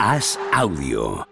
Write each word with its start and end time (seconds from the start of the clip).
Haz 0.00 0.38
audio. 0.52 1.26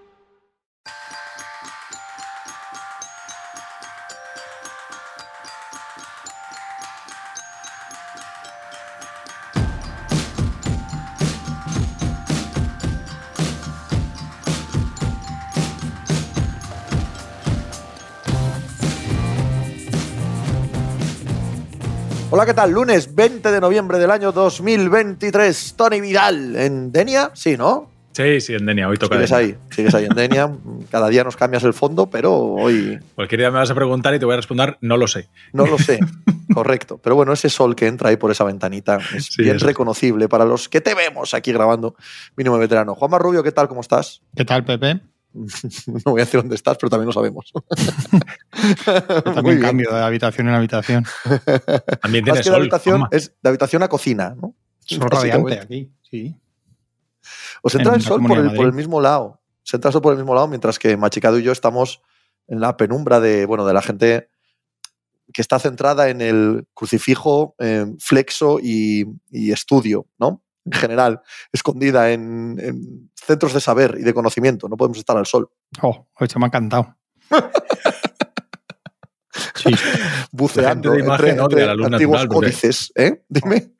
Hola, 22.30 22.44
¿qué 22.44 22.52
tal? 22.52 22.72
Lunes 22.72 23.14
20 23.14 23.52
de 23.52 23.60
noviembre 23.60 23.98
del 23.98 24.10
año 24.10 24.32
2023. 24.32 25.74
Tony 25.76 26.00
Vidal 26.00 26.56
en 26.56 26.90
Denia, 26.90 27.30
sí, 27.32 27.56
¿no? 27.56 27.95
Sí, 28.16 28.40
sí, 28.40 28.54
en 28.54 28.64
Denia, 28.64 28.88
hoy 28.88 28.96
toca. 28.96 29.16
Sigues 29.16 29.32
ahí, 29.32 29.56
sigues 29.70 29.94
ahí 29.94 30.06
en 30.06 30.14
Denia. 30.14 30.50
Cada 30.90 31.08
día 31.10 31.22
nos 31.22 31.36
cambias 31.36 31.64
el 31.64 31.74
fondo, 31.74 32.08
pero 32.08 32.34
hoy 32.34 32.98
Cualquier 33.14 33.40
día 33.42 33.50
me 33.50 33.58
vas 33.58 33.70
a 33.70 33.74
preguntar 33.74 34.14
y 34.14 34.18
te 34.18 34.24
voy 34.24 34.32
a 34.32 34.36
responder, 34.36 34.78
no 34.80 34.96
lo 34.96 35.06
sé. 35.06 35.28
no 35.52 35.66
lo 35.66 35.76
sé. 35.78 36.00
Correcto. 36.54 36.98
Pero 37.02 37.14
bueno, 37.14 37.34
ese 37.34 37.50
sol 37.50 37.76
que 37.76 37.86
entra 37.86 38.08
ahí 38.08 38.16
por 38.16 38.30
esa 38.30 38.44
ventanita 38.44 38.98
es 39.14 39.26
Sí, 39.26 39.42
bien 39.42 39.56
eso. 39.56 39.66
reconocible 39.66 40.28
para 40.30 40.46
los 40.46 40.70
que 40.70 40.80
te 40.80 40.94
vemos 40.94 41.34
aquí 41.34 41.52
grabando 41.52 41.94
Mínimo 42.36 42.56
Veterano. 42.56 42.94
Juanma 42.94 43.18
Rubio, 43.18 43.42
¿qué 43.42 43.52
tal? 43.52 43.68
¿Cómo 43.68 43.82
estás? 43.82 44.22
¿Qué 44.34 44.46
tal, 44.46 44.64
Pepe? 44.64 45.00
No 45.86 46.12
voy 46.12 46.22
a 46.22 46.24
decir 46.24 46.40
dónde 46.40 46.54
estás, 46.54 46.78
pero 46.80 46.88
también 46.88 47.08
lo 47.08 47.12
sabemos. 47.12 47.52
También 49.34 49.60
cambio 49.60 49.90
de 49.92 50.00
habitación 50.02 50.48
en 50.48 50.54
habitación. 50.54 51.04
También 52.00 52.24
Más 52.24 52.32
que 52.32 52.38
de 52.38 52.42
sol. 52.44 52.54
habitación, 52.54 53.00
Juanma. 53.00 53.08
es 53.12 53.34
de 53.42 53.48
habitación 53.50 53.82
a 53.82 53.88
cocina, 53.88 54.34
¿no? 54.40 54.54
Sol 54.80 55.10
radiante 55.10 55.60
aquí, 55.60 55.90
sí. 56.10 56.34
Os 57.62 57.74
entra 57.74 57.92
en 57.92 58.00
el 58.00 58.02
sol 58.02 58.22
por 58.26 58.38
el, 58.38 58.54
por 58.54 58.66
el 58.66 58.72
mismo 58.72 59.00
lado. 59.00 59.40
Se 59.62 59.76
entra 59.76 59.88
el 59.88 59.92
sol 59.92 60.02
por 60.02 60.12
el 60.12 60.18
mismo 60.18 60.34
lado, 60.34 60.48
mientras 60.48 60.78
que 60.78 60.96
Machicado 60.96 61.38
y 61.38 61.42
yo 61.42 61.52
estamos 61.52 62.02
en 62.48 62.60
la 62.60 62.76
penumbra 62.76 63.20
de, 63.20 63.46
bueno, 63.46 63.66
de 63.66 63.74
la 63.74 63.82
gente 63.82 64.28
que 65.32 65.42
está 65.42 65.58
centrada 65.58 66.08
en 66.08 66.20
el 66.20 66.66
crucifijo, 66.72 67.56
eh, 67.58 67.86
flexo 67.98 68.58
y, 68.62 69.06
y 69.30 69.52
estudio, 69.52 70.06
¿no? 70.18 70.42
En 70.64 70.72
general, 70.72 71.22
escondida 71.52 72.10
en, 72.12 72.58
en 72.60 73.10
centros 73.14 73.52
de 73.52 73.60
saber 73.60 73.96
y 73.98 74.02
de 74.02 74.14
conocimiento. 74.14 74.68
No 74.68 74.76
podemos 74.76 74.98
estar 74.98 75.16
al 75.16 75.26
sol. 75.26 75.50
Oh, 75.82 76.06
se 76.28 76.38
me 76.38 76.46
ha 76.46 76.48
encantado. 76.48 76.96
Sí, 79.54 79.74
Buceando 80.32 80.94
entre, 80.94 81.30
entre 81.30 81.70
antiguos 81.70 82.26
códices. 82.26 82.92
¿eh? 82.94 83.22
Dime. 83.28 83.72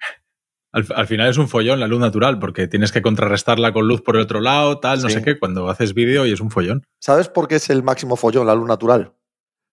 Al, 0.76 0.86
al 0.94 1.06
final 1.06 1.28
es 1.30 1.38
un 1.38 1.48
follón 1.48 1.80
la 1.80 1.86
luz 1.86 1.98
natural, 2.00 2.38
porque 2.38 2.68
tienes 2.68 2.92
que 2.92 3.00
contrarrestarla 3.00 3.72
con 3.72 3.88
luz 3.88 4.02
por 4.02 4.16
el 4.16 4.22
otro 4.22 4.40
lado, 4.42 4.78
tal, 4.78 5.00
no 5.00 5.08
Sí. 5.08 5.14
sé 5.14 5.22
qué, 5.22 5.38
cuando 5.38 5.70
haces 5.70 5.94
vídeo 5.94 6.26
y 6.26 6.32
es 6.32 6.40
un 6.40 6.50
follón. 6.50 6.84
¿Sabes 7.00 7.28
por 7.28 7.48
qué 7.48 7.54
es 7.56 7.70
el 7.70 7.82
máximo 7.82 8.14
follón, 8.16 8.46
la 8.46 8.54
luz 8.54 8.68
natural? 8.68 9.14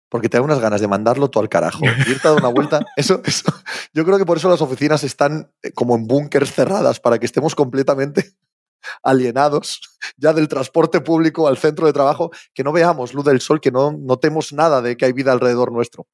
Porque 0.09 0.29
te 0.29 0.37
da 0.37 0.43
unas 0.43 0.59
ganas 0.59 0.79
de 0.79 0.87
mandarlo 0.87 1.29
todo 1.29 1.43
al 1.43 1.49
carajo. 1.49 1.81
Irte 2.07 2.27
a 2.27 2.31
dar 2.31 2.39
una 2.39 2.47
vuelta. 2.49 2.79
Eso, 2.95 3.21
eso. 3.25 3.51
Yo 3.93 4.05
creo 4.05 4.17
que 4.17 4.25
por 4.25 4.37
eso 4.37 4.47
las 4.49 4.61
oficinas 4.61 5.03
están 5.03 5.51
eh, 5.61 5.71
como 5.73 5.95
en 5.95 6.07
búnkers 6.07 6.53
cerradas, 6.53 6.99
para 7.01 7.19
que 7.19 7.25
estemos 7.25 7.53
completamente 7.53 8.31
alienados 9.03 9.81
ya 10.17 10.31
del 10.33 10.47
transporte 10.47 11.01
público 11.01 11.47
al 11.47 11.57
centro 11.57 11.85
de 11.85 11.93
trabajo, 11.93 12.31
que 12.53 12.63
no 12.63 12.71
veamos 12.71 13.13
luz 13.13 13.25
del 13.25 13.41
sol, 13.41 13.59
que 13.59 13.71
no 13.71 13.91
notemos 13.91 14.53
nada 14.53 14.81
de 14.81 14.95
que 14.97 15.05
hay 15.05 15.13
vida 15.13 15.31
alrededor 15.31 15.71
nuestro. 15.71 16.07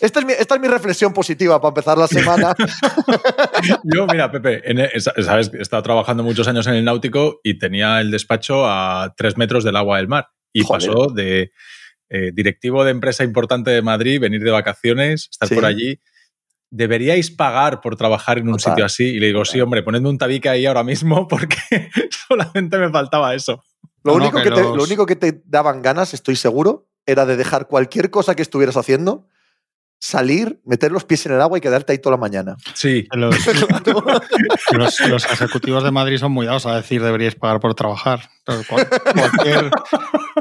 Esta 0.00 0.20
es 0.20 0.26
mi, 0.26 0.32
esta 0.32 0.54
es 0.56 0.60
mi 0.60 0.68
reflexión 0.68 1.12
positiva 1.12 1.60
para 1.60 1.70
empezar 1.70 1.98
la 1.98 2.06
semana. 2.06 2.54
Yo, 3.84 4.06
mira, 4.06 4.30
Pepe, 4.30 4.62
en 4.70 4.78
e- 4.80 5.00
sabes, 5.00 5.50
he 5.54 5.62
estado 5.62 5.82
trabajando 5.82 6.22
muchos 6.22 6.46
años 6.48 6.66
en 6.66 6.74
el 6.74 6.84
náutico 6.84 7.40
y 7.42 7.58
tenía 7.58 8.00
el 8.00 8.10
despacho 8.10 8.66
a 8.68 9.14
tres 9.16 9.36
metros 9.36 9.64
del 9.64 9.76
agua 9.76 9.96
del 9.98 10.08
mar. 10.08 10.28
Y 10.52 10.62
Joder. 10.62 10.88
pasó 10.88 11.06
de 11.12 11.52
eh, 12.10 12.30
directivo 12.32 12.84
de 12.84 12.90
empresa 12.92 13.24
importante 13.24 13.70
de 13.70 13.82
Madrid, 13.82 14.20
venir 14.20 14.42
de 14.42 14.50
vacaciones, 14.50 15.28
estar 15.30 15.48
Sí. 15.48 15.54
por 15.54 15.64
allí. 15.64 16.00
¿Deberíais 16.70 17.30
pagar 17.30 17.80
por 17.80 17.96
trabajar 17.96 18.38
en 18.38 18.48
un 18.48 18.56
Total, 18.56 18.72
sitio 18.72 18.84
así? 18.84 19.04
Y 19.04 19.20
le 19.20 19.28
digo, 19.28 19.44
sí, 19.44 19.60
hombre, 19.60 19.82
ponedme 19.82 20.08
un 20.08 20.18
tabique 20.18 20.48
ahí 20.48 20.66
ahora 20.66 20.82
mismo 20.84 21.26
porque 21.28 21.90
solamente 22.28 22.78
me 22.78 22.90
faltaba 22.90 23.34
eso. 23.34 23.62
Lo, 24.02 24.12
No, 24.12 24.18
no, 24.18 24.24
único 24.24 24.42
que 24.42 24.50
te, 24.50 24.62
lo 24.62 24.82
único 24.84 25.06
que 25.06 25.16
te 25.16 25.42
daban 25.46 25.82
ganas, 25.82 26.14
estoy 26.14 26.36
seguro, 26.36 26.88
era 27.06 27.26
de 27.26 27.36
dejar 27.36 27.68
cualquier 27.68 28.10
cosa 28.10 28.34
que 28.34 28.42
estuvieras 28.42 28.76
haciendo, 28.76 29.26
salir, 30.04 30.60
meter 30.66 30.92
los 30.92 31.04
pies 31.04 31.24
en 31.24 31.32
el 31.32 31.40
agua 31.40 31.56
y 31.56 31.62
quedarte 31.62 31.92
ahí 31.92 31.98
toda 31.98 32.16
la 32.16 32.20
mañana. 32.20 32.56
Sí, 32.74 33.08
los, 33.12 33.34
los- 34.72 35.00
los 35.00 35.24
ejecutivos 35.24 35.82
de 35.82 35.90
Madrid 35.90 36.18
son 36.18 36.32
muy 36.32 36.44
dados 36.44 36.66
a 36.66 36.76
decir 36.76 37.02
deberíais 37.02 37.34
pagar 37.34 37.58
por 37.60 37.74
trabajar. 37.74 38.28
Entonces, 38.40 38.66
cual- 38.66 38.88
cualquier, 39.14 39.70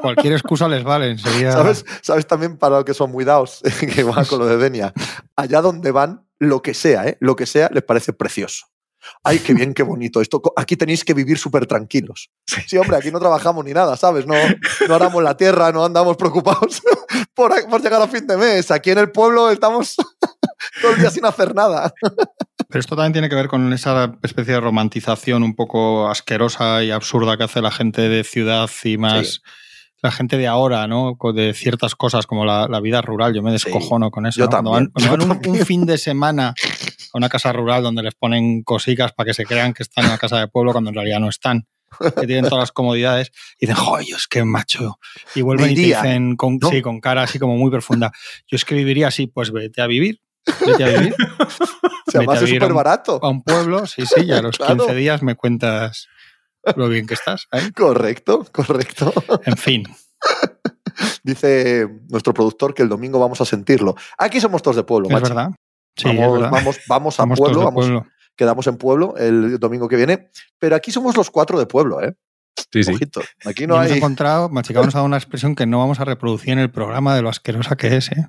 cualquier 0.02 0.34
excusa 0.34 0.68
les 0.68 0.84
vale. 0.84 1.18
¿Sabes? 1.18 1.86
¿Sabes 2.02 2.28
también 2.28 2.58
para 2.58 2.80
lo 2.80 2.86
que 2.86 2.94
son 2.94 3.10
muy 3.12 3.24
dados? 3.24 3.62
que 3.96 4.04
va 4.04 4.26
con 4.26 4.40
lo 4.40 4.46
de 4.48 4.58
Denia. 4.58 4.92
Allá 5.38 5.62
donde 5.62 5.92
van, 5.92 6.26
lo 6.40 6.62
que 6.62 6.74
sea, 6.74 7.08
¿eh? 7.08 7.18
lo 7.22 7.38
que 7.38 7.46
sea, 7.46 7.70
les 7.74 7.84
parece 7.84 8.12
precioso. 8.12 8.66
Ay, 9.24 9.40
qué 9.40 9.54
bien, 9.54 9.74
qué 9.74 9.84
bonito. 9.84 10.22
Esto, 10.22 10.42
aquí 10.56 10.76
tenéis 10.76 11.04
que 11.04 11.14
vivir 11.14 11.38
súper 11.38 11.66
tranquilos. 11.66 12.30
Sí, 12.68 12.78
hombre, 12.78 12.98
aquí 12.98 13.12
no 13.12 13.20
trabajamos 13.20 13.64
ni 13.66 13.72
nada, 13.74 13.98
¿sabes? 13.98 14.26
No, 14.26 14.36
no 14.88 14.96
aramos 14.96 15.22
la 15.24 15.36
tierra, 15.38 15.72
no 15.72 15.84
andamos 15.86 16.18
preocupados 16.18 16.82
por, 17.36 17.52
por 17.70 17.82
llegar 17.82 18.02
a 18.02 18.08
fin 18.08 18.26
de 18.28 18.38
mes. 18.38 18.72
Aquí 18.72 18.92
en 18.92 18.98
el 19.00 19.12
pueblo 19.12 19.50
estamos 19.52 19.96
todo 20.82 20.92
el 20.94 21.00
día 21.00 21.10
sin 21.12 21.26
hacer 21.26 21.54
nada. 21.56 21.94
Pero 22.70 22.80
esto 22.80 22.96
también 22.96 23.14
tiene 23.14 23.30
que 23.30 23.36
ver 23.36 23.48
con 23.48 23.72
esa 23.74 24.14
especie 24.24 24.56
de 24.56 24.60
romantización 24.60 25.44
un 25.44 25.56
poco 25.56 26.10
asquerosa 26.10 26.84
y 26.84 26.92
absurda 26.92 27.38
que 27.38 27.44
hace 27.44 27.62
la 27.62 27.72
gente 27.72 28.10
de 28.10 28.24
ciudad 28.24 28.70
y 28.84 28.98
más 28.98 29.42
la 30.02 30.12
gente 30.12 30.38
de 30.38 30.48
ahora, 30.48 30.86
¿no? 30.86 31.18
De 31.34 31.54
ciertas 31.54 31.96
cosas 31.96 32.28
como 32.28 32.44
la, 32.44 32.68
la 32.68 32.82
vida 32.82 33.02
rural. 33.02 33.34
Yo 33.34 33.42
me 33.42 33.54
descojono 33.54 34.12
con 34.12 34.26
eso. 34.26 34.38
yo 34.40 34.46
¿no? 34.46 34.50
Cuando 34.52 34.72
también, 34.72 34.92
van, 34.94 35.08
cuando 35.08 35.26
yo 35.26 35.30
van 35.50 35.60
un- 35.60 35.66
fin 35.66 35.86
de 35.86 35.98
semana 35.98 36.54
a 37.14 37.18
una 37.18 37.30
casa 37.30 37.54
rural 37.54 37.84
donde 37.84 38.04
les 38.04 38.16
ponen 38.16 38.64
cositas 38.64 39.14
para 39.14 39.28
que 39.28 39.34
se 39.34 39.46
crean 39.46 39.74
que 39.74 39.84
están 39.84 40.06
en 40.06 40.12
la 40.12 40.18
casa 40.18 40.40
de 40.40 40.48
pueblo 40.48 40.72
cuando 40.72 40.90
en 40.90 40.96
realidad 40.96 41.20
no 41.20 41.30
están. 41.30 41.68
Que 42.20 42.26
tienen 42.26 42.46
todas 42.50 42.64
las 42.64 42.72
comodidades 42.72 43.32
y 43.60 43.68
dicen, 43.68 43.76
joder, 43.76 44.06
es 44.18 44.28
que 44.28 44.44
macho. 44.44 44.98
Y 45.36 45.42
vuelven 45.44 45.68
Me 45.68 45.72
y 45.74 45.76
te 45.76 45.82
dicen 45.82 46.36
con, 46.36 46.58
¿no? 46.60 46.70
sí, 46.70 46.82
con 46.82 47.00
cara 47.00 47.22
así 47.22 47.38
como 47.38 47.56
muy 47.56 47.70
profunda. 47.70 48.12
Yo 48.48 48.56
es 48.56 48.66
que 48.66 48.74
viviría 48.74 49.10
así, 49.10 49.28
pues 49.28 49.52
vete 49.52 49.80
a 49.82 49.86
vivir. 49.88 50.20
Vete 50.66 50.84
a 50.84 50.88
vivir 50.90 51.16
vivir 52.14 52.30
a 52.30 52.40
súper 52.40 52.64
un- 52.72 52.76
barato. 52.76 53.20
a 53.24 53.30
un 53.30 53.44
pueblo, 53.44 53.86
sí, 53.86 54.06
sí, 54.08 54.22
y 54.26 54.32
a 54.32 54.42
los 54.42 54.58
Claro. 54.58 54.78
15 54.78 54.96
días 54.96 55.22
me 55.22 55.36
cuentas 55.36 56.08
lo 56.76 56.90
bien 56.90 57.06
que 57.06 57.14
estás. 57.14 57.48
¿eh? 57.52 57.72
Correcto, 57.76 58.44
correcto. 58.52 59.14
En 59.46 59.56
fin, 59.58 59.84
Dice 61.24 61.88
nuestro 62.10 62.34
productor 62.34 62.74
que 62.74 62.82
el 62.84 62.90
domingo 62.90 63.20
vamos 63.20 63.40
a 63.42 63.46
sentirlo. 63.46 63.96
Aquí 64.18 64.40
somos 64.42 64.62
todos 64.62 64.76
de 64.78 64.84
pueblo, 64.84 65.08
es 65.08 65.14
macho. 65.14 65.24
verdad. 65.34 65.52
Sí, 65.96 66.16
vamos, 66.18 66.50
vamos, 66.50 66.80
vamos 66.88 67.20
a 67.20 67.26
pueblo, 67.28 67.60
vamos, 67.66 67.86
pueblo. 67.86 68.08
quedamos 68.36 68.66
en 68.68 68.78
pueblo 68.78 69.16
el 69.18 69.60
domingo 69.60 69.88
que 69.88 69.96
viene. 69.96 70.30
Pero 70.60 70.76
aquí 70.76 70.92
somos 70.92 71.16
los 71.16 71.30
cuatro 71.30 71.60
de 71.60 71.66
pueblo, 71.66 72.02
¿eh? 72.02 72.16
sí, 72.72 72.84
sí. 72.84 72.92
Ojito. 72.94 73.22
Aquí 73.46 73.64
Y 73.64 73.68
no 73.68 73.76
hemos 73.76 73.92
hay. 73.92 73.98
encontrado, 73.98 74.50
Machicado 74.50 74.86
nos 74.86 74.96
ha 74.96 75.00
dado 75.00 75.06
una 75.06 75.18
expresión 75.18 75.56
que 75.56 75.66
no 75.66 75.80
vamos 75.80 76.00
a 76.00 76.06
reproducir 76.06 76.54
en 76.54 76.60
el 76.60 76.72
programa 76.72 77.16
de 77.16 77.22
lo 77.22 77.30
asquerosa 77.30 77.76
que 77.76 77.96
es, 77.98 78.12
¿eh? 78.12 78.28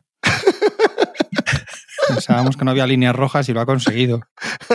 Pensábamos 2.14 2.56
que 2.56 2.64
no 2.64 2.70
había 2.70 2.86
líneas 2.86 3.14
rojas 3.14 3.48
y 3.48 3.52
lo 3.52 3.60
ha 3.60 3.66
conseguido. 3.66 4.20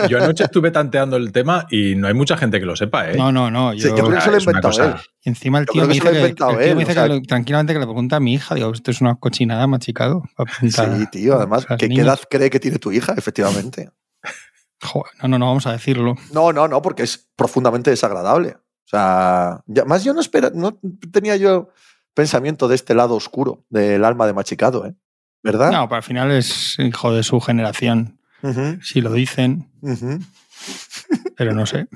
Yo 0.08 0.18
anoche 0.22 0.44
estuve 0.44 0.70
tanteando 0.70 1.16
el 1.16 1.32
tema 1.32 1.66
y 1.70 1.94
no 1.96 2.06
hay 2.08 2.14
mucha 2.14 2.36
gente 2.36 2.60
que 2.60 2.66
lo 2.66 2.76
sepa, 2.76 3.10
¿eh? 3.10 3.16
No, 3.16 3.32
no, 3.32 3.50
no. 3.50 3.72
Sí, 3.72 3.80
Yo, 3.80 3.94
creo 3.94 4.10
que 4.10 4.20
se 4.20 4.26
lo 4.30 4.32
una 4.36 4.38
inventado 4.42 4.68
cosa- 4.68 4.84
él. 4.86 4.94
y 5.24 5.28
encima 5.30 5.58
el 5.58 5.66
tío 5.66 5.86
me 5.86 5.94
dice 5.94 6.08
ha 6.08 6.10
que, 6.12 6.16
inventado 6.18 6.50
el 6.52 6.56
tío 6.58 6.66
él, 6.68 6.74
me 6.74 6.80
dice 6.80 6.92
o 6.92 6.94
sea- 6.94 7.02
que 7.04 7.08
lo- 7.08 7.22
tranquilamente 7.22 7.72
que 7.72 7.78
le 7.80 7.86
pregunta 7.86 8.16
a 8.16 8.20
mi 8.20 8.34
hija. 8.34 8.54
Digo, 8.54 8.70
esto 8.72 8.90
es 8.90 9.00
una 9.00 9.14
cochinada, 9.16 9.66
Machicado. 9.66 10.22
Sí, 10.62 11.06
tío, 11.10 11.36
además, 11.36 11.66
¿qué, 11.78 11.86
edad 11.86 12.20
cree 12.30 12.50
que 12.50 12.60
tiene 12.60 12.78
tu 12.78 12.92
hija? 12.92 13.14
Efectivamente. 13.16 13.90
Joder, 14.82 15.12
no, 15.22 15.28
no, 15.28 15.38
no 15.38 15.46
vamos 15.46 15.66
a 15.66 15.72
decirlo. 15.72 16.16
No, 16.32 16.52
no, 16.52 16.66
no, 16.68 16.80
porque 16.82 17.02
es 17.02 17.28
profundamente 17.36 17.90
desagradable. 17.90 18.56
O 18.56 18.88
sea, 18.90 19.60
ya- 19.66 19.84
más 19.84 20.02
yo 20.04 20.14
no 20.14 20.20
espera, 20.20 20.50
no 20.54 20.78
tenía 21.12 21.36
yo 21.36 21.68
pensamiento 22.14 22.66
de 22.66 22.74
este 22.74 22.94
lado 22.94 23.14
oscuro 23.14 23.64
del 23.68 24.04
alma 24.04 24.26
de 24.26 24.32
Machicado, 24.32 24.84
¿eh? 24.86 24.94
¿Verdad? 25.42 25.70
No, 25.72 25.88
pero 25.88 25.96
al 25.96 26.02
final 26.02 26.30
es 26.32 26.78
hijo 26.78 27.12
de 27.12 27.22
su 27.22 27.40
generación. 27.40 28.18
Si 28.82 29.00
lo 29.00 29.12
dicen, 29.12 29.70
pero 31.36 31.52
no 31.52 31.66
sé. 31.66 31.88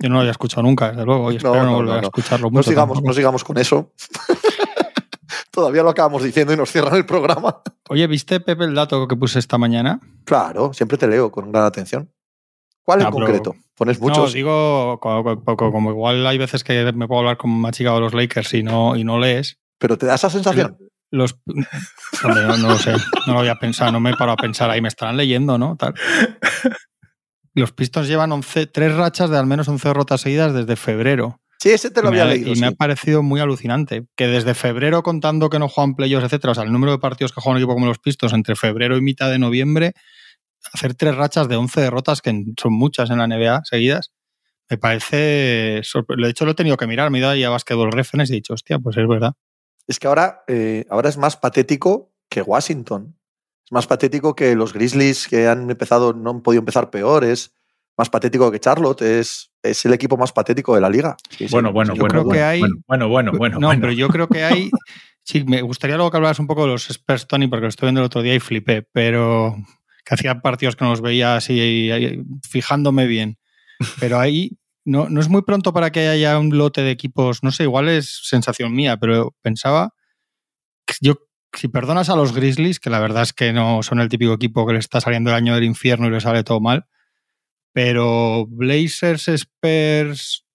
Yo 0.00 0.08
no 0.08 0.16
lo 0.16 0.20
había 0.20 0.32
escuchado 0.32 0.62
nunca, 0.62 0.90
desde 0.90 1.04
luego, 1.04 1.30
y 1.30 1.36
espero 1.36 1.54
No, 1.54 1.60
no, 1.62 1.70
no, 1.70 1.76
volver 1.76 1.92
no, 1.92 1.98
a 1.98 2.00
no. 2.02 2.06
escucharlo 2.08 2.46
No 2.46 2.50
mucho. 2.50 2.70
sigamos, 2.70 2.94
tampoco. 2.96 3.08
no 3.08 3.14
sigamos 3.14 3.44
con 3.44 3.58
eso. 3.58 3.92
Todavía 5.50 5.82
lo 5.82 5.90
acabamos 5.90 6.22
diciendo 6.22 6.52
y 6.52 6.56
nos 6.56 6.70
cierran 6.72 6.94
el 6.94 7.06
programa. 7.06 7.62
Oye, 7.88 8.06
¿viste, 8.06 8.40
Pepe, 8.40 8.64
el 8.64 8.74
dato 8.74 9.06
que 9.06 9.16
puse 9.16 9.38
esta 9.38 9.58
mañana? 9.58 10.00
Claro, 10.24 10.72
siempre 10.72 10.96
te 10.98 11.06
leo 11.06 11.30
con 11.30 11.52
gran 11.52 11.64
atención. 11.64 12.10
¿Cuál 12.82 13.00
en 13.00 13.04
No, 13.06 13.10
concreto? 13.12 13.54
Pones 13.76 14.00
No, 14.00 14.08
muchos. 14.08 14.32
digo, 14.32 14.98
co- 15.00 15.22
co- 15.22 15.56
co- 15.56 15.70
como, 15.72 15.90
igual 15.90 16.26
hay 16.26 16.38
veces 16.38 16.64
que 16.64 16.90
me 16.92 17.06
puedo 17.06 17.20
hablar 17.20 17.36
con 17.36 17.50
Machica 17.50 17.92
de 17.92 18.00
los 18.00 18.14
Lakers 18.14 18.54
y 18.54 18.62
no, 18.62 18.96
y 18.96 19.04
no 19.04 19.18
lees. 19.18 19.58
pero 19.78 19.96
te 19.98 20.06
da 20.06 20.14
esa 20.16 20.30
sensación. 20.30 20.76
Los, 21.12 21.36
hombre, 22.24 22.42
no, 22.46 22.56
no 22.56 22.68
lo 22.70 22.78
sé, 22.78 22.92
no 23.26 23.34
lo 23.34 23.40
había 23.40 23.56
pensado, 23.56 23.92
no 23.92 24.00
me 24.00 24.10
he 24.10 24.16
parado 24.16 24.32
a 24.32 24.36
pensar 24.36 24.70
ahí, 24.70 24.80
me 24.80 24.88
estarán 24.88 25.18
leyendo, 25.18 25.58
¿no? 25.58 25.76
Tal. 25.76 25.94
Los 27.54 27.72
Pistons 27.72 28.08
llevan 28.08 28.32
11, 28.32 28.66
tres 28.66 28.94
rachas 28.94 29.28
de 29.28 29.36
al 29.36 29.46
menos 29.46 29.68
11 29.68 29.88
derrotas 29.88 30.22
seguidas 30.22 30.54
desde 30.54 30.74
febrero. 30.74 31.42
Sí, 31.58 31.68
ese 31.70 31.90
te 31.90 32.02
lo 32.02 32.08
había 32.08 32.24
leído. 32.24 32.52
Y 32.52 32.58
me 32.58 32.66
ha 32.66 32.72
parecido 32.72 33.22
muy 33.22 33.40
alucinante. 33.40 34.06
Que 34.16 34.26
desde 34.26 34.54
febrero, 34.54 35.02
contando 35.02 35.50
que 35.50 35.58
no 35.58 35.68
juegan 35.68 35.94
playoffs, 35.94 36.24
etcétera, 36.24 36.52
o 36.52 36.54
sea, 36.54 36.64
el 36.64 36.72
número 36.72 36.92
de 36.92 36.98
partidos 36.98 37.30
que 37.32 37.40
juega 37.40 37.56
un 37.56 37.62
equipo 37.62 37.74
como 37.74 37.86
los 37.86 37.98
Pistos 37.98 38.32
entre 38.32 38.56
febrero 38.56 38.96
y 38.96 39.02
mitad 39.02 39.30
de 39.30 39.38
noviembre, 39.38 39.92
hacer 40.72 40.94
tres 40.94 41.14
rachas 41.14 41.46
de 41.46 41.56
11 41.56 41.80
derrotas, 41.82 42.22
que 42.22 42.32
son 42.60 42.72
muchas 42.72 43.10
en 43.10 43.18
la 43.18 43.26
NBA 43.26 43.60
seguidas, 43.64 44.12
me 44.70 44.78
parece. 44.78 45.82
De 46.16 46.28
hecho, 46.28 46.46
lo 46.46 46.52
he 46.52 46.54
tenido 46.54 46.76
que 46.76 46.86
mirar, 46.86 47.10
me 47.10 47.18
he 47.18 47.20
ido 47.20 47.30
ahí 47.30 47.44
a 47.44 47.50
Basketball 47.50 47.92
Reference 47.92 48.32
y 48.32 48.36
he 48.36 48.38
dicho, 48.38 48.54
hostia, 48.54 48.78
pues 48.78 48.96
es 48.96 49.06
verdad. 49.06 49.34
Es 49.86 49.98
que 49.98 50.06
ahora, 50.06 50.44
eh, 50.46 50.86
ahora 50.90 51.08
es 51.08 51.16
más 51.16 51.36
patético 51.36 52.12
que 52.28 52.42
Washington. 52.42 53.16
Es 53.64 53.72
más 53.72 53.86
patético 53.86 54.34
que 54.34 54.54
los 54.54 54.72
Grizzlies 54.72 55.28
que 55.28 55.48
han 55.48 55.70
empezado, 55.70 56.12
no 56.12 56.30
han 56.30 56.42
podido 56.42 56.60
empezar 56.60 56.90
peores. 56.90 57.54
Más 57.96 58.08
patético 58.08 58.50
que 58.50 58.60
Charlotte. 58.60 59.02
Es, 59.02 59.52
es 59.62 59.84
el 59.84 59.92
equipo 59.92 60.16
más 60.16 60.32
patético 60.32 60.74
de 60.74 60.80
la 60.80 60.88
liga. 60.88 61.16
Sí, 61.30 61.46
bueno, 61.50 61.68
sí. 61.68 61.72
bueno, 61.74 61.94
yo 61.94 62.00
bueno, 62.00 62.10
creo 62.10 62.24
bueno, 62.24 62.38
que 62.38 62.42
hay... 62.42 62.60
bueno, 62.60 63.08
bueno, 63.08 63.32
bueno, 63.32 63.58
No, 63.58 63.68
pero 63.80 63.92
yo 63.92 64.08
creo 64.08 64.28
que 64.28 64.44
hay. 64.44 64.70
Sí, 65.24 65.44
me 65.44 65.62
gustaría 65.62 65.94
luego 65.94 66.10
que 66.10 66.16
hablaras 66.16 66.40
un 66.40 66.48
poco 66.48 66.62
de 66.62 66.72
los 66.72 66.90
Spurs, 66.90 67.28
Tony, 67.28 67.46
porque 67.46 67.62
lo 67.62 67.68
estoy 67.68 67.86
viendo 67.86 68.00
el 68.00 68.06
otro 68.06 68.22
día 68.22 68.34
y 68.34 68.40
flipé, 68.40 68.82
pero 68.82 69.56
que 70.04 70.14
hacía 70.14 70.40
partidos 70.40 70.74
que 70.74 70.84
no 70.84 70.90
los 70.90 71.00
veía 71.00 71.36
así, 71.36 72.24
fijándome 72.42 73.06
bien. 73.06 73.38
Pero 74.00 74.18
ahí 74.18 74.58
no, 74.84 75.08
no 75.08 75.20
es 75.20 75.28
muy 75.28 75.42
pronto 75.42 75.72
para 75.72 75.90
que 75.90 76.08
haya 76.08 76.38
un 76.38 76.56
lote 76.56 76.82
de 76.82 76.90
equipos, 76.90 77.42
no 77.42 77.50
sé, 77.50 77.64
igual 77.64 77.88
es 77.88 78.20
sensación 78.24 78.72
mía, 78.74 78.96
pero 78.96 79.34
pensaba 79.42 79.94
yo, 81.00 81.14
si 81.54 81.68
perdonas 81.68 82.10
a 82.10 82.16
los 82.16 82.34
Grizzlies, 82.34 82.80
que 82.80 82.90
la 82.90 83.00
verdad 83.00 83.22
es 83.22 83.32
que 83.32 83.52
no 83.52 83.82
son 83.82 84.00
el 84.00 84.08
típico 84.08 84.34
equipo 84.34 84.66
que 84.66 84.74
le 84.74 84.78
está 84.78 85.00
saliendo 85.00 85.30
el 85.30 85.36
año 85.36 85.54
del 85.54 85.64
infierno 85.64 86.06
y 86.06 86.10
le 86.10 86.20
sale 86.20 86.44
todo 86.44 86.60
mal, 86.60 86.86
pero 87.72 88.46
Blazers, 88.46 89.28
Spurs, 89.28 90.46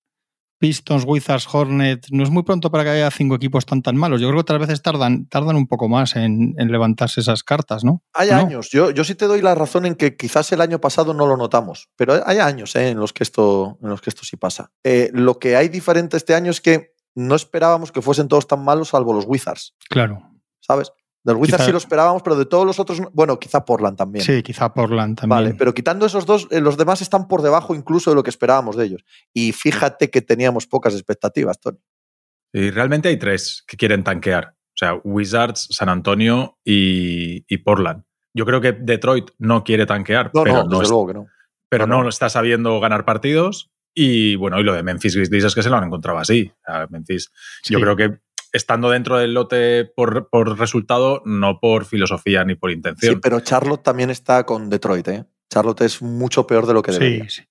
Pistons, 0.60 1.04
Wizards, 1.06 1.48
Hornets, 1.52 2.12
no 2.12 2.24
es 2.24 2.30
muy 2.30 2.44
pronto 2.44 2.72
para 2.72 2.84
que 2.84 2.90
haya 2.92 3.12
cinco 3.12 3.36
equipos 3.36 3.66
tan 3.66 3.82
tan 3.82 3.96
malos. 3.96 4.22
Yo 4.22 4.28
creo 4.28 4.38
que 4.38 4.42
otras 4.42 4.60
veces 4.60 4.82
tardan, 4.82 5.28
tardan 5.28 5.56
un 5.56 5.68
poco 5.68 5.88
más 5.88 6.16
en, 6.16 6.56
en 6.58 6.72
levantarse 6.72 7.22
esas 7.22 7.44
cartas, 7.44 7.84
¿no? 7.84 8.04
Hay 8.14 8.30
¿No? 8.30 8.38
años. 8.38 8.70
Yo, 8.70 8.92
yo 8.92 9.04
sí 9.04 9.16
te 9.16 9.26
doy 9.26 9.42
la 9.42 9.56
razón 9.56 9.86
en 9.86 9.96
que 9.96 10.16
quizás 10.16 10.52
el 10.52 10.62
año 10.62 10.80
pasado 10.80 11.14
no 11.14 11.28
lo 11.28 11.38
notamos, 11.38 11.90
pero 11.96 12.22
hay 12.26 12.40
años 12.40 12.76
¿eh? 12.76 12.90
en, 12.90 13.00
los 13.00 13.14
que 13.14 13.24
esto, 13.24 13.78
en 13.82 13.90
los 13.90 14.02
que 14.02 14.10
esto 14.10 14.24
sí 14.24 14.38
pasa. 14.38 14.72
Eh, 14.84 15.10
lo 15.14 15.40
que 15.40 15.56
hay 15.56 15.70
diferente 15.70 16.18
este 16.18 16.36
año 16.36 16.52
es 16.52 16.62
que 16.62 16.96
no 17.16 17.36
esperábamos 17.36 17.92
que 17.92 18.02
fuesen 18.02 18.28
todos 18.28 18.48
tan 18.48 18.64
malos, 18.64 18.90
salvo 18.90 19.14
los 19.14 19.26
Wizards. 19.26 19.76
Claro. 19.90 20.22
¿Sabes? 20.60 20.92
Del 21.24 21.36
Wizards 21.36 21.58
quizá, 21.58 21.66
sí 21.66 21.72
lo 21.72 21.78
esperábamos, 21.78 22.22
pero 22.22 22.36
de 22.38 22.46
todos 22.46 22.66
los 22.66 22.80
otros, 22.80 23.02
bueno, 23.12 23.38
quizá 23.38 23.66
Portland 23.66 23.98
también. 23.98 24.24
Sí, 24.24 24.42
quizá 24.44 24.74
Portland 24.74 25.20
también. 25.20 25.30
Vale, 25.30 25.56
pero 25.56 25.74
quitando 25.74 26.06
esos 26.06 26.26
dos, 26.26 26.48
eh, 26.52 26.62
los 26.62 26.78
demás 26.78 27.02
están 27.02 27.28
por 27.28 27.42
debajo 27.42 27.76
incluso 27.76 28.12
de 28.12 28.16
lo 28.16 28.24
que 28.24 28.30
esperábamos 28.30 28.78
de 28.78 28.86
ellos. 28.86 29.04
Y 29.34 29.52
fíjate 29.52 30.10
que 30.10 30.22
teníamos 30.22 30.68
pocas 30.68 30.94
expectativas, 30.94 31.60
Tony. 31.60 31.80
Y 32.54 32.70
realmente 32.72 33.10
hay 33.10 33.18
tres 33.18 33.64
que 33.68 33.76
quieren 33.76 34.04
tanquear. 34.04 34.56
O 34.56 34.78
sea, 34.78 34.94
Wizards, 35.04 35.68
San 35.72 35.90
Antonio 35.90 36.58
y, 36.64 37.44
y 37.48 37.58
Portland. 37.58 38.04
Yo 38.34 38.46
creo 38.46 38.62
que 38.62 38.72
Detroit 38.74 39.32
no 39.40 39.64
quiere 39.64 39.86
tanquear, 39.86 40.32
no, 40.34 40.44
pero, 40.44 40.58
no, 40.58 40.64
no, 40.66 40.82
es, 40.82 40.90
luego 40.90 41.08
que 41.08 41.14
no. 41.16 41.28
pero 41.70 41.88
no, 41.88 42.04
no 42.04 42.10
está 42.10 42.30
sabiendo 42.30 42.80
ganar 42.80 43.04
partidos. 43.04 43.72
Y 44.00 44.36
bueno, 44.36 44.60
y 44.60 44.64
lo 44.64 44.76
de 44.76 44.84
Memphis 44.84 45.16
Grizzlies 45.16 45.46
es 45.46 45.56
que 45.56 45.64
se 45.64 45.72
lo 45.72 45.78
han 45.78 45.86
encontrado 45.86 46.20
así. 46.20 46.54
Sea, 46.64 46.86
Memphis, 46.92 47.32
sí. 47.64 47.74
yo 47.74 47.80
creo 47.80 47.96
que 47.96 48.20
estando 48.54 48.92
dentro 48.92 49.18
del 49.18 49.34
lote 49.34 49.86
por, 49.86 50.30
por, 50.30 50.56
resultado, 50.60 51.24
no 51.26 51.60
por 51.60 51.84
filosofía 51.86 52.46
ni 52.46 52.54
por 52.54 52.70
intención. 52.70 53.16
Sí, 53.16 53.20
pero 53.20 53.40
Charlotte 53.40 53.82
también 53.82 54.12
está 54.12 54.46
con 54.46 54.70
Detroit, 54.70 55.08
¿eh? 55.08 55.26
Charlotte 55.50 55.82
es 55.82 56.04
mucho 56.04 56.46
peor 56.46 56.68
de 56.68 56.76
lo 56.76 56.84
que 56.84 56.92
sí, 56.92 57.00
debería. 57.00 57.28
Sí. 57.28 57.42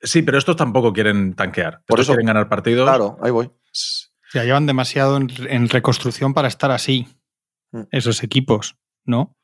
sí, 0.00 0.22
pero 0.22 0.38
estos 0.38 0.54
tampoco 0.54 0.92
quieren 0.92 1.34
tanquear. 1.34 1.82
Por 1.84 1.98
estos 1.98 2.04
eso, 2.04 2.12
quieren 2.12 2.26
ganar 2.26 2.48
partidos. 2.48 2.88
Claro, 2.88 3.18
ahí 3.20 3.32
voy. 3.32 3.50
Ya 4.32 4.44
llevan 4.44 4.66
demasiado 4.66 5.16
en, 5.16 5.28
en 5.48 5.68
reconstrucción 5.68 6.32
para 6.32 6.46
estar 6.46 6.70
así, 6.70 7.08
mm. 7.72 7.82
esos 7.90 8.22
equipos, 8.22 8.76
¿no? 9.04 9.36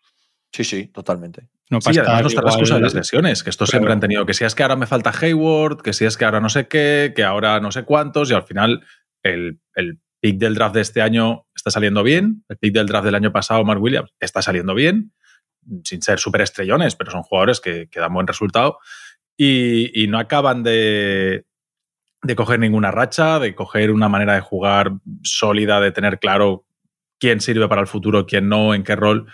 Sí, 0.55 0.63
sí, 0.63 0.87
totalmente. 0.87 1.49
No 1.69 1.81
sí, 1.81 1.99
además 1.99 2.23
no 2.23 2.29
está 2.29 2.43
la 2.43 2.51
excusa 2.51 2.77
de 2.77 2.83
las 2.83 2.95
lesiones, 2.95 3.43
que 3.43 3.51
estos 3.51 3.69
claro. 3.69 3.81
siempre 3.81 3.93
han 3.93 3.99
tenido, 3.99 4.25
que 4.25 4.35
si 4.35 4.45
es 4.45 4.55
que 4.55 4.63
ahora 4.63 4.77
me 4.77 4.87
falta 4.87 5.11
Hayward, 5.11 5.83
que 5.83 5.93
si 5.93 6.05
es 6.05 6.17
que 6.17 6.25
ahora 6.25 6.39
no 6.39 6.49
sé 6.49 6.69
qué, 6.69 7.13
que 7.17 7.25
ahora 7.25 7.59
no 7.59 7.73
sé 7.73 7.83
cuántos, 7.83 8.31
y 8.31 8.35
al 8.35 8.45
final 8.45 8.87
el, 9.25 9.59
el 9.75 9.99
pick 10.21 10.39
del 10.39 10.55
draft 10.55 10.77
de 10.77 10.83
este 10.83 11.03
año 11.03 11.49
está 11.57 11.73
saliendo 11.73 12.05
bien, 12.05 12.45
el 12.49 12.57
pick 12.57 12.73
del 12.73 12.87
draft 12.87 13.05
del 13.05 13.17
año 13.17 13.33
pasado, 13.33 13.65
Mark 13.65 13.83
Williams, 13.83 14.13
está 14.21 14.43
saliendo 14.43 14.77
bien, 14.77 15.13
sin 15.83 16.01
ser 16.03 16.21
súper 16.21 16.43
estrellones, 16.43 16.95
pero 16.95 17.11
son 17.11 17.25
jugadores 17.25 17.61
que, 17.61 17.89
que, 17.91 17.99
dan 17.99 18.15
buen 18.15 18.29
resultado 18.29 18.79
y, 19.37 20.05
y 20.05 20.07
no 20.07 20.21
acaban 20.21 20.63
de, 20.63 21.47
de, 22.23 22.37
coger 22.37 22.61
ninguna 22.61 22.93
racha, 22.93 23.41
de 23.41 23.57
coger 23.57 23.91
una 23.91 24.09
manera 24.09 24.35
de 24.35 24.41
jugar 24.41 24.93
sólida, 25.25 25.81
de 25.81 25.91
tener 25.91 26.21
claro 26.21 26.65
quién 27.19 27.41
sirve 27.41 27.67
para 27.67 27.81
el 27.81 27.89
futuro, 27.89 28.25
quién 28.25 28.49
no, 28.49 28.73
en 28.73 28.85
qué 28.85 28.95
rol. 28.95 29.27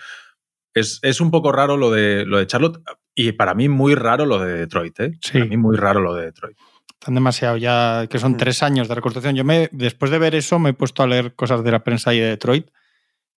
Es, 0.73 0.99
es 1.01 1.21
un 1.21 1.31
poco 1.31 1.51
raro 1.51 1.77
lo 1.77 1.91
de, 1.91 2.25
lo 2.25 2.37
de 2.37 2.47
Charlotte 2.47 2.81
y 3.15 3.33
para 3.33 3.53
mí 3.53 3.69
muy 3.69 3.95
raro 3.95 4.25
lo 4.25 4.39
de 4.39 4.53
Detroit. 4.53 4.99
¿eh? 4.99 5.11
Sí. 5.21 5.33
Para 5.33 5.45
mí 5.45 5.57
muy 5.57 5.77
raro 5.77 6.01
lo 6.01 6.15
de 6.15 6.25
Detroit. 6.25 6.57
Están 6.99 7.15
demasiado 7.15 7.57
ya, 7.57 8.07
que 8.09 8.19
son 8.19 8.33
mm. 8.33 8.37
tres 8.37 8.63
años 8.63 8.87
de 8.87 8.95
reconstrucción. 8.95 9.35
Yo 9.35 9.43
me, 9.43 9.69
después 9.71 10.11
de 10.11 10.19
ver 10.19 10.35
eso 10.35 10.59
me 10.59 10.69
he 10.69 10.73
puesto 10.73 11.03
a 11.03 11.07
leer 11.07 11.35
cosas 11.35 11.63
de 11.63 11.71
la 11.71 11.83
prensa 11.83 12.13
y 12.13 12.19
de 12.19 12.27
Detroit 12.27 12.67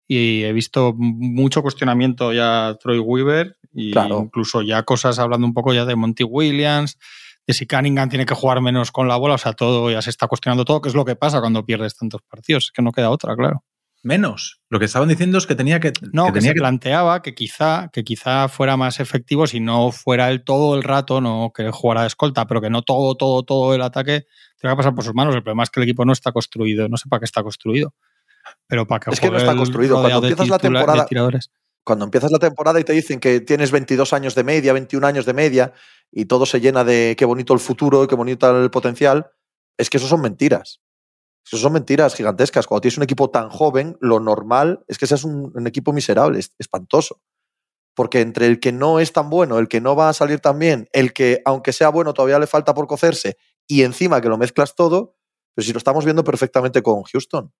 y 0.07 0.43
he 0.43 0.51
visto 0.51 0.93
mucho 0.97 1.61
cuestionamiento 1.61 2.33
ya 2.33 2.67
a 2.67 2.75
Troy 2.75 2.99
Weaver 2.99 3.57
y 3.71 3.91
claro. 3.91 4.23
incluso 4.25 4.61
ya 4.61 4.83
cosas 4.83 5.19
hablando 5.19 5.47
un 5.47 5.53
poco 5.53 5.73
ya 5.73 5.85
de 5.85 5.95
Monty 5.95 6.25
Williams, 6.25 6.97
de 7.47 7.53
si 7.53 7.65
Cunningham 7.65 8.09
tiene 8.09 8.25
que 8.25 8.35
jugar 8.35 8.59
menos 8.59 8.91
con 8.91 9.07
la 9.07 9.15
bola, 9.15 9.35
o 9.35 9.37
sea, 9.37 9.53
todo 9.53 9.89
ya 9.89 10.01
se 10.01 10.09
está 10.09 10.27
cuestionando 10.27 10.65
todo, 10.65 10.81
que 10.81 10.89
es 10.89 10.95
lo 10.95 11.05
que 11.05 11.15
pasa 11.15 11.39
cuando 11.39 11.65
pierdes 11.65 11.95
tantos 11.95 12.21
partidos, 12.23 12.65
es 12.65 12.71
que 12.71 12.81
no 12.81 12.91
queda 12.91 13.09
otra, 13.09 13.37
claro. 13.37 13.63
Menos. 14.03 14.59
Lo 14.69 14.80
que 14.80 14.86
estaban 14.86 15.09
diciendo 15.09 15.38
es 15.38 15.45
que 15.45 15.53
tenía 15.53 15.80
que. 15.80 15.94
No, 16.12 16.25
que, 16.25 16.33
que 16.33 16.39
tenía 16.39 16.50
se 16.50 16.53
que... 16.56 16.59
planteaba 16.59 17.21
que 17.21 17.36
quizá, 17.36 17.89
que 17.94 18.03
quizá 18.03 18.48
fuera 18.48 18.75
más 18.75 19.00
efectivo 19.00 19.45
si 19.45 19.59
no 19.59 19.92
fuera 19.92 20.30
el 20.31 20.44
todo 20.44 20.75
el 20.75 20.83
rato, 20.83 21.21
no 21.21 21.51
que 21.56 21.69
jugara 21.69 22.01
de 22.01 22.07
escolta, 22.07 22.48
pero 22.48 22.62
que 22.62 22.71
no 22.71 22.81
todo, 22.81 23.15
todo, 23.15 23.44
todo 23.44 23.75
el 23.75 23.81
ataque 23.81 24.25
tenga 24.59 24.74
que 24.74 24.77
pasar 24.77 24.95
por 24.95 25.03
sus 25.03 25.13
manos. 25.13 25.36
El 25.36 25.44
problema 25.44 25.63
es 25.63 25.69
que 25.69 25.80
el 25.80 25.83
equipo 25.83 26.03
no 26.03 26.13
está 26.13 26.31
construido, 26.31 26.89
no 26.89 26.98
sé 26.98 27.09
para 27.09 27.19
qué 27.19 27.25
está 27.25 27.44
construido. 27.44 27.94
Pero 28.68 28.88
para 28.88 29.00
que 29.00 29.12
es 29.12 29.19
que 29.19 29.30
no 29.30 29.38
está 29.38 29.56
construido. 29.56 30.01
Cuando 30.01 30.27
empiezas 30.27 30.50
la 30.50 30.57
temporada. 30.57 31.07
Cuando 31.83 32.06
empiezas 32.06 32.31
la 32.31 32.39
temporada 32.39 32.80
y 32.80 32.83
te 32.83 32.94
dicen 32.94 33.19
que 33.19 33.42
tienes 33.42 33.71
22 33.71 34.13
años 34.13 34.36
de 34.36 34.44
media, 34.44 34.74
21 34.74 35.06
años 35.06 35.25
de 35.25 35.33
media, 35.33 35.74
y 36.12 36.25
todo 36.25 36.45
se 36.45 36.59
llena 36.59 36.83
de 36.83 37.15
qué 37.18 37.25
bonito 37.25 37.53
el 37.53 37.59
futuro, 37.59 38.07
qué 38.07 38.15
bonito 38.15 38.63
el 38.63 38.69
potencial, 38.69 39.31
es 39.77 39.89
que 39.89 39.98
eso 39.98 40.08
son 40.08 40.22
mentiras. 40.22 40.79
Eso 41.45 41.57
son 41.57 41.74
mentiras 41.74 42.15
gigantescas. 42.15 42.67
Cuando 42.67 42.81
tienes 42.81 42.98
un 42.98 43.03
equipo 43.03 43.29
tan 43.29 43.50
joven, 43.50 43.98
lo 44.00 44.19
normal 44.19 44.83
es 44.88 44.98
que 44.98 45.07
seas 45.07 45.24
un, 45.24 45.51
un, 45.55 45.67
equipo 45.67 45.93
miserable, 45.93 46.39
es 46.39 46.53
espantoso. 46.60 47.21
Porque 47.95 48.21
entre 48.21 48.48
el 48.48 48.60
que 48.60 48.71
no 48.71 49.00
es 49.00 49.12
tan 49.12 49.29
bueno, 49.29 49.60
el 49.60 49.67
que 49.67 49.81
no 49.81 49.95
va 49.95 50.10
a 50.10 50.13
salir 50.13 50.39
tan 50.39 50.60
bien, 50.60 50.88
el 50.93 51.13
que, 51.13 51.41
aunque 51.45 51.74
sea 51.74 51.89
bueno, 51.89 52.13
todavía 52.13 52.39
le 52.39 52.48
falta 52.48 52.74
por 52.74 52.88
cocerse, 52.88 53.38
y 53.67 53.83
encima 53.83 54.21
que 54.21 54.29
lo 54.29 54.38
mezclas 54.38 54.75
todo, 54.75 55.15
pues 55.55 55.67
si 55.67 55.74
lo 55.74 55.77
estamos 55.77 56.05
viendo 56.05 56.24
perfectamente 56.24 56.81
con 56.81 57.03
Houston. 57.03 57.53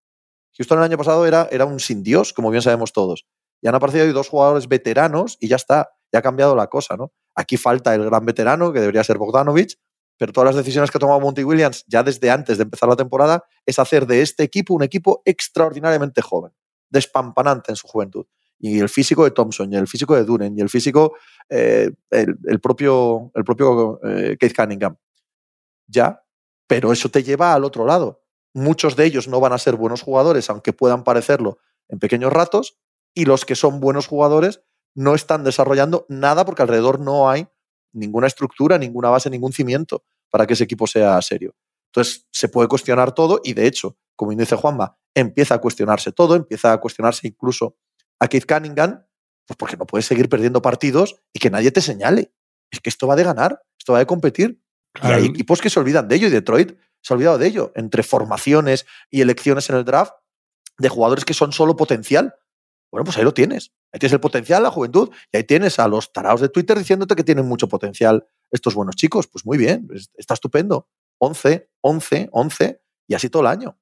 Houston 0.56 0.78
el 0.78 0.84
año 0.84 0.98
pasado 0.98 1.26
era, 1.26 1.48
era 1.50 1.64
un 1.64 1.80
sin 1.80 2.02
Dios, 2.02 2.32
como 2.32 2.50
bien 2.50 2.62
sabemos 2.62 2.92
todos. 2.92 3.26
Y 3.62 3.68
han 3.68 3.74
aparecido 3.74 4.04
ahí 4.04 4.12
dos 4.12 4.28
jugadores 4.28 4.68
veteranos 4.68 5.36
y 5.40 5.48
ya 5.48 5.56
está, 5.56 5.90
ya 6.12 6.18
ha 6.18 6.22
cambiado 6.22 6.56
la 6.56 6.66
cosa, 6.66 6.96
¿no? 6.96 7.12
Aquí 7.34 7.56
falta 7.56 7.94
el 7.94 8.04
gran 8.04 8.24
veterano, 8.26 8.72
que 8.72 8.80
debería 8.80 9.04
ser 9.04 9.18
Bogdanovich, 9.18 9.78
pero 10.22 10.32
todas 10.32 10.54
las 10.54 10.64
decisiones 10.64 10.88
que 10.88 10.98
ha 10.98 11.00
tomado 11.00 11.18
Monty 11.18 11.42
Williams 11.42 11.84
ya 11.88 12.04
desde 12.04 12.30
antes 12.30 12.56
de 12.56 12.62
empezar 12.62 12.88
la 12.88 12.94
temporada 12.94 13.44
es 13.66 13.80
hacer 13.80 14.06
de 14.06 14.22
este 14.22 14.44
equipo 14.44 14.72
un 14.72 14.84
equipo 14.84 15.20
extraordinariamente 15.24 16.22
joven, 16.22 16.52
despampanante 16.88 17.72
en 17.72 17.76
su 17.76 17.88
juventud. 17.88 18.24
Y 18.56 18.78
el 18.78 18.88
físico 18.88 19.24
de 19.24 19.32
Thompson, 19.32 19.72
y 19.72 19.74
el 19.74 19.88
físico 19.88 20.14
de 20.14 20.22
Duren, 20.22 20.56
y 20.56 20.60
el 20.60 20.68
físico, 20.68 21.16
eh, 21.48 21.90
el, 22.10 22.60
propio, 22.60 23.32
el 23.34 23.42
propio 23.42 23.98
Keith 24.38 24.54
Cunningham. 24.54 24.96
Ya, 25.88 26.22
pero 26.68 26.92
eso 26.92 27.08
te 27.08 27.24
lleva 27.24 27.52
al 27.52 27.64
otro 27.64 27.84
lado. 27.84 28.22
Muchos 28.54 28.94
de 28.94 29.06
ellos 29.06 29.26
no 29.26 29.40
van 29.40 29.52
a 29.52 29.58
ser 29.58 29.74
buenos 29.74 30.02
jugadores, 30.02 30.48
aunque 30.50 30.72
puedan 30.72 31.02
parecerlo 31.02 31.58
en 31.88 31.98
pequeños 31.98 32.32
ratos, 32.32 32.78
y 33.12 33.24
los 33.24 33.44
que 33.44 33.56
son 33.56 33.80
buenos 33.80 34.06
jugadores 34.06 34.62
no 34.94 35.16
están 35.16 35.42
desarrollando 35.42 36.06
nada 36.08 36.44
porque 36.44 36.62
alrededor 36.62 37.00
no 37.00 37.28
hay 37.28 37.48
ninguna 37.92 38.28
estructura, 38.28 38.78
ninguna 38.78 39.10
base, 39.10 39.28
ningún 39.28 39.52
cimiento 39.52 40.04
para 40.32 40.46
que 40.46 40.54
ese 40.54 40.64
equipo 40.64 40.86
sea 40.86 41.20
serio. 41.20 41.54
Entonces, 41.90 42.26
se 42.32 42.48
puede 42.48 42.68
cuestionar 42.68 43.12
todo 43.12 43.40
y, 43.44 43.52
de 43.52 43.66
hecho, 43.66 43.98
como 44.16 44.32
dice 44.32 44.56
Juanma, 44.56 44.96
empieza 45.14 45.56
a 45.56 45.58
cuestionarse 45.58 46.10
todo, 46.10 46.34
empieza 46.34 46.72
a 46.72 46.80
cuestionarse 46.80 47.28
incluso 47.28 47.76
a 48.18 48.28
Keith 48.28 48.46
Cunningham, 48.46 49.04
pues 49.46 49.56
porque 49.58 49.76
no 49.76 49.86
puedes 49.86 50.06
seguir 50.06 50.30
perdiendo 50.30 50.62
partidos 50.62 51.20
y 51.34 51.38
que 51.38 51.50
nadie 51.50 51.70
te 51.70 51.82
señale. 51.82 52.32
Es 52.70 52.80
que 52.80 52.88
esto 52.88 53.06
va 53.06 53.14
de 53.14 53.24
ganar, 53.24 53.62
esto 53.78 53.92
va 53.92 53.98
de 53.98 54.06
competir. 54.06 54.62
Claro. 54.94 55.18
Y 55.18 55.20
hay 55.20 55.26
equipos 55.26 55.60
que 55.60 55.68
se 55.68 55.78
olvidan 55.78 56.08
de 56.08 56.16
ello 56.16 56.28
y 56.28 56.30
Detroit 56.30 56.78
se 57.02 57.12
ha 57.12 57.16
olvidado 57.16 57.36
de 57.36 57.46
ello, 57.46 57.72
entre 57.74 58.02
formaciones 58.02 58.86
y 59.10 59.20
elecciones 59.20 59.68
en 59.68 59.76
el 59.76 59.84
draft 59.84 60.14
de 60.78 60.88
jugadores 60.88 61.24
que 61.24 61.34
son 61.34 61.52
solo 61.52 61.76
potencial. 61.76 62.34
Bueno, 62.90 63.04
pues 63.04 63.18
ahí 63.18 63.24
lo 63.24 63.34
tienes. 63.34 63.72
Ahí 63.92 63.98
tienes 63.98 64.14
el 64.14 64.20
potencial, 64.20 64.62
la 64.62 64.70
juventud, 64.70 65.10
y 65.32 65.36
ahí 65.36 65.44
tienes 65.44 65.78
a 65.78 65.88
los 65.88 66.12
taraos 66.12 66.40
de 66.40 66.48
Twitter 66.48 66.78
diciéndote 66.78 67.16
que 67.16 67.24
tienen 67.24 67.46
mucho 67.46 67.68
potencial 67.68 68.26
estos 68.52 68.74
buenos 68.74 68.94
chicos. 68.94 69.26
Pues 69.26 69.44
muy 69.44 69.58
bien, 69.58 69.88
está 70.16 70.34
estupendo. 70.34 70.88
11, 71.18 71.68
11, 71.80 72.28
11, 72.30 72.80
Y 73.08 73.14
así 73.14 73.28
todo 73.28 73.42
el 73.42 73.48
año. 73.48 73.78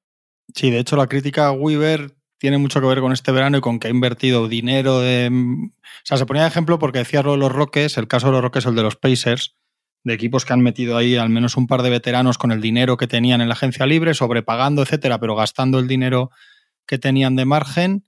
Sí, 0.55 0.71
de 0.71 0.79
hecho 0.79 0.95
la 0.95 1.07
crítica 1.07 1.47
a 1.47 1.51
Weaver 1.51 2.15
tiene 2.37 2.57
mucho 2.57 2.81
que 2.81 2.87
ver 2.87 3.01
con 3.01 3.11
este 3.11 3.31
verano 3.31 3.59
y 3.59 3.61
con 3.61 3.79
que 3.79 3.87
ha 3.87 3.91
invertido 3.91 4.47
dinero 4.47 4.99
de... 4.99 5.29
O 5.31 6.03
sea, 6.03 6.17
se 6.17 6.25
ponía 6.25 6.41
de 6.41 6.47
ejemplo 6.47 6.79
porque 6.79 6.99
decía 6.99 7.21
lo 7.21 7.33
de 7.33 7.37
los 7.37 7.51
Rockets, 7.51 7.97
el 7.97 8.07
caso 8.07 8.27
de 8.27 8.33
los 8.33 8.41
Rockets, 8.41 8.65
el 8.65 8.75
de 8.75 8.81
los 8.81 8.95
Pacers, 8.95 9.55
de 10.03 10.13
equipos 10.13 10.45
que 10.45 10.53
han 10.53 10.61
metido 10.61 10.97
ahí 10.97 11.15
al 11.15 11.29
menos 11.29 11.55
un 11.55 11.67
par 11.67 11.83
de 11.83 11.91
veteranos 11.91 12.39
con 12.39 12.51
el 12.51 12.59
dinero 12.59 12.97
que 12.97 13.07
tenían 13.07 13.41
en 13.41 13.47
la 13.47 13.53
agencia 13.53 13.85
libre, 13.85 14.15
sobrepagando, 14.15 14.81
etcétera, 14.81 15.19
pero 15.19 15.35
gastando 15.35 15.77
el 15.77 15.87
dinero 15.87 16.31
que 16.87 16.97
tenían 16.97 17.35
de 17.35 17.45
margen. 17.45 18.05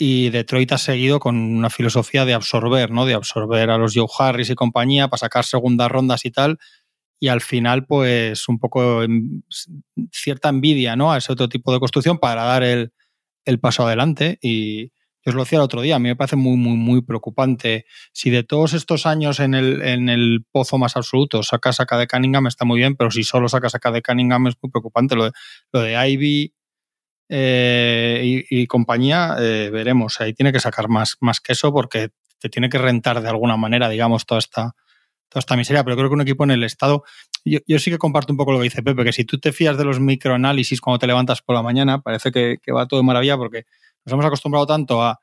Y 0.00 0.30
Detroit 0.30 0.70
ha 0.72 0.78
seguido 0.78 1.18
con 1.18 1.36
una 1.36 1.70
filosofía 1.70 2.24
de 2.24 2.32
absorber, 2.34 2.92
¿no? 2.92 3.04
De 3.04 3.14
absorber 3.14 3.68
a 3.70 3.78
los 3.78 3.94
Joe 3.94 4.06
Harris 4.18 4.48
y 4.50 4.54
compañía 4.54 5.08
para 5.08 5.18
sacar 5.18 5.44
segundas 5.44 5.90
rondas 5.90 6.24
y 6.24 6.30
tal. 6.30 6.58
Y 7.20 7.28
al 7.28 7.40
final, 7.40 7.84
pues, 7.84 8.48
un 8.48 8.60
poco 8.60 9.02
cierta 10.12 10.48
envidia, 10.50 10.94
¿no? 10.94 11.12
A 11.12 11.18
ese 11.18 11.32
otro 11.32 11.48
tipo 11.48 11.72
de 11.72 11.80
construcción 11.80 12.18
para 12.18 12.44
dar 12.44 12.62
el, 12.62 12.92
el 13.44 13.60
paso 13.60 13.84
adelante. 13.86 14.38
Y 14.40 14.92
yo 15.24 15.30
os 15.30 15.34
lo 15.34 15.42
decía 15.42 15.58
el 15.58 15.64
otro 15.64 15.82
día, 15.82 15.96
a 15.96 15.98
mí 15.98 16.08
me 16.08 16.16
parece 16.16 16.36
muy, 16.36 16.56
muy, 16.56 16.76
muy 16.76 17.02
preocupante. 17.02 17.86
Si 18.12 18.30
de 18.30 18.44
todos 18.44 18.74
estos 18.74 19.04
años 19.06 19.40
en 19.40 19.54
el, 19.54 19.82
en 19.82 20.08
el 20.08 20.44
pozo 20.52 20.78
más 20.78 20.96
absoluto 20.96 21.42
saca 21.42 21.72
saca 21.72 21.98
de 21.98 22.06
Cunningham 22.06 22.46
está 22.46 22.64
muy 22.64 22.78
bien, 22.78 22.96
pero 22.96 23.10
si 23.10 23.24
solo 23.24 23.48
saca 23.48 23.68
saca 23.68 23.90
de 23.90 24.02
Cunningham 24.02 24.46
es 24.46 24.54
muy 24.62 24.70
preocupante. 24.70 25.16
Lo 25.16 25.30
lo 25.72 25.80
de 25.80 26.10
Ivy 26.10 26.54
eh, 27.28 28.44
y, 28.48 28.66
compañía, 28.66 29.36
eh, 29.38 29.70
veremos. 29.72 30.20
Ahí 30.20 30.34
tiene 30.34 30.52
que 30.52 30.60
sacar 30.60 30.88
más, 30.88 31.16
más 31.20 31.40
que 31.40 31.52
eso 31.52 31.72
porque 31.72 32.10
te 32.38 32.48
tiene 32.48 32.68
que 32.68 32.78
rentar 32.78 33.20
de 33.20 33.28
alguna 33.28 33.56
manera, 33.56 33.88
digamos, 33.88 34.26
toda 34.26 34.38
esta, 34.38 34.74
toda 35.28 35.40
esta 35.40 35.56
miseria. 35.56 35.84
Pero 35.84 35.96
creo 35.96 36.08
que 36.08 36.14
un 36.14 36.20
equipo 36.20 36.44
en 36.44 36.52
el 36.52 36.64
estado 36.64 37.04
yo, 37.44 37.78
sí 37.78 37.90
que 37.90 37.98
comparto 37.98 38.32
un 38.32 38.36
poco 38.36 38.52
lo 38.52 38.58
que 38.58 38.64
dice 38.64 38.82
Pepe, 38.82 39.04
que 39.04 39.12
si 39.12 39.24
tú 39.24 39.38
te 39.38 39.52
fías 39.52 39.76
de 39.76 39.84
los 39.84 40.00
microanálisis 40.00 40.80
cuando 40.80 40.98
te 40.98 41.06
levantas 41.06 41.42
por 41.42 41.54
la 41.54 41.62
mañana, 41.62 42.00
parece 42.00 42.30
que, 42.30 42.58
va 42.72 42.86
todo 42.86 43.00
de 43.00 43.04
maravilla 43.04 43.36
porque 43.36 43.64
nos 44.04 44.12
hemos 44.12 44.26
acostumbrado 44.26 44.66
tanto 44.66 45.02
a, 45.02 45.18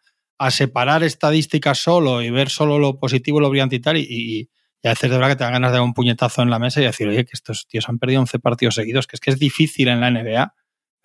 separar 0.49 1.01
estadísticas 1.03 1.77
solo 1.79 2.21
y 2.21 2.29
ver 2.29 2.49
solo 2.49 2.77
lo 2.77 2.99
positivo, 2.99 3.39
lo 3.39 3.49
brillante 3.49 3.77
y 3.77 3.79
tal, 3.79 3.97
y, 3.97 4.49
a 4.83 4.89
veces 4.89 5.09
de 5.09 5.15
verdad 5.15 5.29
que 5.29 5.35
te 5.37 5.43
dan 5.43 5.53
ganas 5.53 5.71
de 5.71 5.77
dar 5.77 5.83
un 5.83 5.95
puñetazo 5.95 6.43
en 6.43 6.51
la 6.51 6.59
mesa 6.59 6.79
y 6.79 6.83
decir, 6.83 7.07
oye, 7.07 7.25
que 7.25 7.31
estos 7.33 7.67
tíos 7.67 7.89
han 7.89 7.97
perdido 7.97 8.19
11 8.21 8.37
partidos 8.37 8.75
seguidos, 8.75 9.07
que 9.07 9.15
es 9.15 9.19
que 9.19 9.31
es 9.31 9.39
difícil 9.39 9.87
en 9.87 9.99
la 9.99 10.11
NBA, 10.11 10.53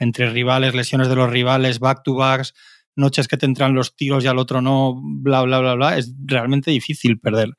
entre 0.01 0.31
rivales, 0.31 0.75
lesiones 0.75 1.09
de 1.09 1.15
los 1.15 1.31
rivales, 1.31 1.79
back-to-backs, 1.79 2.55
noches 2.97 3.29
que 3.29 3.37
te 3.37 3.47
entran 3.47 3.75
los 3.75 3.95
tiros 3.95 4.25
y 4.25 4.27
al 4.27 4.39
otro 4.39 4.61
no, 4.61 5.01
bla, 5.01 5.43
bla, 5.43 5.61
bla, 5.61 5.75
bla, 5.75 5.99
es 5.99 6.13
realmente 6.25 6.73
difícil 6.73 7.21
perder 7.21 7.51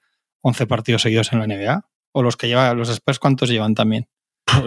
11 0.41 0.67
partidos 0.67 1.03
seguidos 1.03 1.31
en 1.31 1.39
la 1.39 1.47
NBA. 1.47 1.87
¿O 2.13 2.23
los 2.23 2.35
que 2.35 2.47
llevan 2.47 2.77
los 2.77 2.89
Spurs 2.89 3.19
cuántos 3.19 3.49
llevan 3.49 3.73
también? 3.73 4.09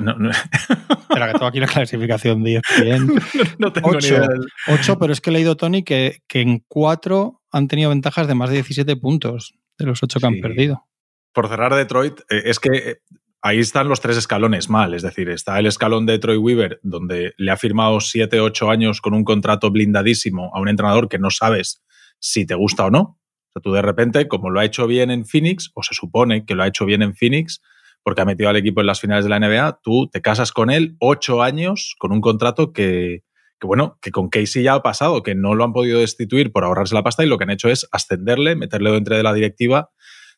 No, 0.00 0.14
no. 0.14 0.30
Espera, 1.10 1.26
que 1.26 1.32
tengo 1.32 1.46
aquí 1.46 1.60
la 1.60 1.66
clasificación 1.66 2.42
10. 2.42 2.62
no, 3.58 3.72
tengo 3.72 3.90
8, 3.90 4.20
ni 4.20 4.74
8, 4.74 4.98
pero 4.98 5.12
es 5.12 5.20
que 5.20 5.30
he 5.30 5.32
leído, 5.32 5.56
Tony, 5.56 5.82
que, 5.82 6.22
que 6.26 6.40
en 6.40 6.64
4 6.66 7.42
han 7.50 7.68
tenido 7.68 7.90
ventajas 7.90 8.26
de 8.26 8.34
más 8.34 8.48
de 8.48 8.56
17 8.56 8.96
puntos 8.96 9.54
de 9.76 9.86
los 9.86 10.02
8 10.02 10.20
que 10.20 10.26
han 10.26 10.40
perdido. 10.40 10.86
Por 11.32 11.48
cerrar 11.48 11.74
Detroit, 11.74 12.20
eh, 12.30 12.42
es 12.46 12.58
que 12.60 12.70
eh, 12.72 12.96
ahí 13.44 13.60
están 13.60 13.88
los 13.88 14.00
tres 14.00 14.16
escalones 14.16 14.68
mal. 14.68 14.94
Es 14.94 15.02
decir, 15.02 15.28
está 15.28 15.58
el 15.60 15.66
escalón 15.66 16.06
de 16.06 16.18
Troy 16.18 16.38
Weaver, 16.38 16.80
donde 16.82 17.34
le 17.36 17.50
ha 17.52 17.56
firmado 17.56 18.00
7, 18.00 18.40
8 18.40 18.70
años 18.70 19.00
con 19.00 19.14
un 19.14 19.22
contrato 19.22 19.70
blindadísimo 19.70 20.50
a 20.52 20.60
un 20.60 20.68
entrenador 20.68 21.08
que 21.08 21.18
no 21.18 21.30
sabes 21.30 21.84
si 22.18 22.46
te 22.46 22.54
gusta 22.56 22.86
o 22.86 22.90
no 22.90 23.18
sea, 23.54 23.62
tú 23.62 23.72
de 23.72 23.82
repente, 23.82 24.28
como 24.28 24.50
lo 24.50 24.60
ha 24.60 24.64
hecho 24.64 24.86
bien 24.86 25.10
en 25.10 25.24
Phoenix, 25.24 25.70
o 25.74 25.82
se 25.82 25.94
supone 25.94 26.44
que 26.44 26.54
lo 26.54 26.62
ha 26.62 26.66
hecho 26.66 26.84
bien 26.84 27.02
en 27.02 27.14
Phoenix, 27.14 27.62
porque 28.02 28.20
ha 28.20 28.24
metido 28.24 28.50
al 28.50 28.56
equipo 28.56 28.80
en 28.80 28.86
las 28.86 29.00
finales 29.00 29.24
de 29.24 29.30
la 29.30 29.40
NBA, 29.40 29.80
tú 29.82 30.08
te 30.08 30.20
casas 30.20 30.52
con 30.52 30.70
él 30.70 30.96
ocho 31.00 31.42
años 31.42 31.94
con 31.98 32.12
un 32.12 32.20
contrato 32.20 32.72
que, 32.72 33.22
bueno, 33.62 33.98
que 34.02 34.10
con 34.10 34.28
Casey 34.28 34.62
ya 34.62 34.74
ha 34.74 34.82
pasado, 34.82 35.22
que 35.22 35.34
no 35.34 35.54
lo 35.54 35.64
han 35.64 35.72
podido 35.72 36.00
destituir 36.00 36.52
por 36.52 36.64
ahorrarse 36.64 36.94
la 36.94 37.02
pasta 37.02 37.24
y 37.24 37.28
lo 37.28 37.38
que 37.38 37.44
han 37.44 37.50
hecho 37.50 37.70
es 37.70 37.88
ascenderle, 37.92 38.56
meterle 38.56 38.90
dentro 38.90 39.16
de 39.16 39.22
la 39.22 39.32
directiva, 39.32 39.90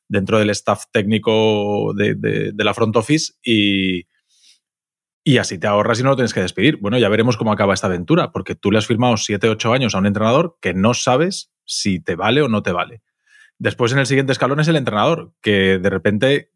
dentro 0.08 0.38
del 0.38 0.50
staff 0.50 0.84
técnico 0.92 1.92
de, 1.94 2.52
la 2.56 2.74
front 2.74 2.96
office 2.96 3.34
y, 3.42 4.06
y 5.24 5.38
así 5.38 5.58
te 5.58 5.66
ahorras 5.66 6.00
y 6.00 6.02
no 6.02 6.10
lo 6.10 6.16
tienes 6.16 6.34
que 6.34 6.40
despedir. 6.40 6.78
Bueno, 6.80 6.98
ya 6.98 7.08
veremos 7.08 7.36
cómo 7.36 7.52
acaba 7.52 7.74
esta 7.74 7.88
aventura, 7.88 8.32
porque 8.32 8.54
tú 8.54 8.70
le 8.70 8.78
has 8.78 8.86
firmado 8.86 9.16
7, 9.16 9.48
8 9.48 9.72
años 9.72 9.94
a 9.94 9.98
un 9.98 10.06
entrenador 10.06 10.56
que 10.60 10.74
no 10.74 10.94
sabes 10.94 11.52
si 11.64 12.00
te 12.00 12.14
vale 12.14 12.42
o 12.42 12.48
no 12.48 12.62
te 12.62 12.72
vale. 12.72 13.02
Después, 13.58 13.92
en 13.92 13.98
el 13.98 14.06
siguiente 14.06 14.32
escalón, 14.32 14.60
es 14.60 14.68
el 14.68 14.76
entrenador, 14.76 15.32
que 15.40 15.78
de 15.78 15.90
repente 15.90 16.50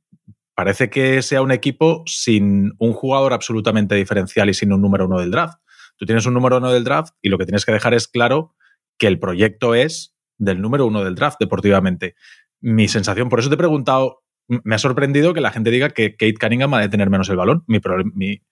parece 0.55 0.91
que 0.91 1.23
sea 1.23 1.43
un 1.43 1.53
equipo 1.53 2.03
sin 2.07 2.75
un 2.79 2.93
jugador 2.93 3.33
absolutamente 3.33 3.95
diferencial 3.95 4.51
y 4.51 4.55
sin 4.55 4.73
un 4.73 4.83
número 4.83 5.07
uno 5.07 5.19
del 5.19 5.31
draft. 5.31 5.59
Tú 5.97 6.05
tienes 6.05 6.27
un 6.27 6.35
número 6.35 6.59
uno 6.59 6.71
del 6.71 6.85
draft 6.85 7.15
y 7.23 7.31
lo 7.31 7.39
que 7.39 7.47
tienes 7.47 7.65
que 7.65 7.73
dejar 7.73 7.95
es 7.95 8.09
claro 8.09 8.55
que 8.99 9.07
el 9.07 9.19
proyecto 9.19 9.75
es 9.75 10.15
del 10.37 10.61
número 10.61 10.87
uno 10.87 11.03
del 11.03 11.15
draft 11.15 11.39
deportivamente. 11.41 12.15
Mi 12.61 12.89
sensación, 12.89 13.29
por 13.29 13.41
eso 13.41 13.49
te 13.49 13.55
he 13.55 13.59
preguntado, 13.59 14.23
me 14.49 14.75
ha 14.75 14.79
sorprendido 14.79 15.33
que 15.33 15.41
la 15.41 15.51
gente 15.51 15.71
diga 15.71 15.91
que 15.91 16.13
Kate 16.17 16.35
Cunningham 16.35 16.73
va 16.73 16.81
a 16.81 16.91
tener 16.91 17.09
menos 17.11 17.29
el 17.29 17.37
balón. 17.37 17.65
Mi, 17.67 17.81
mi, 18.15 18.43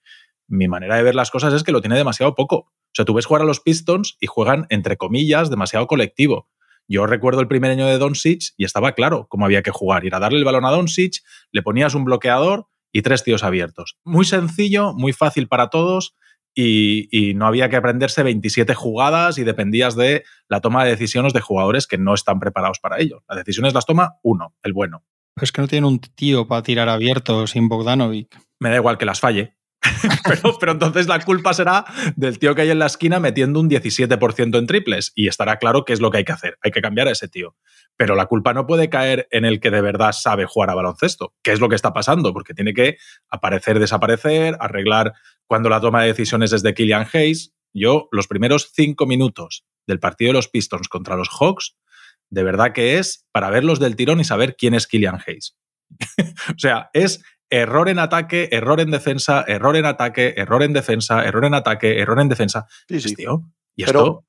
mi 0.47 0.67
manera 0.67 0.95
de 0.95 1.03
ver 1.03 1.15
las 1.15 1.31
cosas 1.31 1.53
es 1.53 1.63
que 1.63 1.71
lo 1.71 1.81
tiene 1.81 1.97
demasiado 1.97 2.35
poco. 2.35 2.55
O 2.55 2.91
sea, 2.93 3.05
tú 3.05 3.13
ves 3.13 3.25
jugar 3.25 3.43
a 3.43 3.45
los 3.45 3.59
Pistons 3.59 4.17
y 4.19 4.27
juegan, 4.27 4.65
entre 4.69 4.97
comillas, 4.97 5.49
demasiado 5.49 5.87
colectivo. 5.87 6.49
Yo 6.87 7.05
recuerdo 7.05 7.41
el 7.41 7.47
primer 7.47 7.69
año 7.69 7.85
de 7.85 7.99
Doncic 7.99 8.53
y 8.57 8.65
estaba 8.65 8.93
claro 8.93 9.27
cómo 9.29 9.45
había 9.45 9.61
que 9.61 9.69
jugar. 9.69 10.05
Ir 10.05 10.15
a 10.15 10.19
darle 10.19 10.39
el 10.39 10.45
balón 10.45 10.65
a 10.65 10.71
Doncic, 10.71 11.21
le 11.51 11.61
ponías 11.61 11.93
un 11.93 12.03
bloqueador 12.03 12.67
y 12.91 13.03
tres 13.03 13.23
tíos 13.23 13.43
abiertos. 13.43 13.99
Muy 14.03 14.25
sencillo, 14.25 14.93
muy 14.95 15.13
fácil 15.13 15.47
para 15.47 15.69
todos 15.69 16.15
y, 16.55 17.33
no 17.35 17.47
había 17.47 17.69
que 17.69 17.77
aprenderse 17.77 18.23
27 18.23 18.73
jugadas 18.73 19.37
y 19.37 19.43
dependías 19.43 19.95
de 19.95 20.23
la 20.47 20.61
toma 20.61 20.83
de 20.83 20.91
decisiones 20.91 21.33
de 21.33 21.41
jugadores 21.41 21.87
que 21.87 21.97
no 21.97 22.13
están 22.13 22.39
preparados 22.39 22.79
para 22.79 22.99
ello. 22.99 23.23
Las 23.27 23.37
decisiones 23.37 23.73
las 23.73 23.85
toma 23.85 24.15
uno, 24.23 24.55
el 24.63 24.73
bueno. 24.73 25.03
Es 25.41 25.51
que 25.51 25.61
no 25.61 25.67
tiene 25.67 25.87
un 25.87 25.99
tío 25.99 26.47
para 26.47 26.63
tirar 26.63 26.89
abierto 26.89 27.47
sin 27.47 27.69
Bogdanovic. 27.69 28.37
Me 28.59 28.69
da 28.69 28.75
igual 28.75 28.97
que 28.97 29.05
las 29.05 29.19
falle. 29.19 29.58
pero, 30.59 30.71
entonces 30.71 31.07
la 31.07 31.19
culpa 31.19 31.53
será 31.53 31.85
del 32.15 32.37
tío 32.37 32.53
que 32.53 32.63
hay 32.63 32.69
en 32.69 32.79
la 32.79 32.87
esquina 32.87 33.19
metiendo 33.19 33.59
un 33.59 33.69
17% 33.69 34.57
en 34.57 34.67
triples 34.67 35.11
y 35.15 35.27
estará 35.27 35.57
claro 35.57 35.85
qué 35.85 35.93
es 35.93 36.01
lo 36.01 36.11
que 36.11 36.17
hay 36.17 36.25
que 36.25 36.31
hacer. 36.31 36.57
Hay 36.61 36.71
que 36.71 36.81
cambiar 36.81 37.07
a 37.07 37.11
ese 37.11 37.27
tío. 37.27 37.55
Pero 37.95 38.15
la 38.15 38.25
culpa 38.25 38.53
no 38.53 38.67
puede 38.67 38.89
caer 38.89 39.27
en 39.31 39.45
el 39.45 39.59
que 39.59 39.71
de 39.71 39.81
verdad 39.81 40.11
sabe 40.11 40.45
jugar 40.45 40.69
a 40.69 40.75
baloncesto, 40.75 41.33
que 41.43 41.51
es 41.51 41.59
lo 41.59 41.69
que 41.69 41.75
está 41.75 41.93
pasando, 41.93 42.33
porque 42.33 42.53
tiene 42.53 42.73
que 42.73 42.97
aparecer, 43.29 43.79
desaparecer, 43.79 44.57
arreglar 44.59 45.13
cuando 45.47 45.69
la 45.69 45.81
toma 45.81 46.01
de 46.01 46.07
decisiones 46.07 46.53
es 46.53 46.61
de 46.61 46.73
Killian 46.73 47.07
Hayes. 47.11 47.53
Yo, 47.73 48.07
los 48.11 48.27
primeros 48.27 48.71
cinco 48.73 49.05
minutos 49.05 49.65
del 49.87 49.99
partido 49.99 50.29
de 50.29 50.33
los 50.33 50.47
Pistons 50.47 50.87
contra 50.87 51.15
los 51.15 51.29
Hawks, 51.29 51.75
de 52.29 52.43
verdad 52.43 52.73
que 52.73 52.97
es 52.97 53.25
para 53.31 53.49
verlos 53.49 53.79
del 53.79 53.95
tirón 53.95 54.19
y 54.19 54.23
saber 54.23 54.55
quién 54.55 54.73
es 54.73 54.87
Killian 54.87 55.19
Hayes. 55.25 55.57
o 56.55 56.59
sea, 56.59 56.89
es 56.93 57.23
error 57.49 57.89
en 57.89 57.99
ataque, 57.99 58.49
error 58.51 58.79
en 58.79 58.91
defensa, 58.91 59.43
error 59.47 59.75
en 59.75 59.85
ataque, 59.85 60.33
error 60.37 60.63
en 60.63 60.73
defensa, 60.73 61.23
error 61.23 61.45
en 61.45 61.53
ataque, 61.53 61.99
error 61.99 62.19
en 62.19 62.29
defensa. 62.29 62.67
Sí, 62.87 63.01
sí. 63.01 63.15
Tío, 63.15 63.43
y 63.75 63.85
pero 63.85 64.25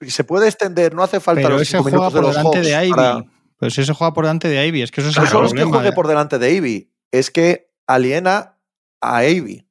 se 0.00 0.24
puede 0.24 0.48
extender, 0.48 0.94
no 0.94 1.02
hace 1.02 1.20
falta 1.20 1.48
los 1.48 1.68
cinco 1.68 1.84
minutos 1.84 2.14
de 2.14 2.20
los 2.22 2.36
delante 2.36 2.60
de 2.60 2.86
Ivy. 2.86 3.30
Pero 3.58 3.70
si 3.70 3.84
se 3.84 3.92
juega 3.92 4.12
por 4.12 4.24
delante 4.24 4.48
de 4.48 4.66
Ivy, 4.66 4.82
es 4.82 4.90
que 4.90 5.00
eso 5.00 5.10
es 5.10 5.16
el 5.16 5.22
problema. 5.28 5.54
No 5.54 5.60
es 5.60 5.64
que 5.64 5.70
juegue 5.70 5.92
por 5.92 6.08
delante 6.08 6.38
de 6.38 6.52
Ivy, 6.52 6.92
es 7.12 7.30
que 7.30 7.70
aliena 7.86 8.58
a 9.00 9.24
Ivy, 9.24 9.68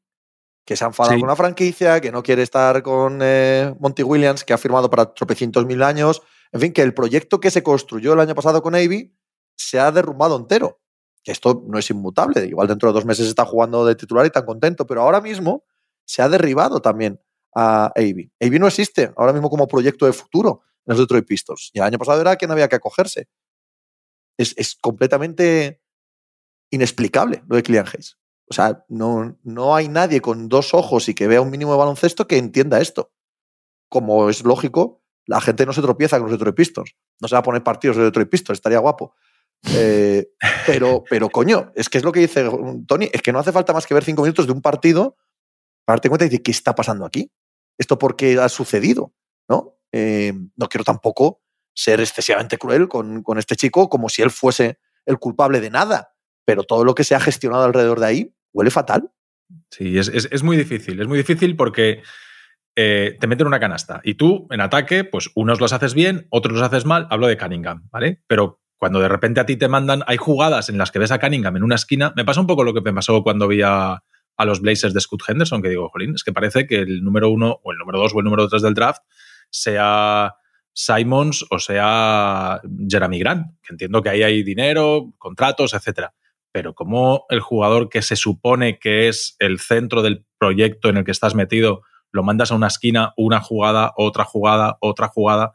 que 0.65 0.75
se 0.75 0.85
ha 0.85 0.87
enfadado 0.87 1.15
con 1.15 1.23
una 1.23 1.35
franquicia, 1.35 1.99
que 1.99 2.11
no 2.11 2.23
quiere 2.23 2.43
estar 2.43 2.81
con 2.83 3.19
eh, 3.21 3.73
Monty 3.79 4.03
Williams, 4.03 4.45
que 4.45 4.53
ha 4.53 4.57
firmado 4.57 4.89
para 4.89 5.13
tropecientos 5.13 5.65
mil 5.65 5.83
años. 5.83 6.21
En 6.53 6.61
fin, 6.61 6.73
que 6.73 6.81
el 6.81 6.93
proyecto 6.93 7.39
que 7.39 7.51
se 7.51 7.63
construyó 7.63 8.13
el 8.13 8.19
año 8.19 8.35
pasado 8.35 8.61
con 8.61 8.75
Ivy 8.75 9.13
se 9.57 9.79
ha 9.79 9.91
derrumbado 9.91 10.37
entero 10.37 10.80
que 11.23 11.31
esto 11.31 11.63
no 11.67 11.77
es 11.77 11.89
inmutable. 11.89 12.45
Igual 12.45 12.67
dentro 12.67 12.89
de 12.89 12.93
dos 12.93 13.05
meses 13.05 13.27
está 13.27 13.45
jugando 13.45 13.85
de 13.85 13.95
titular 13.95 14.25
y 14.25 14.29
tan 14.29 14.45
contento, 14.45 14.85
pero 14.85 15.01
ahora 15.01 15.21
mismo 15.21 15.65
se 16.05 16.21
ha 16.21 16.29
derribado 16.29 16.81
también 16.81 17.19
a 17.55 17.91
Avi. 17.95 18.31
Avi 18.39 18.59
no 18.59 18.67
existe 18.67 19.11
ahora 19.15 19.33
mismo 19.33 19.49
como 19.49 19.67
proyecto 19.67 20.05
de 20.05 20.13
futuro 20.13 20.61
en 20.85 20.91
los 20.93 20.99
Detroit 20.99 21.25
Pistons. 21.25 21.69
Y 21.73 21.79
el 21.79 21.85
año 21.85 21.97
pasado 21.97 22.21
era 22.21 22.35
quien 22.35 22.51
había 22.51 22.67
que 22.67 22.75
acogerse. 22.75 23.27
Es, 24.37 24.75
completamente 24.81 25.81
inexplicable 26.71 27.43
lo 27.47 27.55
de 27.55 27.63
Kylian 27.63 27.85
Hayes. 27.85 28.17
O 28.49 28.53
sea, 28.53 28.83
no, 28.89 29.37
no 29.43 29.75
hay 29.75 29.87
nadie 29.87 30.19
con 30.19 30.49
dos 30.49 30.73
ojos 30.73 31.07
y 31.07 31.13
que 31.13 31.27
vea 31.27 31.41
un 31.41 31.51
mínimo 31.51 31.71
de 31.71 31.77
baloncesto 31.77 32.27
que 32.27 32.37
entienda 32.37 32.81
esto. 32.81 33.11
Como 33.87 34.29
es 34.29 34.43
lógico, 34.43 35.03
la 35.25 35.39
gente 35.39 35.65
no 35.65 35.73
se 35.73 35.81
tropieza 35.81 36.17
con 36.17 36.29
los 36.29 36.37
Detroit 36.37 36.55
Pistons. 36.55 36.95
No 37.19 37.27
se 37.27 37.35
va 37.35 37.39
a 37.39 37.43
poner 37.43 37.63
partidos 37.63 37.97
de 37.97 38.03
Detroit 38.03 38.29
Pistons, 38.29 38.57
estaría 38.57 38.79
guapo. 38.79 39.15
Eh, 39.73 40.27
pero, 40.65 41.03
pero 41.09 41.29
coño, 41.29 41.71
es 41.75 41.89
que 41.89 41.97
es 41.97 42.03
lo 42.03 42.11
que 42.11 42.21
dice 42.21 42.49
Tony, 42.87 43.09
es 43.11 43.21
que 43.21 43.31
no 43.31 43.39
hace 43.39 43.51
falta 43.51 43.73
más 43.73 43.85
que 43.85 43.93
ver 43.93 44.03
cinco 44.03 44.23
minutos 44.23 44.47
de 44.47 44.53
un 44.53 44.61
partido 44.61 45.17
para 45.85 45.95
darte 45.95 46.09
cuenta 46.09 46.27
de 46.27 46.41
qué 46.41 46.51
está 46.51 46.73
pasando 46.75 47.05
aquí. 47.05 47.31
Esto 47.77 47.97
porque 47.97 48.37
ha 48.39 48.49
sucedido, 48.49 49.13
¿no? 49.47 49.77
Eh, 49.91 50.33
no 50.55 50.67
quiero 50.67 50.83
tampoco 50.83 51.41
ser 51.73 51.99
excesivamente 51.99 52.57
cruel 52.57 52.87
con, 52.87 53.23
con 53.23 53.37
este 53.37 53.55
chico 53.55 53.89
como 53.89 54.09
si 54.09 54.21
él 54.21 54.31
fuese 54.31 54.79
el 55.05 55.19
culpable 55.19 55.59
de 55.59 55.69
nada, 55.69 56.13
pero 56.45 56.63
todo 56.63 56.83
lo 56.83 56.95
que 56.95 57.03
se 57.03 57.15
ha 57.15 57.19
gestionado 57.19 57.63
alrededor 57.63 57.99
de 57.99 58.05
ahí 58.05 58.35
huele 58.53 58.71
fatal. 58.71 59.11
Sí, 59.69 59.97
es, 59.97 60.43
muy 60.43 60.57
difícil. 60.57 61.01
Es 61.01 61.07
muy 61.07 61.17
difícil 61.17 61.55
porque 61.55 62.01
eh, 62.75 63.17
te 63.19 63.27
meten 63.27 63.47
una 63.47 63.59
canasta 63.59 64.01
y 64.03 64.15
tú 64.15 64.47
en 64.49 64.61
ataque, 64.61 65.03
pues 65.03 65.29
unos 65.35 65.59
los 65.59 65.73
haces 65.73 65.93
bien, 65.93 66.27
otros 66.29 66.53
los 66.53 66.63
haces 66.63 66.85
mal. 66.85 67.07
Hablo 67.09 67.27
de 67.27 67.37
Cunningham, 67.37 67.89
¿vale? 67.91 68.21
Pero 68.27 68.61
cuando 68.81 68.99
de 68.99 69.09
repente 69.09 69.39
a 69.39 69.45
ti 69.45 69.57
te 69.57 69.67
mandan, 69.67 70.01
hay 70.07 70.17
jugadas 70.17 70.67
en 70.69 70.79
las 70.79 70.89
que 70.89 70.97
ves 70.97 71.11
a 71.11 71.19
Cunningham 71.19 71.55
en 71.55 71.61
una 71.61 71.75
esquina. 71.75 72.13
Me 72.15 72.25
pasa 72.25 72.41
un 72.41 72.47
poco 72.47 72.63
lo 72.63 72.73
que 72.73 72.81
me 72.81 72.91
pasó 72.91 73.21
cuando 73.21 73.47
vi 73.47 73.61
a, 73.61 74.01
los 74.39 74.59
Blazers 74.59 74.95
de 74.95 74.99
Scott 74.99 75.21
Henderson, 75.27 75.61
que 75.61 75.69
digo, 75.69 75.87
jolín, 75.89 76.15
es 76.15 76.23
que 76.23 76.33
parece 76.33 76.65
que 76.65 76.79
el 76.79 77.03
número 77.03 77.29
uno 77.29 77.59
o 77.61 77.71
el 77.71 77.77
número 77.77 77.99
dos 77.99 78.15
o 78.15 78.17
el 78.17 78.23
número 78.23 78.47
tres 78.47 78.63
del 78.63 78.73
draft 78.73 79.03
sea 79.51 80.33
Simons 80.73 81.45
o 81.51 81.59
sea 81.59 82.59
Jeremy 82.89 83.19
Grant, 83.19 83.59
que 83.61 83.73
entiendo 83.73 84.01
que 84.01 84.09
ahí 84.09 84.23
hay 84.23 84.41
dinero, 84.41 85.13
contratos, 85.19 85.75
etcétera 85.75 86.15
pero 86.51 86.73
como 86.73 87.25
el 87.29 87.39
jugador 87.39 87.87
que 87.87 88.01
se 88.01 88.15
supone 88.15 88.79
que 88.79 89.07
es 89.07 89.35
el 89.37 89.59
centro 89.59 90.01
del 90.01 90.25
proyecto 90.37 90.89
en 90.89 90.97
el 90.97 91.05
que 91.05 91.11
estás 91.11 91.35
metido, 91.35 91.83
lo 92.11 92.23
mandas 92.23 92.51
a 92.51 92.55
una 92.55 92.67
esquina, 92.67 93.13
una 93.15 93.39
jugada, 93.41 93.93
otra 93.95 94.25
jugada, 94.25 94.77
otra 94.81 95.07
jugada, 95.07 95.53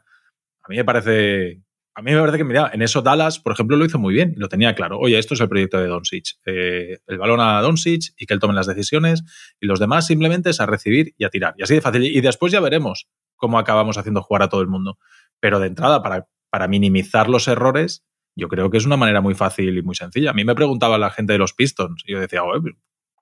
a 0.63 0.69
mí 0.69 0.77
me 0.77 0.85
parece... 0.85 1.61
A 1.97 2.03
mí 2.03 2.13
me 2.13 2.19
parece 2.19 2.37
que, 2.37 2.43
mira, 2.43 2.69
en 2.71 2.83
eso 2.83 3.01
Dallas, 3.01 3.39
por 3.39 3.53
ejemplo, 3.53 3.75
lo 3.75 3.83
hizo 3.83 3.97
muy 3.97 4.13
bien, 4.13 4.35
lo 4.37 4.49
tenía 4.49 4.75
claro. 4.75 4.99
Oye, 4.99 5.17
esto 5.17 5.33
es 5.33 5.41
el 5.41 5.49
proyecto 5.49 5.79
de 5.79 5.87
Doncic. 5.87 6.35
Eh, 6.45 6.99
el 7.07 7.17
balón 7.17 7.39
a 7.39 7.59
Doncic 7.59 8.13
y 8.15 8.27
que 8.27 8.35
él 8.35 8.39
tome 8.39 8.53
las 8.53 8.67
decisiones 8.67 9.23
y 9.59 9.65
los 9.65 9.79
demás 9.79 10.05
simplemente 10.05 10.51
es 10.51 10.61
a 10.61 10.67
recibir 10.67 11.15
y 11.17 11.23
a 11.25 11.29
tirar. 11.29 11.55
Y 11.57 11.63
así 11.63 11.73
de 11.73 11.81
fácil. 11.81 12.03
Y 12.03 12.21
después 12.21 12.51
ya 12.51 12.59
veremos 12.59 13.07
cómo 13.35 13.57
acabamos 13.57 13.97
haciendo 13.97 14.21
jugar 14.21 14.43
a 14.43 14.47
todo 14.47 14.61
el 14.61 14.67
mundo. 14.67 14.99
Pero 15.39 15.59
de 15.59 15.65
entrada, 15.65 16.03
para, 16.03 16.27
para 16.51 16.67
minimizar 16.67 17.29
los 17.29 17.47
errores, 17.47 18.05
yo 18.35 18.47
creo 18.47 18.69
que 18.69 18.77
es 18.77 18.85
una 18.85 18.97
manera 18.97 19.19
muy 19.21 19.33
fácil 19.33 19.75
y 19.75 19.81
muy 19.81 19.95
sencilla. 19.95 20.29
A 20.29 20.33
mí 20.33 20.45
me 20.45 20.53
preguntaba 20.53 20.99
la 20.99 21.09
gente 21.09 21.33
de 21.33 21.39
los 21.39 21.53
Pistons 21.53 22.03
y 22.05 22.11
yo 22.11 22.19
decía, 22.19 22.41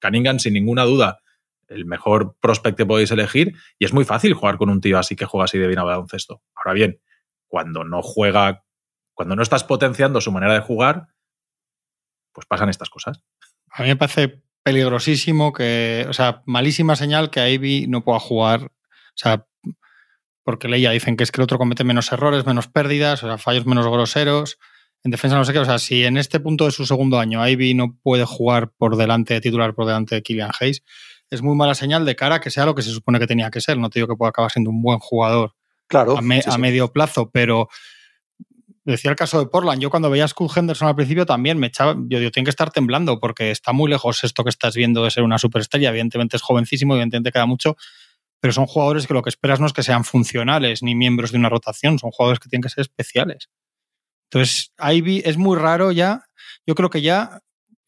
Cunningham 0.02 0.40
sin 0.40 0.52
ninguna 0.54 0.84
duda 0.84 1.20
el 1.70 1.86
mejor 1.86 2.36
prospect 2.42 2.78
que 2.78 2.86
podéis 2.86 3.10
elegir 3.12 3.54
y 3.80 3.86
es 3.86 3.94
muy 3.94 4.04
fácil 4.04 4.34
jugar 4.34 4.58
con 4.58 4.70
un 4.70 4.82
tío 4.82 5.00
así 5.00 5.16
que 5.16 5.24
juega 5.24 5.46
así 5.46 5.58
de 5.58 5.68
bien 5.68 5.80
a 5.80 5.84
baloncesto. 5.84 6.44
Ahora 6.54 6.74
bien, 6.74 7.00
cuando 7.48 7.86
no 7.86 8.02
juega, 8.02 8.65
cuando 9.16 9.36
no 9.36 9.42
estás 9.42 9.64
potenciando 9.64 10.22
su 10.22 10.32
manera 10.32 10.54
de 10.54 10.60
jugar, 10.60 11.08
pues 12.32 12.46
pasan 12.46 12.70
estas 12.70 12.92
cosas. 12.92 13.22
A 13.72 13.82
mí 13.82 13.88
me 13.88 13.96
parece 13.96 14.44
peligrosísimo 14.62 15.52
que, 15.52 16.06
o 16.08 16.14
sea, 16.14 16.44
malísima 16.46 16.96
señal 16.96 17.32
que 17.32 17.50
Ivy 17.50 17.88
no 17.88 18.04
pueda 18.04 18.20
jugar, 18.20 18.66
o 18.66 19.18
sea, 19.18 19.48
porque 20.44 20.68
leía 20.68 20.92
dicen 20.92 21.18
que 21.18 21.24
es 21.24 21.32
que 21.32 21.42
el 21.42 21.46
otro 21.46 21.58
comete 21.58 21.84
menos 21.84 22.12
errores, 22.12 22.46
menos 22.46 22.68
pérdidas, 22.68 23.24
o 23.24 23.28
sea, 23.28 23.40
fallos 23.40 23.66
menos 23.66 23.88
groseros 23.88 24.60
en 25.06 25.12
defensa 25.12 25.38
no 25.38 25.46
sé 25.46 25.54
qué. 25.54 25.60
O 25.60 25.66
sea, 25.66 25.78
si 25.78 26.04
en 26.04 26.18
este 26.18 26.40
punto 26.40 26.66
de 26.66 26.72
su 26.72 26.86
segundo 26.86 27.20
año 27.20 27.48
Ivy 27.48 27.76
no 27.76 27.96
puede 28.02 28.26
jugar 28.26 28.72
por 28.76 28.98
delante 28.98 29.36
de 29.36 29.42
titular, 29.42 29.76
por 29.76 29.86
delante 29.86 30.16
de 30.16 30.24
Killian 30.24 30.52
Hayes, 30.60 30.84
es 31.30 31.44
muy 31.44 31.56
mala 31.56 31.76
señal 31.76 32.06
de 32.06 32.16
cara 32.16 32.36
a 32.36 32.42
que 32.42 32.50
sea 32.50 32.66
lo 32.66 32.74
que 32.74 32.82
se 32.82 32.90
supone 32.90 33.20
que 33.20 33.28
tenía 33.28 33.52
que 33.52 33.62
ser. 33.62 33.78
No 33.78 33.90
te 33.90 34.00
digo 34.00 34.08
que 34.08 34.18
pueda 34.18 34.30
acabar 34.30 34.52
siendo 34.52 34.72
un 34.72 34.82
buen 34.82 34.98
jugador 34.98 35.54
claro, 35.88 36.18
a, 36.18 36.22
medio 36.58 36.92
plazo, 36.92 37.30
pero 37.32 37.70
decía 38.86 39.12
el 39.12 39.18
caso 39.18 39.40
de 39.40 39.48
Portland. 39.48 39.82
Yo 39.82 39.90
cuando 39.90 40.10
veía 40.10 40.26
a 40.26 40.28
Skull 40.28 40.50
Henderson 40.56 40.88
al 40.88 40.96
principio 40.96 41.26
también 41.26 41.58
me 41.58 41.68
echaba, 41.68 41.96
yo 42.08 42.20
digo, 42.20 42.32
tiene 42.32 42.46
que 42.46 42.52
estar 42.52 42.72
temblando 42.72 43.20
porque 43.20 43.52
está 43.52 43.74
muy 43.74 43.90
lejos 43.90 44.24
esto 44.24 44.44
que 44.44 44.50
estás 44.50 44.76
viendo 44.76 45.04
de 45.04 45.12
ser 45.12 45.24
una 45.24 45.38
superestrella. 45.38 45.90
Evidentemente 45.90 46.38
es 46.38 46.44
jovencísimo, 46.44 46.94
evidentemente 46.94 47.32
queda 47.32 47.46
mucho, 47.46 47.76
pero 48.40 48.54
son 48.54 48.68
jugadores 48.68 49.08
que 49.08 49.14
lo 49.14 49.24
que 49.24 49.30
esperas 49.30 49.60
no 49.60 49.66
es 49.66 49.74
que 49.74 49.84
sean 49.84 50.06
funcionales 50.06 50.84
ni 50.84 50.96
miembros 50.96 51.32
de 51.32 51.40
una 51.40 51.50
rotación, 51.50 52.00
son 52.00 52.12
jugadores 52.12 52.40
que 52.40 52.48
tienen 52.48 52.62
que 52.64 52.70
ser 52.70 52.82
especiales. 52.82 53.50
Entonces, 54.30 54.72
Ivy 54.80 55.24
es 55.26 55.38
muy 55.38 55.58
raro 55.58 55.92
ya. 55.92 56.26
Yo 56.66 56.76
creo 56.76 56.90
que 56.90 57.02
ya, 57.02 57.42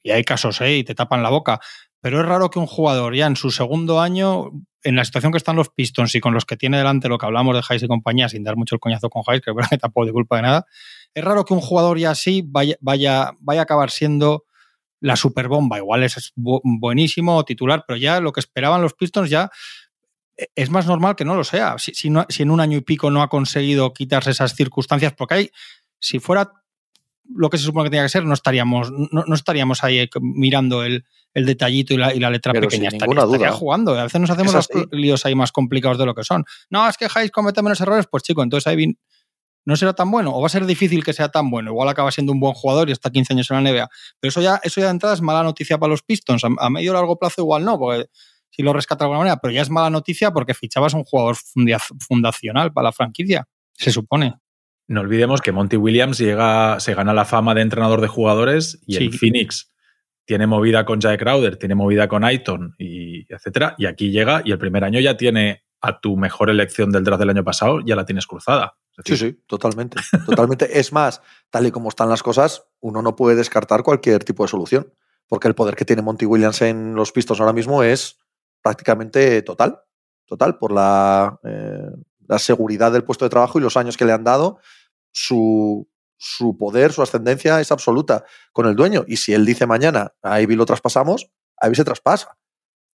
y 0.03 0.11
hay 0.11 0.23
casos, 0.23 0.61
¿eh? 0.61 0.77
Y 0.77 0.83
te 0.83 0.95
tapan 0.95 1.23
la 1.23 1.29
boca, 1.29 1.59
pero 2.01 2.21
es 2.21 2.25
raro 2.25 2.49
que 2.49 2.59
un 2.59 2.67
jugador 2.67 3.15
ya 3.15 3.27
en 3.27 3.35
su 3.35 3.51
segundo 3.51 3.99
año, 3.99 4.51
en 4.87 4.95
la 4.95 5.03
situación 5.03 5.33
que 5.33 5.37
están 5.37 5.57
los 5.57 5.67
Pistons 5.67 6.15
y 6.15 6.21
con 6.21 6.33
los 6.33 6.45
que 6.45 6.55
tiene 6.55 6.77
delante 6.77 7.09
lo 7.09 7.17
que 7.17 7.25
hablamos 7.25 7.53
de 7.53 7.61
Hayes 7.67 7.83
y 7.83 7.87
compañía, 7.87 8.29
sin 8.29 8.43
dar 8.45 8.55
mucho 8.55 8.75
el 8.75 8.79
coñazo 8.79 9.09
con 9.09 9.21
Hayes, 9.27 9.41
que 9.41 9.51
verdad 9.51 9.69
que 9.69 9.77
tampoco 9.77 10.05
de 10.05 10.13
culpa 10.13 10.37
de 10.37 10.43
nada, 10.43 10.65
es 11.13 11.23
raro 11.23 11.43
que 11.43 11.53
un 11.53 11.59
jugador 11.59 11.99
ya 11.99 12.11
así 12.11 12.41
vaya, 12.45 12.77
vaya, 12.79 13.33
vaya 13.41 13.61
a 13.61 13.63
acabar 13.63 13.91
siendo 13.91 14.45
la 15.01 15.17
superbomba. 15.17 15.77
Igual 15.77 16.03
es 16.03 16.31
buenísimo 16.35 17.43
titular, 17.43 17.83
pero 17.85 17.97
ya 17.97 18.21
lo 18.21 18.31
que 18.31 18.39
esperaban 18.39 18.81
los 18.81 18.93
Pistons 18.93 19.29
ya 19.29 19.51
e, 20.37 20.47
es 20.55 20.69
más 20.69 20.87
normal 20.87 21.17
que 21.17 21.25
no 21.25 21.35
lo 21.35 21.43
sea. 21.43 21.77
Si, 21.79 21.93
si, 21.93 22.09
si 22.29 22.43
en 22.43 22.51
un 22.51 22.61
año 22.61 22.77
y 22.77 22.81
pico 22.81 23.11
no 23.11 23.21
ha 23.21 23.27
conseguido 23.27 23.93
quitarse 23.93 24.31
esas 24.31 24.55
circunstancias, 24.55 25.13
porque 25.17 25.33
hay 25.33 25.51
si 25.99 26.19
fuera 26.19 26.53
lo 27.35 27.49
que 27.49 27.57
se 27.57 27.65
supone 27.65 27.85
que 27.85 27.91
tenía 27.91 28.03
que 28.03 28.09
ser, 28.09 28.25
no 28.25 28.33
estaríamos, 28.33 28.91
no, 28.91 29.33
estaríamos 29.33 29.83
ahí 29.83 29.99
eh, 29.99 30.09
mirando 30.21 30.83
el, 30.83 31.05
detallito 31.33 31.93
y 31.93 31.97
la, 31.97 32.29
letra 32.29 32.53
pequeña. 32.53 32.89
estaría, 32.89 33.51
jugando. 33.51 33.93
A 33.97 34.03
veces 34.03 34.19
nos 34.19 34.29
hacemos 34.29 34.53
los 34.53 34.69
líos 34.91 35.25
ahí 35.25 35.35
más 35.35 35.51
complicados 35.51 35.97
de 35.97 36.05
lo 36.05 36.15
que 36.15 36.23
son. 36.23 36.45
No, 36.69 36.87
es 36.89 36.97
que 36.97 37.07
Hayes 37.13 37.31
comete 37.31 37.61
menos 37.61 37.79
errores, 37.81 38.07
pues 38.09 38.23
chico, 38.23 38.41
entonces 38.41 38.65
ahí 38.67 38.97
no 39.67 39.75
será 39.75 39.93
tan 39.93 40.09
bueno 40.09 40.33
o 40.33 40.39
va 40.39 40.47
a 40.47 40.49
ser 40.49 40.65
difícil 40.65 41.03
que 41.03 41.11
sea 41.11 41.27
tan 41.27 41.49
bueno. 41.51 41.71
Igual 41.71 41.89
acaba 41.89 42.09
siendo 42.09 42.31
un 42.31 42.39
buen 42.39 42.53
jugador 42.53 42.87
y 42.87 42.93
está 42.93 43.09
15 43.09 43.33
años 43.33 43.51
en 43.51 43.63
la 43.63 43.69
NBA. 43.69 43.89
Pero 44.19 44.29
eso 44.29 44.41
ya, 44.41 44.61
eso 44.63 44.79
ya 44.79 44.87
de 44.87 44.91
entrada 44.91 45.13
es 45.13 45.21
mala 45.21 45.43
noticia 45.43 45.77
para 45.77 45.89
los 45.91 46.03
Pistons. 46.03 46.43
A, 46.45 46.69
medio 46.69 46.91
o 46.91 46.93
largo 46.93 47.19
plazo 47.19 47.41
igual 47.41 47.65
no, 47.65 47.77
porque 47.77 48.09
si 48.49 48.63
lo 48.63 48.71
rescata 48.71 49.03
de 49.03 49.07
alguna 49.07 49.19
manera, 49.19 49.37
pero 49.41 49.51
ya 49.53 49.61
es 49.61 49.69
mala 49.69 49.89
noticia 49.89 50.31
porque 50.31 50.53
fichabas 50.53 50.93
un 50.93 51.03
jugador 51.03 51.35
fundacional 51.99 52.71
para 52.71 52.85
la 52.85 52.91
franquicia, 52.93 53.45
se 53.73 53.91
supone. 53.91 54.35
No 54.87 55.01
olvidemos 55.01 55.41
que 55.41 55.51
Monty 55.51 55.75
Williams 55.75 56.17
llega, 56.17 56.79
se 56.79 56.93
gana 56.93 57.13
la 57.13 57.25
fama 57.25 57.53
de 57.53 57.61
entrenador 57.61 58.01
de 58.01 58.07
jugadores 58.07 58.79
y 58.87 59.03
en 59.03 59.11
Phoenix 59.11 59.71
tiene 60.25 60.47
movida 60.47 60.85
con 60.85 60.99
Jack 60.99 61.19
Crowder, 61.19 61.57
tiene 61.57 61.75
movida 61.75 62.07
con 62.07 62.23
Aiton 62.23 62.75
y 62.77 63.31
etcétera. 63.33 63.75
Y 63.77 63.85
aquí 63.85 64.11
llega 64.11 64.41
y 64.43 64.51
el 64.51 64.57
primer 64.57 64.83
año 64.83 64.99
ya 64.99 65.17
tiene 65.17 65.63
a 65.81 65.99
tu 65.99 66.17
mejor 66.17 66.49
elección 66.49 66.91
del 66.91 67.03
draft 67.03 67.19
del 67.19 67.29
año 67.29 67.43
pasado, 67.43 67.79
ya 67.85 67.95
la 67.95 68.05
tienes 68.05 68.27
cruzada. 68.27 68.77
sí, 69.05 69.15
sí, 69.15 69.43
totalmente. 69.45 69.99
totalmente. 70.25 70.67
es 70.79 70.91
más, 70.91 71.21
tal 71.49 71.67
y 71.67 71.71
como 71.71 71.89
están 71.89 72.09
las 72.09 72.23
cosas, 72.23 72.65
uno 72.79 73.01
no 73.01 73.15
puede 73.15 73.35
descartar 73.35 73.83
cualquier 73.83 74.23
tipo 74.23 74.43
de 74.43 74.49
solución, 74.49 74.93
porque 75.27 75.47
el 75.47 75.55
poder 75.55 75.75
que 75.75 75.85
tiene 75.85 76.01
Monty 76.01 76.25
Williams 76.25 76.61
en 76.61 76.95
los 76.95 77.11
pistos 77.11 77.39
ahora 77.39 77.53
mismo 77.53 77.83
es 77.83 78.17
prácticamente 78.61 79.41
total. 79.43 79.79
Total, 80.25 80.57
por 80.57 80.73
la, 80.73 81.39
eh, 81.45 81.89
la 82.27 82.39
seguridad 82.39 82.91
del 82.91 83.03
puesto 83.03 83.25
de 83.25 83.29
trabajo 83.29 83.57
y 83.57 83.61
los 83.61 83.77
años 83.77 83.97
que 83.97 84.05
le 84.05 84.11
han 84.11 84.23
dado 84.23 84.59
su, 85.11 85.87
poder, 86.59 86.93
su 86.93 87.01
ascendencia 87.01 87.59
es 87.59 87.71
absoluta 87.71 88.25
con 88.53 88.67
el 88.67 88.75
dueño. 88.75 89.03
Y 89.07 89.17
si 89.17 89.33
él 89.33 89.45
dice 89.45 89.65
mañana, 89.65 90.13
a 90.21 90.41
Ivy 90.41 90.55
lo 90.55 90.65
traspasamos, 90.65 91.31
a 91.59 91.67
Ivy 91.67 91.75
se 91.75 91.83
traspasa. 91.83 92.37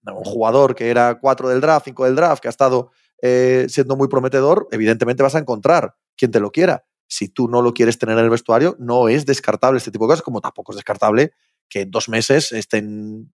Un 0.05 0.25
jugador 0.25 0.75
que 0.75 0.91
era 0.91 1.19
4 1.19 1.49
del 1.49 1.61
draft, 1.61 1.87
5 1.87 2.05
del 2.05 2.17
draft, 2.17 2.43
que 2.43 2.49
ha 2.49 2.51
estado 2.51 2.91
eh, 3.23 3.67
siendo 3.69 3.97
muy 3.97 4.09
prometedor, 4.09 4.69
evidentemente 4.73 5.23
vas 5.23 5.35
a 5.35 5.39
encontrar 5.39 5.97
quien 6.17 6.31
te 6.31 6.41
lo 6.41 6.51
quiera. 6.51 6.85
Si 7.07 7.29
tú 7.29 7.49
no 7.49 7.63
lo 7.63 7.73
quieres 7.75 7.99
tener 7.99 8.19
en 8.19 8.25
el 8.25 8.31
vestuario, 8.31 8.77
no 8.79 9.09
es 9.09 9.27
descartable 9.27 9.79
este 9.79 9.91
tipo 9.91 10.07
de 10.07 10.13
cosas, 10.13 10.23
como 10.23 10.41
tampoco 10.41 10.73
es 10.73 10.77
descartable 10.77 11.33
que 11.69 11.83
en 11.83 11.91
dos 11.91 12.09
meses 12.09 12.53
estén 12.53 13.33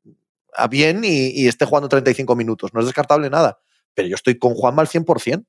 bien 0.71 1.03
y, 1.05 1.31
y 1.31 1.49
esté 1.49 1.65
jugando 1.65 1.89
35 1.89 2.37
minutos. 2.37 2.73
No 2.73 2.81
es 2.81 2.87
descartable 2.87 3.29
nada. 3.29 3.59
Pero 3.95 4.09
yo 4.09 4.15
estoy 4.15 4.39
con 4.39 4.55
Juanma 4.55 4.83
al 4.83 4.89
100%. 4.89 5.47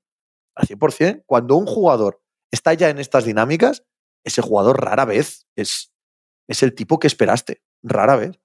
Al 0.56 0.68
100%. 0.68 1.24
Cuando 1.26 1.56
un 1.56 1.66
jugador 1.66 2.22
está 2.52 2.74
ya 2.74 2.90
en 2.90 3.00
estas 3.00 3.26
dinámicas, 3.26 3.84
ese 4.24 4.42
jugador 4.42 4.84
rara 4.84 5.06
vez 5.06 5.48
es, 5.56 5.92
es 6.48 6.64
el 6.64 6.76
tipo 6.76 7.00
que 7.00 7.08
esperaste. 7.08 7.62
Rara 7.82 8.16
vez. 8.16 8.40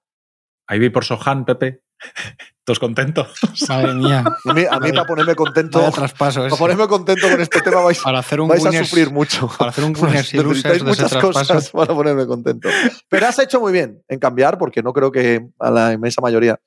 Ahí 0.67 0.79
vi 0.79 0.89
por 0.89 1.05
Sohan, 1.05 1.45
Pepe. 1.45 1.83
¿Todos 2.63 2.79
contentos? 2.79 3.27
Madre 3.67 3.93
mía. 3.95 4.23
A 4.45 4.53
mí, 4.53 4.63
a 4.69 4.79
mí 4.79 4.91
para 4.91 5.05
ponerme 5.05 5.35
contento. 5.35 5.91
traspaso 5.91 6.41
para 6.41 6.55
ponerme 6.55 6.87
contento 6.87 7.27
con 7.27 7.41
este 7.41 7.61
tema 7.61 7.81
vais, 7.81 7.99
para 7.99 8.19
hacer 8.19 8.39
un 8.39 8.47
vais 8.47 8.63
a 8.63 8.71
sufrir 8.71 9.09
mucho. 9.09 9.49
Para 9.57 9.71
hacer 9.71 9.83
un 9.83 9.95
winners 9.95 10.33
y 10.33 10.37
Necesitáis 10.37 10.83
muchas 10.83 11.15
cosas 11.15 11.69
para 11.71 11.93
ponerme 11.93 12.27
contento. 12.27 12.69
Pero 13.09 13.27
has 13.27 13.39
hecho 13.39 13.59
muy 13.59 13.71
bien 13.73 14.03
en 14.07 14.19
cambiar, 14.19 14.59
porque 14.59 14.83
no 14.83 14.93
creo 14.93 15.11
que 15.11 15.49
a 15.57 15.71
la 15.71 15.93
inmensa 15.93 16.21
mayoría 16.21 16.59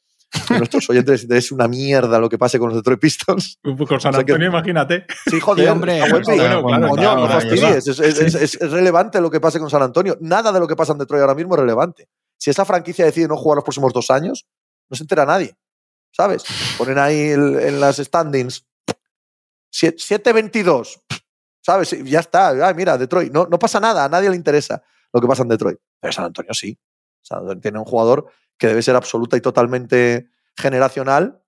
nuestros 0.50 0.88
oyentes 0.90 1.26
es 1.28 1.52
una 1.52 1.68
mierda 1.68 2.18
lo 2.18 2.28
que 2.28 2.38
pase 2.38 2.58
con 2.58 2.68
los 2.68 2.76
Detroit 2.76 3.00
Pistons. 3.00 3.58
Con 3.88 4.00
San 4.00 4.14
Antonio, 4.14 4.48
imagínate. 4.48 5.06
Sí, 5.26 5.40
joder, 5.40 5.68
hombre. 5.68 6.00
Es, 7.82 8.58
relevante 8.60 9.20
lo 9.20 9.30
que 9.30 9.40
pase 9.40 9.58
con 9.58 9.68
San 9.70 9.82
Antonio. 9.82 10.16
Nada 10.20 10.52
de 10.52 10.60
lo 10.60 10.66
que 10.66 10.76
pasa 10.76 10.92
en 10.92 10.98
Detroit 10.98 11.20
ahora 11.20 11.34
mismo 11.34 11.54
es 11.54 11.60
relevante. 11.60 12.08
Si 12.38 12.50
esa 12.50 12.64
franquicia 12.64 13.04
decide 13.04 13.28
no 13.28 13.36
jugar 13.36 13.56
los 13.56 13.64
próximos 13.64 13.92
dos 13.92 14.10
años, 14.10 14.46
no 14.88 14.96
se 14.96 15.04
entera 15.04 15.26
nadie. 15.26 15.54
¿Sabes? 16.10 16.44
Ponen 16.76 16.98
ahí 16.98 17.30
en 17.30 17.80
las 17.80 17.96
standings 17.96 18.66
7-22. 19.72 21.00
¿Sabes? 21.60 21.90
Ya 22.04 22.20
está. 22.20 22.66
Ay, 22.66 22.74
mira, 22.74 22.98
Detroit. 22.98 23.32
No, 23.32 23.46
no 23.46 23.58
pasa 23.58 23.80
nada. 23.80 24.04
A 24.04 24.08
nadie 24.08 24.28
le 24.28 24.36
interesa 24.36 24.82
lo 25.12 25.20
que 25.20 25.26
pasa 25.26 25.42
en 25.42 25.48
Detroit. 25.48 25.78
Pero 26.00 26.12
San 26.12 26.24
Antonio 26.24 26.52
sí. 26.52 26.78
Antonio 27.30 27.60
tiene 27.60 27.78
un 27.78 27.84
jugador 27.84 28.26
que 28.58 28.66
debe 28.66 28.82
ser 28.82 28.96
absoluta 28.96 29.36
y 29.36 29.40
totalmente 29.40 30.28
generacional. 30.56 31.40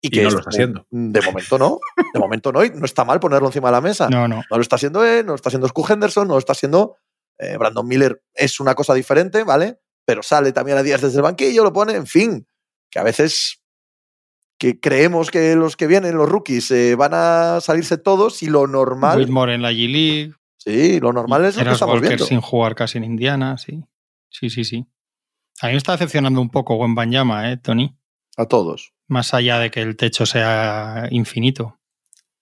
Y 0.00 0.10
que 0.10 0.22
no 0.22 0.30
lo 0.30 0.38
está 0.38 0.50
haciendo. 0.50 0.86
De 0.90 1.20
momento 1.22 1.58
no. 1.58 1.78
De 2.14 2.20
momento 2.20 2.52
no. 2.52 2.64
Y 2.64 2.70
no 2.70 2.84
está 2.84 3.04
mal 3.04 3.18
ponerlo 3.18 3.48
encima 3.48 3.68
de 3.68 3.72
la 3.72 3.80
mesa. 3.80 4.08
No, 4.08 4.28
no. 4.28 4.36
No 4.48 4.56
lo 4.56 4.60
está 4.60 4.76
haciendo 4.76 5.04
él, 5.04 5.26
no 5.26 5.32
lo 5.32 5.36
está 5.36 5.48
haciendo 5.48 5.66
Scoot 5.68 5.90
Henderson, 5.90 6.28
no 6.28 6.34
lo 6.34 6.38
está 6.38 6.52
haciendo 6.52 6.96
eh, 7.38 7.56
Brandon 7.56 7.86
Miller. 7.86 8.22
Es 8.32 8.60
una 8.60 8.74
cosa 8.74 8.94
diferente, 8.94 9.42
¿vale? 9.42 9.80
Pero 10.04 10.22
sale 10.22 10.52
también 10.52 10.78
a 10.78 10.82
días 10.82 11.00
desde 11.00 11.16
el 11.16 11.22
banquillo, 11.22 11.64
lo 11.64 11.72
pone, 11.72 11.94
en 11.94 12.06
fin. 12.06 12.46
Que 12.90 13.00
a 13.00 13.02
veces 13.02 13.62
que 14.58 14.80
creemos 14.80 15.30
que 15.30 15.54
los 15.54 15.76
que 15.76 15.86
vienen, 15.86 16.16
los 16.16 16.28
rookies, 16.28 16.70
eh, 16.70 16.94
van 16.96 17.12
a 17.14 17.60
salirse 17.60 17.96
todos 17.96 18.42
y 18.42 18.46
lo 18.46 18.66
normal. 18.66 19.18
Whitmore 19.18 19.54
en 19.54 19.62
la 19.62 19.72
G-League. 19.72 20.34
Sí, 20.56 21.00
lo 21.00 21.12
normal 21.12 21.44
es 21.44 21.56
lo 21.56 21.64
que 21.64 21.70
estamos 21.70 22.00
viendo. 22.00 22.24
sin 22.24 22.40
jugar 22.40 22.74
casi 22.74 22.98
en 22.98 23.04
Indiana, 23.04 23.56
sí. 23.58 23.84
Sí, 24.28 24.50
sí, 24.50 24.64
sí. 24.64 24.86
A 25.60 25.66
mí 25.66 25.72
me 25.72 25.78
está 25.78 25.92
decepcionando 25.92 26.40
un 26.40 26.50
poco 26.50 26.76
Buen 26.76 26.94
Banyama, 26.94 27.50
¿eh, 27.50 27.56
Tony? 27.56 27.96
A 28.36 28.46
todos. 28.46 28.92
Más 29.08 29.34
allá 29.34 29.58
de 29.58 29.70
que 29.70 29.82
el 29.82 29.96
techo 29.96 30.24
sea 30.24 31.08
infinito. 31.10 31.80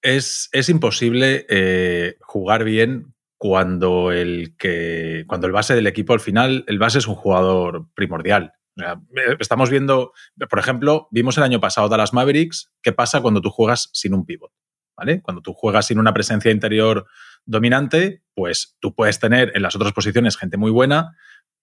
Es, 0.03 0.51
es 0.53 0.69
imposible 0.69 1.47
eh, 1.49 2.17
jugar 2.21 2.65
bien 2.65 3.15
cuando 3.39 4.13
el 4.13 4.57
que. 4.59 5.25
cuando 5.27 5.47
el 5.47 5.53
base 5.53 5.75
del 5.75 5.87
equipo 5.87 6.13
al 6.13 6.21
final, 6.21 6.65
el 6.67 6.79
base 6.79 6.99
es 6.99 7.07
un 7.07 7.15
jugador 7.15 7.89
primordial. 7.95 8.53
Eh, 8.77 9.37
estamos 9.41 9.71
viendo, 9.71 10.13
por 10.51 10.59
ejemplo, 10.59 11.09
vimos 11.11 11.39
el 11.39 11.45
año 11.45 11.61
pasado 11.61 11.89
Dallas 11.89 12.13
Mavericks, 12.13 12.73
qué 12.83 12.93
pasa 12.93 13.23
cuando 13.23 13.41
tú 13.41 13.51
juegas 13.51 13.89
sin 13.93 14.13
un 14.13 14.27
pivot. 14.27 14.53
¿Vale? 14.97 15.21
Cuando 15.21 15.43
tú 15.43 15.53
juegas 15.53 15.87
sin 15.87 15.99
una 15.99 16.15
presencia 16.15 16.51
interior 16.51 17.07
dominante, 17.45 18.23
pues 18.35 18.77
tú 18.81 18.95
puedes 18.95 19.19
tener 19.21 19.53
en 19.55 19.63
las 19.63 19.77
otras 19.77 19.93
posiciones 19.93 20.39
gente 20.39 20.57
muy 20.57 20.71
buena, 20.71 21.15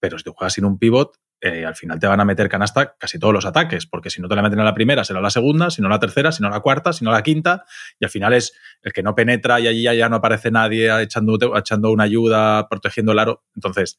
pero 0.04 0.18
si 0.18 0.26
tú 0.26 0.34
juegas 0.34 0.52
sin 0.52 0.66
un 0.66 0.78
pivot, 0.78 1.16
eh, 1.40 1.66
al 1.66 1.76
final 1.76 1.98
te 1.98 2.08
van 2.08 2.20
a 2.20 2.26
meter 2.26 2.50
canasta 2.50 2.98
casi 2.98 3.18
todos 3.18 3.34
los 3.34 3.46
ataques, 3.46 3.88
porque 3.88 4.10
si 4.10 4.22
no 4.22 4.28
te 4.28 4.36
la 4.36 4.42
meten 4.42 4.60
a 4.60 4.66
la 4.66 4.74
primera, 4.74 5.06
será 5.06 5.22
la 5.22 5.30
segunda, 5.30 5.70
si 5.70 5.82
no 5.82 5.88
la 5.88 5.98
tercera, 5.98 6.34
si 6.34 6.44
no 6.44 6.50
la 6.50 6.60
cuarta, 6.60 6.92
si 6.92 7.06
no 7.06 7.12
la 7.14 7.24
quinta, 7.24 7.64
y 7.98 8.04
al 8.04 8.12
final 8.12 8.34
es 8.34 8.52
el 8.82 8.92
que 8.92 9.02
no 9.02 9.16
penetra 9.16 9.62
y 9.62 9.68
allí 9.68 9.84
ya, 9.84 10.10
no 10.10 10.18
aparece 10.18 10.52
nadie 10.52 10.92
echando, 11.02 11.38
echando 11.58 11.90
una 11.94 12.04
ayuda, 12.04 12.68
protegiendo 12.68 13.14
el 13.14 13.20
aro. 13.20 13.46
Entonces, 13.56 13.98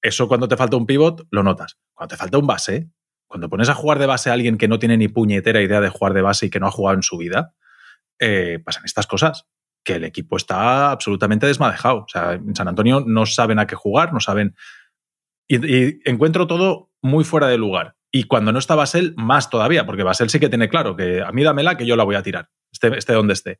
eso 0.00 0.28
cuando 0.28 0.46
te 0.46 0.56
falta 0.56 0.76
un 0.76 0.86
pivot, 0.86 1.26
lo 1.32 1.42
notas. 1.42 1.78
Cuando 1.94 2.14
te 2.14 2.16
falta 2.16 2.38
un 2.38 2.46
base, 2.46 2.90
cuando 3.26 3.48
pones 3.48 3.68
a 3.68 3.74
jugar 3.74 3.98
de 3.98 4.06
base 4.06 4.30
a 4.30 4.34
alguien 4.34 4.56
que 4.56 4.68
no 4.68 4.78
tiene 4.78 4.96
ni 4.96 5.08
puñetera 5.08 5.60
idea 5.62 5.80
de 5.80 5.88
jugar 5.88 6.14
de 6.14 6.22
base 6.22 6.46
y 6.46 6.50
que 6.50 6.60
no 6.60 6.68
ha 6.68 6.70
jugado 6.70 6.94
en 6.94 7.02
su 7.02 7.18
vida, 7.18 7.56
eh, 8.20 8.60
pasan 8.64 8.84
estas 8.84 9.08
cosas. 9.08 9.48
Que 9.82 9.96
el 9.96 10.04
equipo 10.04 10.36
está 10.36 10.92
absolutamente 10.92 11.46
desmadejado. 11.46 12.04
O 12.04 12.08
sea, 12.08 12.34
en 12.34 12.54
San 12.54 12.68
Antonio 12.68 13.04
no 13.06 13.26
saben 13.26 13.58
a 13.58 13.66
qué 13.66 13.74
jugar, 13.74 14.14
no 14.14 14.20
saben. 14.20 14.54
Y, 15.48 16.08
encuentro 16.08 16.46
todo 16.46 16.90
muy 17.02 17.24
fuera 17.24 17.48
de 17.48 17.58
lugar. 17.58 17.96
Y 18.10 18.24
cuando 18.24 18.52
no 18.52 18.58
está 18.58 18.74
Basel, 18.74 19.14
más 19.16 19.50
todavía, 19.50 19.86
porque 19.86 20.04
Basel 20.04 20.30
sí 20.30 20.38
que 20.38 20.48
tiene 20.48 20.68
claro 20.68 20.96
que 20.96 21.20
a 21.22 21.32
mí 21.32 21.42
dámela 21.42 21.76
que 21.76 21.86
yo 21.86 21.96
la 21.96 22.04
voy 22.04 22.14
a 22.14 22.22
tirar, 22.22 22.48
esté, 22.70 23.12
donde 23.12 23.34
esté. 23.34 23.58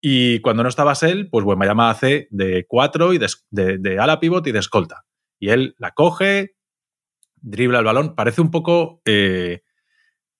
Y 0.00 0.40
cuando 0.40 0.62
no 0.62 0.68
está 0.68 0.84
Basel, 0.84 1.28
pues 1.30 1.44
bueno, 1.44 1.58
me 1.58 1.66
llama 1.66 1.90
hace 1.90 2.28
de 2.30 2.66
cuatro 2.68 3.14
y 3.14 3.18
de, 3.18 3.28
de, 3.50 3.98
ala 3.98 4.20
pivot 4.20 4.46
y 4.46 4.52
de 4.52 4.58
escolta 4.58 5.04
y 5.38 5.50
él 5.50 5.74
la 5.78 5.92
coge, 5.92 6.56
dribla 7.36 7.78
el 7.78 7.84
balón. 7.84 8.14
Parece 8.14 8.40
un 8.40 8.50
poco 8.50 9.02
eh, 9.04 9.62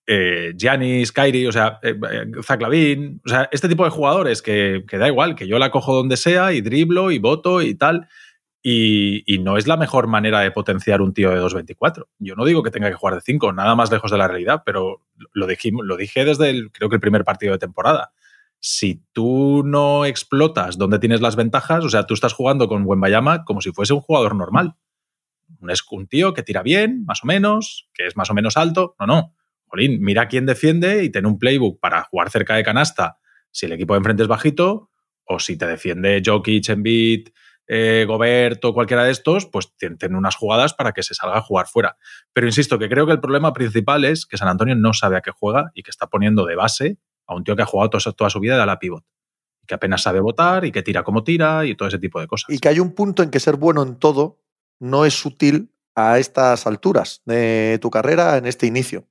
eh, 0.05 0.53
Giannis, 0.55 1.11
Kyrie, 1.11 1.47
o 1.47 1.51
sea, 1.51 1.79
eh, 1.83 1.95
Zaclavin, 2.43 3.21
o 3.25 3.29
sea, 3.29 3.49
este 3.51 3.69
tipo 3.69 3.83
de 3.83 3.91
jugadores 3.91 4.41
que, 4.41 4.83
da 4.91 5.07
igual, 5.07 5.35
que 5.35 5.47
yo 5.47 5.59
la 5.59 5.71
cojo 5.71 5.95
donde 5.95 6.17
sea 6.17 6.53
y 6.53 6.61
driblo 6.61 7.11
y 7.11 7.19
voto 7.19 7.61
y 7.61 7.75
tal. 7.75 8.07
Y, 8.69 9.39
no 9.39 9.55
es 9.55 9.65
la 9.65 9.77
mejor 9.77 10.07
manera 10.07 10.41
de 10.41 10.51
potenciar 10.51 11.01
un 11.01 11.13
tío 11.13 11.29
de 11.29 11.39
2.24. 11.39 12.07
Yo 12.19 12.35
no 12.35 12.43
digo 12.43 12.63
que 12.63 12.71
tenga 12.71 12.89
que 12.89 12.95
jugar 12.95 13.15
de 13.15 13.21
5, 13.21 13.53
nada 13.53 13.75
más 13.75 13.91
lejos 13.91 14.11
de 14.11 14.17
la 14.17 14.27
realidad, 14.27 14.63
pero 14.65 15.03
lo, 15.33 15.47
lo 15.47 15.97
dije 15.97 16.25
desde 16.25 16.49
el, 16.49 16.71
creo 16.71 16.89
que 16.89 16.95
el 16.95 17.01
primer 17.01 17.23
partido 17.23 17.53
de 17.53 17.59
temporada 17.59 18.11
si 18.59 19.03
tú 19.13 19.61
no 19.63 20.03
explotas 20.03 20.79
donde 20.79 20.97
tienes 20.97 21.21
las 21.21 21.35
ventajas, 21.35 21.85
o 21.85 21.89
sea, 21.89 22.07
tú 22.07 22.15
estás 22.15 22.33
jugando 22.33 22.67
con 22.67 22.83
Wembayama 22.85 23.45
como 23.45 23.61
si 23.61 23.71
fuese 23.71 23.93
un 23.93 24.01
jugador 24.01 24.35
normal 24.35 24.75
un, 25.59 25.71
un 25.91 26.07
tío 26.07 26.33
que 26.33 26.43
tira 26.43 26.63
bien, 26.63 27.03
más 27.05 27.23
o 27.23 27.27
menos, 27.27 27.89
que 27.93 28.07
es 28.07 28.15
más 28.17 28.29
o 28.29 28.33
menos 28.33 28.57
alto. 28.57 28.95
No, 28.99 29.07
no. 29.07 29.35
Jolín, 29.65 30.01
mira 30.01 30.27
quién 30.27 30.45
defiende 30.45 31.03
y 31.03 31.09
ten 31.09 31.25
un 31.25 31.39
playbook 31.39 31.79
para 31.79 32.03
jugar 32.03 32.29
cerca 32.29 32.55
de 32.55 32.63
canasta 32.63 33.19
si 33.51 33.65
el 33.65 33.73
equipo 33.73 33.93
de 33.93 33.99
enfrente 33.99 34.23
es 34.23 34.29
bajito, 34.29 34.91
o 35.25 35.39
si 35.39 35.57
te 35.57 35.65
defiende 35.65 36.21
Jokic, 36.23 36.69
Embiid, 36.69 37.29
eh, 37.67 38.05
Gobert 38.07 38.63
o 38.65 38.73
cualquiera 38.73 39.03
de 39.03 39.11
estos, 39.11 39.45
pues 39.45 39.73
ten 39.77 40.15
unas 40.15 40.35
jugadas 40.35 40.73
para 40.73 40.93
que 40.93 41.03
se 41.03 41.13
salga 41.13 41.37
a 41.37 41.41
jugar 41.41 41.67
fuera. 41.67 41.97
Pero 42.33 42.47
insisto 42.47 42.79
que 42.79 42.89
creo 42.89 43.05
que 43.05 43.11
el 43.11 43.19
problema 43.19 43.53
principal 43.53 44.05
es 44.05 44.25
que 44.25 44.37
San 44.37 44.47
Antonio 44.47 44.75
no 44.75 44.93
sabe 44.93 45.17
a 45.17 45.21
qué 45.21 45.31
juega 45.31 45.71
y 45.73 45.83
que 45.83 45.91
está 45.91 46.07
poniendo 46.07 46.45
de 46.45 46.55
base 46.55 46.97
a 47.27 47.35
un 47.35 47.43
tío 47.43 47.55
que 47.55 47.61
ha 47.61 47.65
jugado 47.65 47.89
toda, 47.89 48.29
su 48.29 48.39
vida 48.39 48.57
de 48.57 48.65
la 48.65 48.79
pivot. 48.79 49.03
Que 49.67 49.75
apenas 49.75 50.01
sabe 50.01 50.21
votar 50.21 50.63
y 50.63 50.71
que 50.71 50.81
tira 50.81 51.03
como 51.03 51.23
tira 51.23 51.65
y 51.65 51.75
todo 51.75 51.89
ese 51.89 51.99
tipo 51.99 52.21
de 52.21 52.27
cosas. 52.27 52.49
Y 52.49 52.59
que 52.59 52.69
hay 52.69 52.79
un 52.79 52.93
punto 52.93 53.21
en 53.21 53.29
que 53.29 53.39
ser 53.39 53.57
bueno 53.57 53.83
en 53.83 53.97
todo 53.97 54.39
no 54.79 55.05
es 55.05 55.25
útil 55.25 55.71
a 55.93 56.19
estas 56.19 56.67
alturas 56.67 57.21
de 57.25 57.79
tu 57.81 57.89
carrera, 57.89 58.37
en 58.37 58.45
este 58.45 58.65
inicio. 58.65 59.07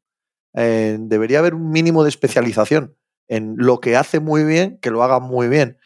Eh, 0.54 0.96
debería 0.98 1.40
haber 1.40 1.54
un 1.54 1.70
mínimo 1.70 2.04
de 2.04 2.08
especialización 2.08 2.96
en 3.28 3.54
lo 3.58 3.80
que 3.80 3.96
hace 3.96 4.20
muy 4.20 4.44
bien, 4.44 4.78
que 4.78 4.90
lo 4.90 5.02
haga 5.02 5.20
muy 5.20 5.48
bien. 5.48 5.78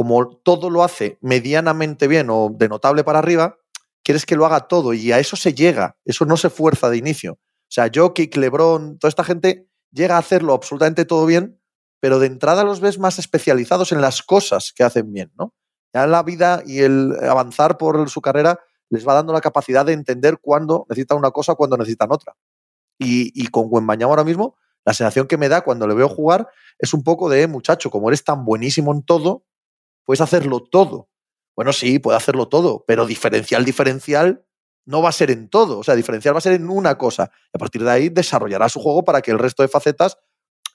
Como 0.00 0.38
todo 0.38 0.70
lo 0.70 0.82
hace 0.82 1.18
medianamente 1.20 2.08
bien 2.08 2.28
o 2.30 2.48
de 2.50 2.70
notable 2.70 3.04
para 3.04 3.18
arriba, 3.18 3.58
quieres 4.02 4.24
que 4.24 4.34
lo 4.34 4.46
haga 4.46 4.60
todo 4.60 4.94
y 4.94 5.12
a 5.12 5.18
eso 5.18 5.36
se 5.36 5.52
llega, 5.52 5.98
eso 6.06 6.24
no 6.24 6.38
se 6.38 6.48
fuerza 6.48 6.88
de 6.88 6.96
inicio. 6.96 7.32
O 7.34 7.68
sea, 7.68 7.90
Jokic, 7.94 8.34
LeBron, 8.34 8.98
toda 8.98 9.10
esta 9.10 9.24
gente 9.24 9.68
llega 9.92 10.16
a 10.16 10.20
hacerlo 10.20 10.54
absolutamente 10.54 11.04
todo 11.04 11.26
bien, 11.26 11.60
pero 12.00 12.18
de 12.18 12.28
entrada 12.28 12.64
los 12.64 12.80
ves 12.80 12.98
más 12.98 13.18
especializados 13.18 13.92
en 13.92 14.00
las 14.00 14.22
cosas 14.22 14.72
que 14.74 14.84
hacen 14.84 15.12
bien, 15.12 15.32
¿no? 15.38 15.52
Ya 15.92 16.06
la 16.06 16.22
vida 16.22 16.62
y 16.64 16.78
el 16.78 17.14
avanzar 17.22 17.76
por 17.76 18.08
su 18.08 18.22
carrera 18.22 18.58
les 18.88 19.06
va 19.06 19.12
dando 19.12 19.34
la 19.34 19.42
capacidad 19.42 19.84
de 19.84 19.92
entender 19.92 20.38
cuándo 20.40 20.86
necesitan 20.88 21.18
una 21.18 21.30
cosa, 21.30 21.56
cuándo 21.56 21.76
necesitan 21.76 22.10
otra. 22.10 22.34
Y, 22.98 23.38
y 23.38 23.48
con 23.48 23.66
Wembañamo 23.68 24.14
ahora 24.14 24.24
mismo, 24.24 24.56
la 24.86 24.94
sensación 24.94 25.26
que 25.26 25.36
me 25.36 25.50
da 25.50 25.60
cuando 25.60 25.86
le 25.86 25.92
veo 25.92 26.08
jugar 26.08 26.48
es 26.78 26.94
un 26.94 27.04
poco 27.04 27.28
de, 27.28 27.46
muchacho, 27.48 27.90
como 27.90 28.08
eres 28.08 28.24
tan 28.24 28.46
buenísimo 28.46 28.94
en 28.94 29.02
todo, 29.02 29.44
puedes 30.04 30.20
hacerlo 30.20 30.60
todo. 30.60 31.08
Bueno, 31.56 31.72
sí, 31.72 31.98
puede 31.98 32.16
hacerlo 32.16 32.48
todo, 32.48 32.84
pero 32.86 33.06
diferencial, 33.06 33.64
diferencial 33.64 34.44
no 34.86 35.02
va 35.02 35.10
a 35.10 35.12
ser 35.12 35.30
en 35.30 35.48
todo. 35.48 35.78
O 35.78 35.84
sea, 35.84 35.94
diferencial 35.94 36.34
va 36.34 36.38
a 36.38 36.42
ser 36.42 36.52
en 36.54 36.68
una 36.68 36.96
cosa. 36.96 37.30
Y 37.52 37.56
a 37.56 37.58
partir 37.58 37.84
de 37.84 37.90
ahí 37.90 38.08
desarrollará 38.08 38.68
su 38.68 38.80
juego 38.80 39.04
para 39.04 39.20
que 39.20 39.30
el 39.30 39.38
resto 39.38 39.62
de 39.62 39.68
facetas 39.68 40.18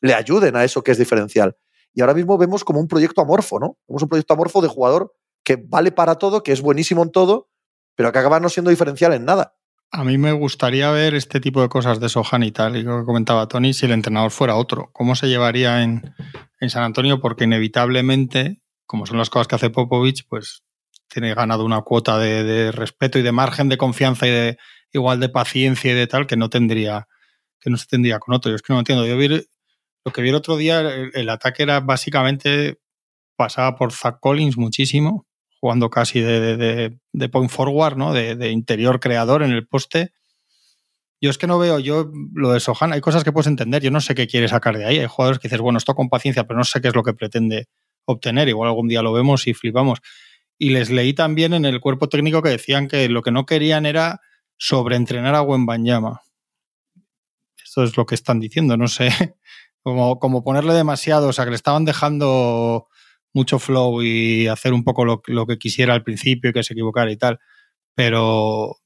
le 0.02 0.14
ayuden 0.14 0.56
a 0.56 0.64
eso 0.64 0.84
que 0.84 0.92
es 0.92 0.98
diferencial. 0.98 1.58
Y 1.94 2.02
ahora 2.02 2.14
mismo 2.14 2.38
vemos 2.38 2.64
como 2.64 2.80
un 2.80 2.88
proyecto 2.88 3.22
amorfo, 3.22 3.60
¿no? 3.60 3.78
Vemos 3.88 4.04
un 4.04 4.10
proyecto 4.10 4.34
amorfo 4.34 4.62
de 4.62 4.68
jugador 4.68 5.14
que 5.44 5.56
vale 5.56 5.92
para 5.92 6.16
todo, 6.16 6.44
que 6.44 6.52
es 6.52 6.62
buenísimo 6.62 7.04
en 7.04 7.12
todo, 7.12 7.50
pero 7.96 8.12
que 8.12 8.20
acaba 8.20 8.40
no 8.40 8.50
siendo 8.50 8.70
diferencial 8.70 9.14
en 9.14 9.26
nada. 9.26 9.56
A 9.92 10.04
mí 10.04 10.18
me 10.18 10.34
gustaría 10.34 10.92
ver 10.92 11.16
este 11.16 11.40
tipo 11.40 11.62
de 11.62 11.70
cosas 11.70 12.00
de 12.00 12.10
Sohan 12.10 12.44
y 12.44 12.52
tal, 12.52 12.76
y 12.76 12.84
lo 12.84 13.00
que 13.00 13.06
comentaba 13.06 13.48
Tony, 13.48 13.74
si 13.74 13.86
el 13.86 13.94
entrenador 13.94 14.32
fuera 14.32 14.56
otro. 14.56 14.90
¿Cómo 14.92 15.16
se 15.16 15.28
llevaría 15.28 15.84
en, 15.84 16.14
San 16.68 16.84
Antonio? 16.84 17.22
Porque 17.22 17.46
inevitablemente, 17.46 18.62
como 18.86 19.06
son 19.06 19.18
las 19.18 19.30
cosas 19.30 19.48
que 19.48 19.56
hace 19.56 19.70
Popovich, 19.70 20.26
pues 20.28 20.64
tiene 21.08 21.34
ganado 21.34 21.66
una 21.66 21.82
cuota 21.82 22.18
de, 22.18 22.72
respeto 22.72 23.20
y 23.20 23.22
de 23.22 23.32
margen 23.32 23.70
de 23.70 23.78
confianza 23.78 24.28
y 24.28 24.32
de 24.32 24.58
igual 24.92 25.20
de 25.20 25.30
paciencia 25.30 25.92
y 25.92 25.96
de 25.96 26.08
tal 26.08 26.28
que 26.28 26.38
no 26.38 26.50
tendría, 26.50 27.08
que 27.60 27.70
no 27.70 27.78
se 27.78 27.88
tendría 27.88 28.20
con 28.20 28.36
otro. 28.36 28.52
Yo 28.52 28.56
es 28.56 28.62
que 28.62 28.74
no 28.74 28.80
entiendo. 28.80 29.06
Yo 29.06 29.18
vi, 29.18 29.28
lo 29.28 30.12
que 30.12 30.22
vi 30.22 30.30
el 30.30 30.36
otro 30.36 30.58
día, 30.58 30.82
el, 30.82 31.30
ataque 31.30 31.64
era 31.64 31.80
básicamente 31.80 32.80
pasaba 33.36 33.76
por 33.76 33.92
Zach 33.92 34.18
Collins 34.20 34.58
muchísimo 34.58 35.26
jugando 35.60 35.90
casi 35.90 36.22
de, 36.22 37.00
point 37.32 37.50
forward, 37.50 37.98
¿no? 37.98 38.14
De, 38.14 38.52
interior 38.52 39.00
creador 39.00 39.42
en 39.42 39.52
el 39.52 39.68
poste. 39.68 40.12
Yo 41.20 41.32
es 41.32 41.38
que 41.38 41.48
no 41.48 41.58
veo, 41.58 41.80
yo 41.80 42.12
lo 42.34 42.52
de 42.52 42.60
Sohan, 42.60 42.94
hay 42.94 43.02
cosas 43.02 43.24
que 43.24 43.32
puedes 43.32 43.48
entender, 43.48 43.82
yo 43.82 43.90
no 43.90 44.00
sé 44.00 44.14
qué 44.14 44.28
quiere 44.28 44.48
sacar 44.48 44.78
de 44.78 44.86
ahí. 44.86 45.00
Hay 45.00 45.08
jugadores 45.08 45.40
que 45.40 45.48
dices, 45.48 45.62
bueno, 45.62 45.78
esto 45.78 45.96
con 45.96 46.10
paciencia, 46.10 46.44
pero 46.44 46.58
no 46.58 46.66
sé 46.66 46.82
qué 46.82 46.90
es 46.90 46.96
lo 46.96 47.04
que 47.04 47.14
pretende 47.14 47.68
obtener. 48.06 48.48
Igual 48.48 48.70
algún 48.70 48.88
día 48.88 49.02
lo 49.02 49.14
vemos 49.14 49.48
y 49.48 49.54
flipamos. 49.54 50.00
Y 50.58 50.70
les 50.70 50.90
leí 50.90 51.14
también 51.14 51.54
en 51.54 51.66
el 51.66 51.82
cuerpo 51.82 52.08
técnico 52.10 52.42
que 52.42 52.50
decían 52.50 52.88
que 52.88 53.10
lo 53.10 53.22
que 53.22 53.32
no 53.32 53.46
querían 53.46 53.86
era 53.86 54.22
sobreentrenar 54.58 55.36
a 55.36 55.42
Banyama. 55.42 56.22
Esto 57.62 57.84
es 57.84 57.98
lo 57.98 58.06
que 58.06 58.16
están 58.16 58.40
diciendo, 58.40 58.78
no 58.78 58.88
sé. 58.88 59.10
Como, 59.84 60.18
como 60.18 60.44
ponerle 60.44 60.74
demasiado, 60.74 61.28
o 61.28 61.32
sea, 61.32 61.46
que 61.46 61.52
le 61.52 61.56
estaban 61.56 61.86
dejando 61.86 62.88
mucho 63.36 63.60
flow 63.60 64.02
y 64.02 64.48
hacer 64.48 64.74
un 64.74 64.84
poco 64.84 65.06
lo, 65.06 65.22
que 65.22 65.58
quisiera 65.60 65.94
al 65.94 66.04
principio 66.04 66.50
y 66.50 66.54
que 66.54 66.64
se 66.64 66.74
equivocara 66.74 67.12
y 67.12 67.18
tal. 67.18 67.40
Pero 67.94 68.78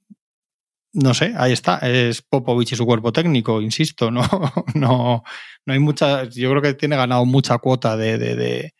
no 0.91 1.13
sé, 1.13 1.33
ahí 1.37 1.53
está, 1.53 1.77
es 1.77 2.21
Popovich 2.23 2.73
y 2.73 2.75
su 2.75 2.85
cuerpo 2.85 3.13
técnico, 3.13 3.61
insisto, 3.61 4.11
no, 4.11 4.23
no, 4.75 5.23
no 5.65 5.73
hay 5.73 5.79
mucha, 5.79 6.23
yo 6.25 6.49
creo 6.49 6.61
que 6.61 6.73
tiene 6.73 6.95
ganado 6.95 7.25
mucha 7.25 7.59
cuota 7.59 7.95
de, 7.95 8.73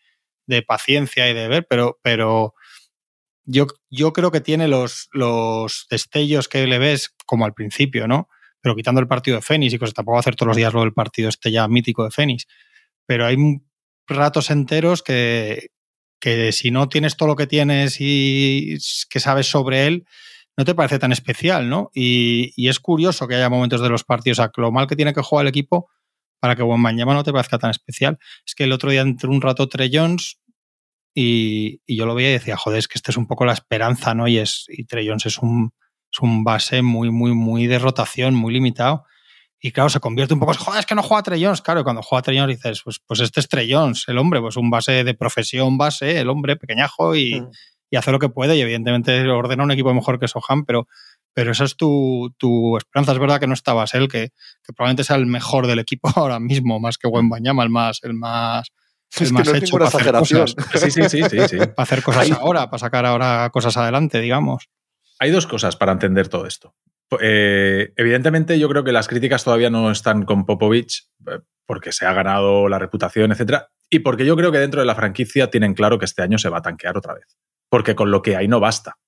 paciencia 0.62 1.28
y 1.28 1.34
de 1.34 1.48
ver, 1.48 1.66
pero, 1.68 1.98
pero 2.02 2.54
yo, 3.44 3.66
yo 3.90 4.12
creo 4.12 4.30
que 4.30 4.40
tiene 4.40 4.68
los, 4.68 5.08
los 5.12 5.86
destellos 5.90 6.48
que 6.48 6.66
le 6.66 6.78
ves 6.78 7.14
como 7.26 7.44
al 7.44 7.54
principio, 7.54 8.06
¿no? 8.06 8.28
Pero 8.60 8.76
quitando 8.76 9.00
el 9.00 9.08
partido 9.08 9.36
de 9.36 9.42
Fénix 9.42 9.72
y 9.72 9.78
cosas, 9.78 9.94
tampoco 9.94 10.14
va 10.14 10.18
a 10.18 10.20
hacer 10.20 10.36
todos 10.36 10.48
los 10.48 10.56
días 10.56 10.74
lo 10.74 10.80
del 10.80 10.92
partido 10.92 11.28
este 11.28 11.50
ya 11.50 11.66
mítico 11.68 12.04
de 12.04 12.10
Fénix, 12.10 12.46
pero 13.06 13.26
hay 13.26 13.36
ratos 14.06 14.50
enteros 14.50 15.02
que, 15.02 15.70
que 16.20 16.52
si 16.52 16.70
no 16.70 16.88
tienes 16.88 17.16
todo 17.16 17.28
lo 17.28 17.36
que 17.36 17.46
tienes 17.46 17.96
y 18.00 18.76
que 19.08 19.20
sabes 19.20 19.46
sobre 19.46 19.86
él, 19.86 20.04
no 20.56 20.64
te 20.64 20.74
parece 20.74 20.98
tan 20.98 21.12
especial, 21.12 21.68
¿no? 21.68 21.90
Y, 21.94 22.68
es 22.68 22.80
curioso 22.80 23.26
que 23.26 23.34
haya 23.34 23.48
momentos 23.48 23.80
de 23.80 23.88
los 23.88 24.04
partidos, 24.04 24.36
sea, 24.36 24.50
lo 24.56 24.70
mal 24.70 24.86
que 24.86 24.96
tiene 24.96 25.14
que 25.14 25.22
jugar 25.22 25.46
el 25.46 25.48
equipo 25.48 25.88
para 26.38 26.56
que 26.56 26.62
Wembanyama 26.62 27.14
no 27.14 27.24
te 27.24 27.32
parezca 27.32 27.58
tan 27.58 27.70
especial. 27.70 28.18
Es 28.46 28.54
que 28.54 28.64
el 28.64 28.72
otro 28.72 28.90
día 28.90 29.02
entró 29.02 29.30
un 29.30 29.40
rato 29.40 29.68
Trey 29.68 29.90
Jones 29.92 30.39
y, 31.14 31.80
yo 31.86 32.06
lo 32.06 32.14
veía 32.14 32.30
y 32.30 32.32
decía, 32.34 32.56
joder, 32.56 32.78
es 32.78 32.88
que 32.88 32.98
esta 32.98 33.10
es 33.10 33.16
un 33.16 33.26
poco 33.26 33.44
la 33.44 33.52
esperanza, 33.52 34.14
¿no? 34.14 34.28
Y, 34.28 34.38
es, 34.38 34.66
y 34.68 34.84
Trey 34.84 35.06
Jones 35.08 35.26
es 35.26 35.38
un, 35.38 35.72
es 36.12 36.20
un 36.20 36.44
base 36.44 36.82
muy, 36.82 37.10
muy, 37.10 37.32
muy 37.32 37.66
de 37.66 37.78
rotación, 37.78 38.34
muy 38.34 38.52
limitado. 38.52 39.04
Y 39.62 39.72
claro, 39.72 39.90
se 39.90 40.00
convierte 40.00 40.32
un 40.32 40.40
poco, 40.40 40.54
joder, 40.54 40.80
es 40.80 40.86
que 40.86 40.94
no 40.94 41.02
juega 41.02 41.22
Trey 41.22 41.44
Jones. 41.44 41.60
Claro, 41.60 41.84
cuando 41.84 42.02
juega 42.02 42.22
Trey 42.22 42.38
Jones 42.38 42.56
dices, 42.56 42.82
pues, 42.82 42.98
pues 43.06 43.20
este 43.20 43.40
es 43.40 43.48
Trey 43.48 43.70
Jones, 43.70 44.04
el 44.08 44.16
hombre, 44.18 44.40
pues 44.40 44.56
un 44.56 44.70
base 44.70 45.04
de 45.04 45.14
profesión 45.14 45.76
base, 45.76 46.18
el 46.18 46.30
hombre 46.30 46.56
pequeñajo 46.56 47.14
y, 47.14 47.40
mm. 47.40 47.50
y 47.90 47.96
hace 47.96 48.10
lo 48.10 48.18
que 48.18 48.30
puede. 48.30 48.56
Y 48.56 48.62
evidentemente 48.62 49.28
ordena 49.28 49.64
un 49.64 49.70
equipo 49.70 49.92
mejor 49.92 50.18
que 50.18 50.28
Sohan, 50.28 50.64
pero, 50.64 50.88
pero 51.34 51.52
esa 51.52 51.64
es 51.64 51.76
tu, 51.76 52.34
tu 52.38 52.78
esperanza. 52.78 53.12
Es 53.12 53.18
verdad 53.18 53.38
que 53.38 53.46
no 53.46 53.54
estabas 53.54 53.92
él, 53.94 54.08
que, 54.08 54.30
que, 54.64 54.72
probablemente 54.74 55.04
sea 55.04 55.16
el 55.16 55.26
mejor 55.26 55.66
del 55.66 55.80
equipo 55.80 56.10
ahora 56.16 56.40
mismo, 56.40 56.80
más 56.80 56.96
que 56.96 57.08
Buen 57.08 57.28
Bañama, 57.28 57.62
el 57.62 57.70
más, 57.70 58.00
el 58.02 58.14
más, 58.14 58.70
más 59.32 59.48
hecho 59.48 59.76
para 59.76 59.88
hacer 59.88 60.12
cosas. 60.12 60.54
Sí, 60.74 60.90
sí, 60.90 61.02
sí, 61.08 61.22
sí, 61.48 61.56
Para 61.58 61.74
hacer 61.76 62.02
cosas 62.02 62.30
ahora, 62.32 62.70
para 62.70 62.78
sacar 62.78 63.06
ahora 63.06 63.50
cosas 63.50 63.76
adelante, 63.76 64.20
digamos. 64.20 64.68
Hay 65.18 65.30
dos 65.30 65.46
cosas 65.46 65.76
para 65.76 65.92
entender 65.92 66.28
todo 66.28 66.46
esto. 66.46 66.74
Eh, 67.20 67.92
evidentemente, 67.96 68.58
yo 68.58 68.68
creo 68.68 68.84
que 68.84 68.92
las 68.92 69.08
críticas 69.08 69.42
todavía 69.44 69.70
no 69.70 69.90
están 69.90 70.24
con 70.24 70.46
Popovich 70.46 71.08
eh, 71.26 71.40
porque 71.66 71.92
se 71.92 72.06
ha 72.06 72.12
ganado 72.12 72.68
la 72.68 72.78
reputación, 72.78 73.32
etcétera, 73.32 73.70
y 73.90 74.00
porque 74.00 74.24
yo 74.24 74.36
creo 74.36 74.52
que 74.52 74.58
dentro 74.58 74.80
de 74.80 74.86
la 74.86 74.94
franquicia 74.94 75.50
tienen 75.50 75.74
claro 75.74 75.98
que 75.98 76.04
este 76.04 76.22
año 76.22 76.38
se 76.38 76.48
va 76.48 76.58
a 76.58 76.62
tanquear 76.62 76.96
otra 76.96 77.14
vez. 77.14 77.36
Porque 77.68 77.94
con 77.94 78.10
lo 78.10 78.22
que 78.22 78.36
hay 78.36 78.48
no 78.48 78.60
basta. 78.60 78.98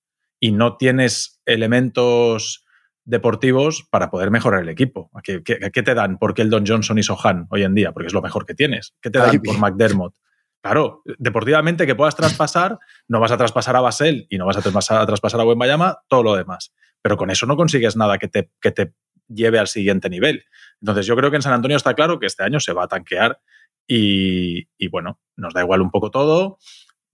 Y 0.41 0.53
no 0.53 0.77
tienes 0.77 1.41
elementos 1.47 2.62
deportivos 3.05 3.87
para 3.91 4.11
poder 4.11 4.31
mejorar 4.31 4.63
el 4.63 4.69
equipo. 4.69 5.11
¿Qué, 5.23 5.41
te 5.41 5.95
dan 5.95 6.19
por 6.19 6.35
Keldon 6.35 6.65
Johnson 6.67 6.99
y 6.99 7.03
Sohan 7.03 7.47
hoy 7.51 7.65
en 7.65 7.75
día? 7.75 7.93
Porque 7.93 8.07
es 8.07 8.13
lo 8.13 8.23
mejor 8.23 8.47
que 8.47 8.55
tienes. 8.55 8.95
¿Qué 9.01 9.11
te 9.11 9.19
dan 9.19 9.41
por 9.41 9.59
McDermott? 9.59 10.15
Claro, 10.63 11.03
deportivamente 11.19 11.87
que 11.87 11.97
puedas 11.97 12.15
traspasar, 12.15 12.79
no 13.09 13.19
vas 13.19 13.33
a 13.33 13.37
traspasar 13.37 13.75
a 13.75 13.81
Basel 13.81 14.27
y 14.31 14.39
no 14.39 14.47
vas 14.47 14.57
a 14.57 14.63
traspasar, 14.63 15.03
a, 15.03 15.07
traspasar 15.07 15.41
a 15.41 15.45
Wembayama, 15.45 15.99
todo 16.09 16.23
lo 16.23 16.37
demás. 16.37 16.73
Pero 17.03 17.17
con 17.17 17.31
eso 17.31 17.47
no 17.47 17.57
consigues 17.57 17.97
nada 17.97 18.17
que 18.19 18.29
te, 18.29 18.51
que 18.61 18.71
te 18.71 18.93
lleve 19.27 19.59
al 19.59 19.67
siguiente 19.67 20.09
nivel. 20.09 20.45
Entonces 20.81 21.05
yo 21.07 21.17
creo 21.17 21.31
que 21.31 21.37
en 21.37 21.43
San 21.43 21.53
Antonio 21.53 21.77
está 21.77 21.95
claro 21.95 22.21
que 22.21 22.27
este 22.27 22.45
año 22.45 22.61
se 22.61 22.73
va 22.73 22.85
a 22.85 22.89
tanquear 22.89 23.41
y, 23.89 24.89
bueno, 24.89 25.19
nos 25.37 25.53
da 25.53 25.63
igual 25.63 25.83
un 25.83 25.91
poco 25.91 26.11
todo. 26.11 26.59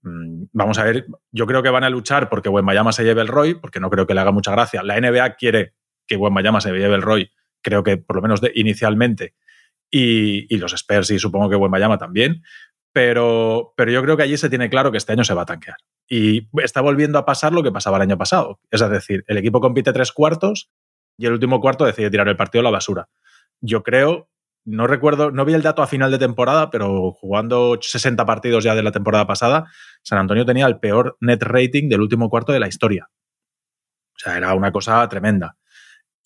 Mm, 0.03 0.43
vamos 0.53 0.77
a 0.77 0.83
ver, 0.83 1.07
yo 1.31 1.47
creo 1.47 1.63
que 1.63 1.69
van 1.69 1.83
a 1.83 1.89
luchar 1.89 2.29
porque 2.29 2.49
Wembayama 2.49 2.91
se 2.91 3.03
lleve 3.03 3.21
el 3.21 3.27
Roy, 3.27 3.55
porque 3.55 3.79
no 3.79 3.89
creo 3.89 4.05
que 4.05 4.13
le 4.13 4.21
haga 4.21 4.31
mucha 4.31 4.51
gracia. 4.51 4.83
La 4.83 4.99
NBA 4.99 5.35
quiere 5.35 5.73
que 6.09 6.17
Wembayama 6.17 6.59
se 6.59 6.71
lleve 6.71 6.95
el 6.95 7.01
Roy, 7.01 7.31
creo 7.61 7.83
que 7.83 7.97
por 7.97 8.17
lo 8.17 8.21
menos 8.21 8.41
inicialmente, 8.55 9.35
y, 9.91 10.57
los 10.57 10.73
Spurs 10.73 11.11
y 11.11 11.19
supongo 11.19 11.49
que 11.49 11.55
Wembayama 11.55 11.97
también. 11.97 12.43
Pero, 12.91 13.73
pero 13.77 13.91
yo 13.91 14.01
creo 14.01 14.17
que 14.17 14.23
allí 14.23 14.35
se 14.35 14.49
tiene 14.49 14.69
claro 14.69 14.91
que 14.91 14.97
este 14.97 15.13
año 15.13 15.23
se 15.23 15.35
va 15.35 15.43
a 15.43 15.45
tanquear. 15.45 15.77
Y 16.09 16.49
está 16.63 16.81
volviendo 16.81 17.19
a 17.19 17.25
pasar 17.25 17.53
lo 17.53 17.61
que 17.61 17.71
pasaba 17.71 17.97
el 17.97 18.03
año 18.03 18.17
pasado. 18.17 18.59
Es 18.71 18.81
decir, 18.81 19.23
el 19.27 19.37
equipo 19.37 19.61
compite 19.61 19.93
tres 19.93 20.11
cuartos 20.11 20.71
y 21.17 21.27
el 21.27 21.33
último 21.33 21.61
cuarto 21.61 21.85
decide 21.85 22.09
tirar 22.09 22.27
el 22.27 22.35
partido 22.35 22.61
a 22.61 22.63
la 22.63 22.71
basura. 22.71 23.09
Yo 23.61 23.83
creo, 23.83 24.29
no 24.65 24.87
recuerdo, 24.87 25.29
no 25.29 25.45
vi 25.45 25.53
el 25.53 25.61
dato 25.61 25.83
a 25.83 25.87
final 25.87 26.09
de 26.09 26.17
temporada, 26.17 26.71
pero 26.71 27.11
jugando 27.11 27.77
60 27.79 28.25
partidos 28.25 28.63
ya 28.63 28.73
de 28.73 28.83
la 28.83 28.91
temporada 28.91 29.27
pasada, 29.27 29.65
San 30.01 30.17
Antonio 30.17 30.45
tenía 30.45 30.65
el 30.65 30.79
peor 30.79 31.15
net 31.19 31.43
rating 31.43 31.89
del 31.89 32.01
último 32.01 32.29
cuarto 32.29 32.53
de 32.53 32.59
la 32.59 32.67
historia. 32.67 33.09
O 34.15 34.19
sea, 34.19 34.35
era 34.35 34.55
una 34.55 34.71
cosa 34.71 35.07
tremenda. 35.07 35.58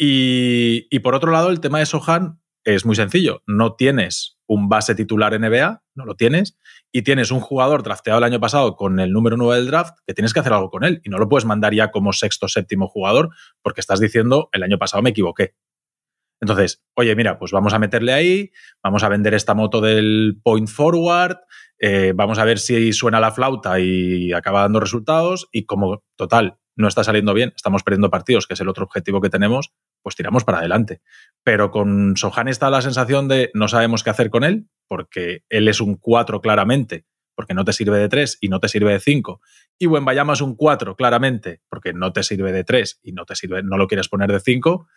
Y, 0.05 0.99
por 0.99 1.15
otro 1.15 1.31
lado, 1.31 1.49
el 1.49 1.61
tema 1.61 1.79
de 1.79 1.85
Sohan 1.85 2.41
es 2.65 2.85
muy 2.85 2.95
sencillo. 2.95 3.41
No 3.47 3.75
tienes 3.75 4.37
un 4.47 4.67
base 4.67 4.95
titular 4.95 5.39
NBA, 5.39 5.81
no 5.95 6.05
lo 6.05 6.15
tienes, 6.15 6.57
y 6.91 7.03
tienes 7.03 7.31
un 7.31 7.39
jugador 7.39 7.83
drafteado 7.83 8.17
el 8.17 8.25
año 8.25 8.41
pasado 8.41 8.75
con 8.75 8.99
el 8.99 9.13
número 9.13 9.37
9 9.37 9.55
del 9.55 9.67
draft, 9.67 9.97
que 10.05 10.13
tienes 10.13 10.33
que 10.33 10.41
hacer 10.41 10.51
algo 10.51 10.69
con 10.69 10.83
él. 10.83 10.99
Y 11.05 11.09
no 11.09 11.19
lo 11.19 11.29
puedes 11.29 11.45
mandar 11.45 11.73
ya 11.73 11.89
como 11.89 12.11
sexto 12.11 12.49
séptimo 12.49 12.89
jugador, 12.89 13.29
porque 13.61 13.79
estás 13.79 14.01
diciendo, 14.01 14.49
el 14.51 14.63
año 14.63 14.77
pasado 14.77 15.01
me 15.01 15.11
equivoqué. 15.11 15.55
Entonces, 16.41 16.83
oye, 16.95 17.15
mira, 17.15 17.39
pues 17.39 17.53
vamos 17.53 17.73
a 17.73 17.79
meterle 17.79 18.11
ahí, 18.11 18.51
vamos 18.83 19.03
a 19.03 19.09
vender 19.09 19.33
esta 19.33 19.53
moto 19.53 19.79
del 19.79 20.37
point 20.43 20.67
forward, 20.67 21.37
eh, 21.79 22.11
vamos 22.13 22.39
a 22.39 22.43
ver 22.43 22.59
si 22.59 22.91
suena 22.91 23.21
la 23.21 23.31
flauta 23.31 23.79
y 23.79 24.33
acaba 24.33 24.63
dando 24.63 24.81
resultados, 24.81 25.47
y 25.53 25.65
como 25.65 26.03
total, 26.17 26.57
no 26.75 26.89
está 26.89 27.05
saliendo 27.05 27.33
bien, 27.33 27.53
estamos 27.55 27.83
perdiendo 27.83 28.09
partidos, 28.09 28.47
que 28.47 28.55
es 28.55 28.59
el 28.59 28.67
otro 28.67 28.83
objetivo 28.83 29.21
que 29.21 29.29
tenemos, 29.29 29.71
pues 30.03 30.15
tiramos 30.15 30.43
para 30.43 30.59
adelante. 30.59 31.01
Pero 31.43 31.71
con 31.71 32.15
Sohan 32.15 32.47
está 32.47 32.69
la 32.69 32.81
sensación 32.81 33.27
de 33.27 33.49
no 33.53 33.67
sabemos 33.67 34.03
qué 34.03 34.11
hacer 34.11 34.29
con 34.29 34.43
él, 34.43 34.67
porque 34.87 35.43
él 35.49 35.67
es 35.67 35.81
un 35.81 35.95
4 35.95 36.41
claramente, 36.41 37.05
porque 37.35 37.55
no 37.55 37.65
te 37.65 37.73
sirve 37.73 37.97
de 37.97 38.09
3 38.09 38.37
y 38.41 38.49
no 38.49 38.59
te 38.59 38.67
sirve 38.67 38.91
de 38.91 38.99
5. 38.99 39.41
Y 39.79 39.87
Bayama 39.87 40.33
es 40.33 40.41
un 40.41 40.55
4 40.55 40.95
claramente, 40.95 41.61
porque 41.69 41.93
no 41.93 42.13
te 42.13 42.21
sirve 42.21 42.51
de 42.51 42.63
3 42.63 42.99
y 43.01 43.13
no 43.13 43.25
te 43.25 43.35
sirve, 43.35 43.63
no 43.63 43.77
lo 43.77 43.87
quieres 43.87 44.09
poner 44.09 44.31
de 44.31 44.39
5, 44.39 44.87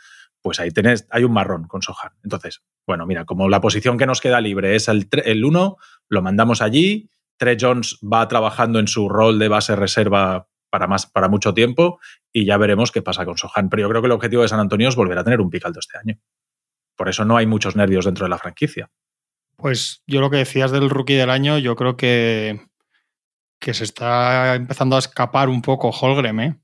pues 0.43 0.61
ahí 0.61 0.71
tenés, 0.71 1.07
hay 1.11 1.25
un 1.25 1.33
marrón 1.33 1.67
con 1.67 1.83
Sohan. 1.83 2.13
Entonces, 2.23 2.63
bueno, 2.87 3.07
mira, 3.07 3.25
como 3.25 3.49
la 3.49 3.61
posición 3.61 3.97
que 3.97 4.07
nos 4.07 4.21
queda 4.21 4.41
libre 4.41 4.77
es 4.77 4.89
el, 4.89 5.09
el 5.25 5.45
1, 5.45 5.77
lo 6.09 6.23
mandamos 6.23 6.61
allí. 6.61 7.09
Trey 7.39 7.57
Jones 7.61 7.99
va 8.03 8.29
trabajando 8.29 8.79
en 8.79 8.89
su 8.89 9.09
rol 9.09 9.39
de 9.39 9.49
base 9.49 9.77
reserva 9.77 10.49
para, 10.77 10.87
más, 10.87 11.07
para 11.07 11.29
mucho 11.29 11.55
tiempo 11.55 11.99
y 12.33 12.45
ya 12.45 12.59
veremos 12.59 12.93
qué 12.93 13.01
pasa 13.01 13.25
con 13.25 13.39
Sohan. 13.39 13.71
Pero 13.71 13.83
yo 13.83 13.89
creo 13.89 14.03
que 14.03 14.07
el 14.07 14.13
objetivo 14.13 14.43
de 14.43 14.49
San 14.49 14.61
Antonio 14.61 14.91
es 14.91 14.97
volver 14.97 15.17
a 15.17 15.25
tener 15.25 15.41
un 15.41 15.49
pick 15.49 15.65
alto 15.65 15.81
este 15.81 15.97
año. 15.97 16.19
Por 16.97 17.09
eso 17.09 17.25
no 17.25 17.39
hay 17.39 17.47
muchos 17.47 17.77
nervios 17.77 18.05
dentro 18.05 18.27
de 18.27 18.31
la 18.31 18.37
franquicia. 18.37 18.91
Pues 19.57 20.03
yo 20.07 20.21
lo 20.21 20.29
que 20.29 20.37
decías 20.37 20.71
del 20.71 20.91
rookie 20.91 21.15
del 21.15 21.31
año, 21.31 21.57
yo 21.57 21.77
creo 21.77 21.97
que, 21.97 22.61
que 23.59 23.73
se 23.73 23.85
está 23.85 24.55
empezando 24.55 24.97
a 24.97 24.99
escapar 24.99 25.49
un 25.49 25.63
poco 25.63 25.89
Holgren, 25.89 26.41
¿eh? 26.41 26.61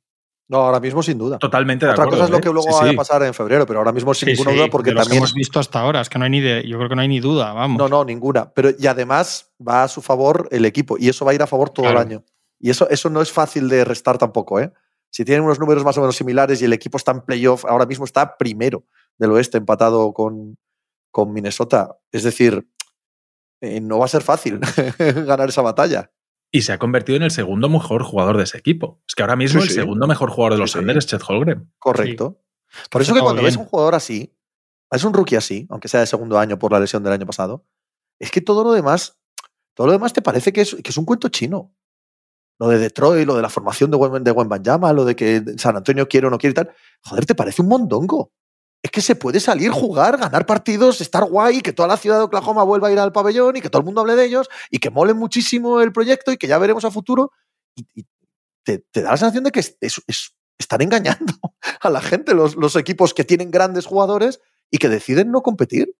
No, 0.49 0.59
ahora 0.59 0.81
mismo 0.81 1.03
sin 1.03 1.17
duda. 1.17 1.39
Totalmente 1.39 1.87
de 1.87 1.93
Otra 1.93 2.05
cosa 2.05 2.25
es 2.25 2.31
lo 2.31 2.37
¿eh? 2.37 2.41
que 2.43 2.51
luego 2.51 2.69
va 2.71 2.91
a 2.91 2.93
pasar 2.93 3.23
en 3.23 3.33
febrero, 3.33 3.65
pero 3.65 3.79
ahora 3.79 3.93
mismo 3.93 4.13
sin 4.13 4.29
ninguna 4.29 4.53
duda 4.53 4.69
porque 4.71 4.93
también. 4.93 5.17
hemos 5.17 5.33
visto 5.33 5.59
hasta 5.59 5.81
ahora, 5.81 6.03
es 6.03 6.11
que 6.11 6.19
no 6.19 6.25
hay 6.27 6.31
ni 6.31 6.41
de, 6.41 6.69
yo 6.69 6.77
creo 6.77 6.91
que 6.91 6.97
no 6.97 7.01
hay 7.01 7.09
ni 7.09 7.21
duda, 7.21 7.55
vamos. 7.55 7.79
No, 7.79 7.89
no, 7.89 8.05
ninguna. 8.05 8.53
Pero 8.53 8.69
y 8.79 8.87
además 8.87 9.55
va 9.67 9.85
a 9.85 9.89
su 9.89 10.03
favor 10.03 10.49
el 10.51 10.67
equipo 10.67 10.99
y 10.99 11.09
eso 11.09 11.25
va 11.25 11.31
a 11.31 11.35
ir 11.35 11.43
a 11.43 11.47
favor 11.47 11.71
todo 11.71 11.89
el 11.89 11.97
año. 11.97 12.23
Y 12.63 12.71
eso, 12.71 12.89
eso 12.89 13.11
no 13.11 13.21
es 13.21 13.33
fácil 13.33 13.69
de 13.69 13.85
restar 13.85 14.19
tampoco, 14.19 14.61
¿eh? 14.61 14.73
Si 15.11 15.25
tienen 15.25 15.45
unos 15.45 15.59
números 15.59 15.85
más 15.85 15.99
o 15.99 16.01
menos 16.01 16.17
similares 16.17 16.63
y 16.63 16.65
el 16.65 16.73
equipo 16.73 16.97
está 16.97 17.11
en 17.11 17.21
playoff, 17.21 17.65
ahora 17.67 17.85
mismo 17.85 18.05
está 18.05 18.39
primero 18.39 18.87
del 19.19 19.33
oeste, 19.33 19.59
empatado 19.59 20.15
con, 20.15 20.57
con 21.11 21.33
Minnesota. 21.33 21.99
Es 22.13 22.23
decir, 22.23 22.67
eh, 23.61 23.81
no 23.81 23.99
va 23.99 24.05
a 24.05 24.09
ser 24.09 24.23
fácil 24.23 24.61
ganar 24.99 25.49
esa 25.49 25.61
batalla. 25.61 26.13
Y 26.53 26.63
se 26.63 26.73
ha 26.73 26.79
convertido 26.79 27.17
en 27.17 27.25
el 27.25 27.33
segundo 27.33 27.69
mejor 27.69 28.05
jugador 28.05 28.37
de 28.37 28.45
ese 28.45 28.59
equipo. 28.59 29.03
Es 29.09 29.17
que 29.17 29.23
ahora 29.23 29.37
mismo 29.37 29.61
el 29.61 29.69
segundo 29.69 30.07
mejor 30.07 30.31
jugador 30.31 30.55
de 30.55 30.61
los 30.61 30.71
Sanders 30.71 30.99
es 30.99 31.07
Chet 31.07 31.23
Holgren. 31.27 31.71
Correcto. 31.81 32.41
Por 32.91 33.03
eso 33.03 33.13
que 33.13 33.21
cuando 33.21 33.43
ves 33.43 33.57
un 33.57 33.65
jugador 33.65 33.97
así, 33.97 34.39
es 34.91 35.03
un 35.03 35.13
rookie 35.13 35.37
así, 35.37 35.67
aunque 35.69 35.89
sea 35.89 36.01
de 36.01 36.07
segundo 36.07 36.39
año 36.39 36.59
por 36.59 36.71
la 36.71 36.79
lesión 36.79 37.03
del 37.03 37.13
año 37.13 37.27
pasado, 37.27 37.67
es 38.21 38.31
que 38.31 38.41
todo 38.41 38.63
lo 38.63 38.73
demás, 38.73 39.19
todo 39.75 39.89
lo 39.89 39.93
demás 39.93 40.13
te 40.13 40.23
parece 40.23 40.53
que 40.53 40.61
es, 40.61 40.77
que 40.77 40.91
es 40.91 40.97
un 40.97 41.05
cuento 41.05 41.29
chino 41.29 41.75
lo 42.63 42.69
de 42.69 42.79
Detroit, 42.79 43.27
lo 43.27 43.35
de 43.35 43.43
la 43.43 43.49
formación 43.49 43.91
de 43.91 43.97
Gwen, 43.97 44.23
de 44.23 44.33
lo 44.33 45.05
de 45.05 45.17
que 45.17 45.43
San 45.57 45.77
Antonio 45.77 46.07
quiere 46.07 46.29
o 46.29 46.31
no 46.31 46.39
quiere 46.39 46.53
y 46.53 46.55
tal, 46.55 46.71
joder, 47.03 47.27
te 47.27 47.35
parece 47.35 47.61
un 47.61 47.67
mondongo. 47.67 48.31
Es 48.81 48.93
que 48.93 49.01
se 49.01 49.17
puede 49.17 49.41
salir, 49.41 49.73
jugar, 49.73 50.17
ganar 50.17 50.47
partidos, 50.47 51.01
estar 51.01 51.25
guay, 51.25 51.61
que 51.61 51.73
toda 51.73 51.89
la 51.89 51.97
ciudad 51.97 52.19
de 52.19 52.23
Oklahoma 52.23 52.63
vuelva 52.63 52.87
a 52.87 52.93
ir 52.93 53.01
al 53.01 53.11
pabellón 53.11 53.57
y 53.57 53.61
que 53.61 53.69
todo 53.69 53.81
el 53.81 53.87
mundo 53.87 54.03
hable 54.03 54.15
de 54.15 54.27
ellos 54.27 54.49
y 54.71 54.79
que 54.79 54.91
mole 54.91 55.13
muchísimo 55.13 55.81
el 55.81 55.91
proyecto 55.91 56.31
y 56.31 56.37
que 56.37 56.47
ya 56.47 56.59
veremos 56.59 56.85
a 56.85 56.93
futuro. 56.93 57.33
Y, 57.75 58.07
te, 58.65 58.85
da 58.95 59.11
la 59.11 59.17
sensación 59.17 59.43
de 59.43 59.51
que 59.51 59.61
están 60.57 60.83
engañando 60.83 61.35
a 61.81 61.91
la 61.91 62.01
gente, 62.01 62.33
los, 62.33 62.55
los 62.55 62.77
equipos 62.77 63.13
que 63.13 63.25
tienen 63.25 63.51
grandes 63.51 63.87
jugadores 63.87 64.41
y 64.71 64.79
que 64.79 64.89
deciden 64.89 65.33
no 65.33 65.43
competir. 65.43 65.97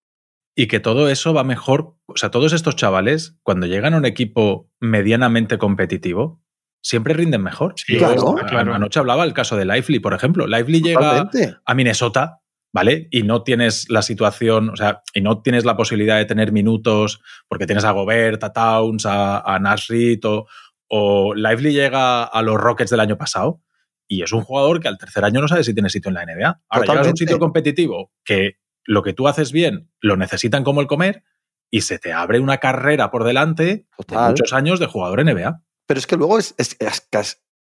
Y 0.55 0.69
que 0.69 0.79
todo 0.79 1.09
eso 1.09 1.35
va 1.35 1.43
mejor, 1.43 1.97
o 2.07 2.17
sea, 2.17 2.31
todos 2.31 2.53
estos 2.53 2.77
chavales, 2.77 3.37
cuando 3.43 3.67
llegan 3.67 3.95
a 3.95 3.97
un 3.97 4.05
equipo 4.05 4.71
medianamente 4.81 5.59
competitivo, 5.59 6.42
siempre 6.83 7.15
rinden 7.15 7.43
mejor. 7.43 7.75
claro, 7.97 8.75
Anoche 8.75 9.01
hablaba 9.01 9.25
el 9.25 9.33
caso 9.33 9.57
de 9.57 9.65
Lively, 9.65 10.01
por 10.01 10.13
ejemplo. 10.13 10.47
Lively 10.47 10.83
llega 10.83 11.31
a 11.65 11.75
Minnesota, 11.75 12.41
¿vale? 12.73 13.09
Y 13.11 13.23
no 13.23 13.43
tienes 13.43 13.89
la 13.89 14.03
situación, 14.03 14.71
o 14.71 14.77
sea, 14.77 15.03
y 15.15 15.21
no 15.21 15.41
tienes 15.41 15.65
la 15.65 15.77
posibilidad 15.77 16.19
de 16.19 16.25
tener 16.25 16.53
minutos 16.53 17.23
porque 17.49 17.67
tienes 17.67 17.85
a 17.85 17.93
Gobert, 17.93 18.43
a 18.45 18.53
Towns, 18.53 19.07
a, 19.07 19.39
a 19.39 19.77
o, 20.25 20.47
o 20.89 21.35
Lively 21.35 21.73
llega 21.73 22.25
a 22.25 22.43
los 22.43 22.57
Rockets 22.57 22.91
del 22.91 23.01
año 23.01 23.17
pasado 23.17 23.63
y 24.09 24.23
es 24.23 24.33
un 24.33 24.43
jugador 24.43 24.81
que 24.81 24.89
al 24.89 24.99
tercer 24.99 25.25
año 25.25 25.41
no 25.41 25.49
sabe 25.49 25.65
si 25.65 25.73
tiene 25.73 25.89
sitio 25.89 26.11
en 26.11 26.15
la 26.17 26.27
NBA. 26.27 26.61
Ahora 26.69 26.87
llegas 26.87 27.07
a 27.07 27.11
un 27.11 27.17
sitio 27.17 27.39
competitivo 27.39 28.13
que 28.25 28.59
lo 28.85 29.03
que 29.03 29.13
tú 29.13 29.29
haces 29.29 29.53
bien 29.53 29.91
lo 30.01 30.17
necesitan 30.17 30.65
como 30.65 30.81
el 30.81 30.87
comer 30.87 31.23
y 31.71 31.83
se 31.83 31.99
te 31.99 32.13
abre 32.13 32.41
una 32.41 32.59
carrera 32.59 33.11
por 33.11 33.25
delante 33.25 33.87
de 34.07 34.19
muchos 34.19 34.53
años 34.53 34.81
de 34.81 34.87
jugador 34.87 35.25
NBA. 35.25 35.63
Pero 35.93 36.01
es 36.01 36.07
que 36.07 36.17
luego 36.17 36.39
es, 36.39 36.55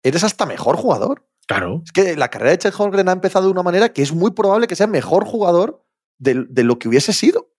eres 0.04 0.24
hasta 0.24 0.46
mejor 0.46 0.76
jugador. 0.76 1.28
Claro. 1.48 1.82
Es 1.84 1.92
que 1.92 2.16
la 2.16 2.30
carrera 2.30 2.52
de 2.52 2.60
Chet 2.60 2.80
Holgren 2.80 3.10
ha 3.10 3.14
empezado 3.14 3.46
de 3.46 3.52
una 3.52 3.64
manera 3.64 3.92
que 3.92 4.04
es 4.04 4.14
muy 4.14 4.30
probable 4.30 4.68
que 4.68 4.76
sea 4.76 4.86
mejor 4.86 5.26
jugador 5.26 5.84
de, 6.20 6.46
lo 6.64 6.78
que 6.78 6.88
hubiese 6.88 7.14
sido. 7.14 7.52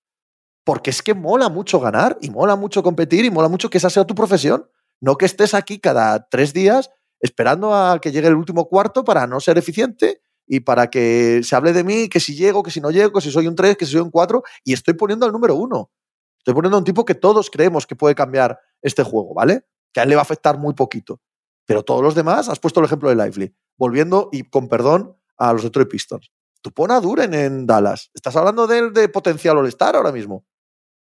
Porque 0.62 0.90
es 0.90 1.03
que 1.03 1.14
mola 1.14 1.48
mucho 1.48 1.81
ganar 1.81 2.16
y 2.20 2.31
mola 2.31 2.55
mucho 2.55 2.85
competir 2.85 3.25
y 3.25 3.31
mola 3.33 3.48
mucho 3.48 3.70
que 3.70 3.79
esa 3.79 3.90
sea 3.90 4.05
tu 4.05 4.14
profesión. 4.14 4.70
No 5.01 5.16
que 5.16 5.27
estés 5.27 5.53
aquí 5.53 5.81
cada 5.81 6.29
tres 6.29 6.53
días 6.53 6.90
esperando 7.18 7.75
a 7.75 8.01
que 8.01 8.12
llegue 8.12 8.29
el 8.29 8.37
último 8.37 8.68
cuarto 8.68 9.03
para 9.03 9.27
no 9.27 9.40
ser 9.40 9.59
eficiente 9.59 10.22
y 10.46 10.61
para 10.61 10.90
que 10.90 11.40
se 11.42 11.57
hable 11.57 11.72
de 11.72 11.83
mí, 11.83 12.09
que 12.09 12.20
si 12.20 12.37
llego, 12.37 12.62
que 12.62 12.70
si 12.70 12.81
no 12.81 12.92
llego, 12.92 13.14
que 13.14 13.20
si 13.20 13.33
soy 13.33 13.48
un 13.48 13.57
3, 13.57 13.77
que 13.77 13.85
si 13.85 13.90
soy 13.90 14.03
un 14.03 14.12
4, 14.12 14.44
y 14.62 14.75
estoy 14.75 14.94
poniendo 14.94 15.27
al 15.27 15.33
número 15.33 15.57
uno. 15.57 15.90
Estoy 16.38 16.55
poniendo 16.55 16.77
a 16.77 16.79
un 16.79 16.85
tipo 16.85 17.05
que 17.05 17.16
todos 17.16 17.51
creemos 17.51 17.85
que 17.85 17.96
puede 17.96 18.14
cambiar 18.14 18.61
este 18.81 19.03
juego, 19.03 19.35
¿vale? 19.35 19.64
Que 19.92 20.00
a 20.00 20.02
él 20.05 20.09
le 20.09 20.14
va 20.14 20.20
a 20.20 20.22
afectar 20.22 20.59
muy 20.59 20.74
poquito. 20.74 21.20
Pero 21.66 21.83
todos 21.83 22.02
los 22.02 22.14
demás, 22.14 22.48
has 22.48 22.59
puesto 22.59 22.81
el 22.81 22.87
ejemplo 22.87 23.09
de 23.09 23.16
Lively. 23.16 23.55
Volviendo, 23.76 24.28
y 24.33 24.42
con 24.42 24.68
perdón, 24.68 25.16
a 25.37 25.52
los 25.52 25.62
Detroit 25.62 25.88
Pistons. 25.88 26.31
Tú 26.61 26.72
pon 26.72 26.90
a 26.90 27.00
Duren 27.00 27.35
en 27.35 27.66
Dallas. 27.66 28.11
Estás 28.14 28.37
hablando 28.37 28.66
de 28.66 28.90
de 28.90 29.09
potencial 29.09 29.59
All-Star 29.59 29.96
ahora 29.96 30.12
mismo. 30.12 30.46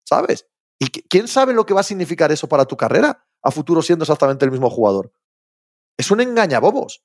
¿Sabes? 0.04 0.46
¿Y 0.78 0.88
quién 0.88 1.26
sabe 1.26 1.54
lo 1.54 1.64
que 1.64 1.74
va 1.74 1.80
a 1.80 1.84
significar 1.84 2.30
eso 2.30 2.48
para 2.48 2.66
tu 2.66 2.76
carrera 2.76 3.26
a 3.42 3.50
futuro 3.50 3.80
siendo 3.82 4.04
exactamente 4.04 4.44
el 4.44 4.50
mismo 4.50 4.68
jugador? 4.68 5.12
Es 5.96 6.10
un 6.10 6.20
engañabobos. 6.20 7.02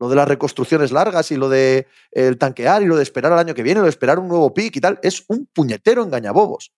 Lo 0.00 0.08
de 0.08 0.16
las 0.16 0.26
reconstrucciones 0.26 0.90
largas 0.90 1.30
y 1.30 1.36
lo 1.36 1.48
de 1.48 1.86
el 2.10 2.36
tanquear 2.38 2.82
y 2.82 2.86
lo 2.86 2.96
de 2.96 3.04
esperar 3.04 3.32
al 3.32 3.38
año 3.38 3.54
que 3.54 3.62
viene, 3.62 3.78
lo 3.78 3.84
de 3.84 3.90
esperar 3.90 4.18
un 4.18 4.26
nuevo 4.26 4.52
pick 4.52 4.74
y 4.74 4.80
tal, 4.80 4.98
es 5.02 5.24
un 5.28 5.46
puñetero 5.46 6.02
engañabobos. 6.02 6.72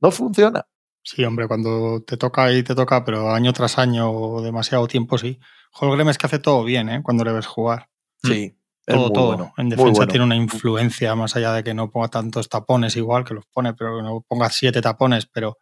No 0.00 0.10
funciona. 0.10 0.66
Sí, 1.04 1.22
hombre, 1.22 1.46
cuando 1.46 2.02
te 2.02 2.16
toca 2.16 2.50
y 2.50 2.62
te 2.62 2.74
toca, 2.74 3.04
pero 3.04 3.30
año 3.32 3.52
tras 3.52 3.78
año 3.78 4.10
o 4.10 4.40
demasiado 4.40 4.88
tiempo, 4.88 5.18
sí. 5.18 5.38
Holgrim 5.72 6.08
es 6.08 6.16
que 6.16 6.26
hace 6.26 6.38
todo 6.38 6.64
bien, 6.64 6.88
¿eh? 6.88 7.02
Cuando 7.02 7.24
le 7.24 7.32
ves 7.32 7.46
jugar. 7.46 7.90
Sí. 8.22 8.56
Todo, 8.86 9.10
todo. 9.10 9.52
en 9.56 9.70
defensa 9.70 10.06
tiene 10.06 10.24
una 10.24 10.36
influencia, 10.36 11.14
más 11.14 11.36
allá 11.36 11.52
de 11.52 11.64
que 11.64 11.72
no 11.72 11.90
ponga 11.90 12.08
tantos 12.08 12.48
tapones, 12.50 12.96
igual 12.96 13.24
que 13.24 13.32
los 13.32 13.46
pone, 13.46 13.72
pero 13.72 13.96
que 13.96 14.02
no 14.02 14.22
ponga 14.26 14.50
siete 14.50 14.82
tapones, 14.82 15.26
pero 15.26 15.58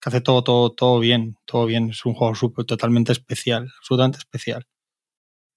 que 0.00 0.08
hace 0.08 0.20
todo, 0.20 0.42
todo, 0.44 0.72
todo 0.72 1.00
bien, 1.00 1.36
todo 1.46 1.66
bien. 1.66 1.90
Es 1.90 2.04
un 2.04 2.14
juego 2.14 2.34
super, 2.34 2.64
totalmente 2.64 3.12
especial, 3.12 3.72
absolutamente 3.78 4.18
especial. 4.18 4.66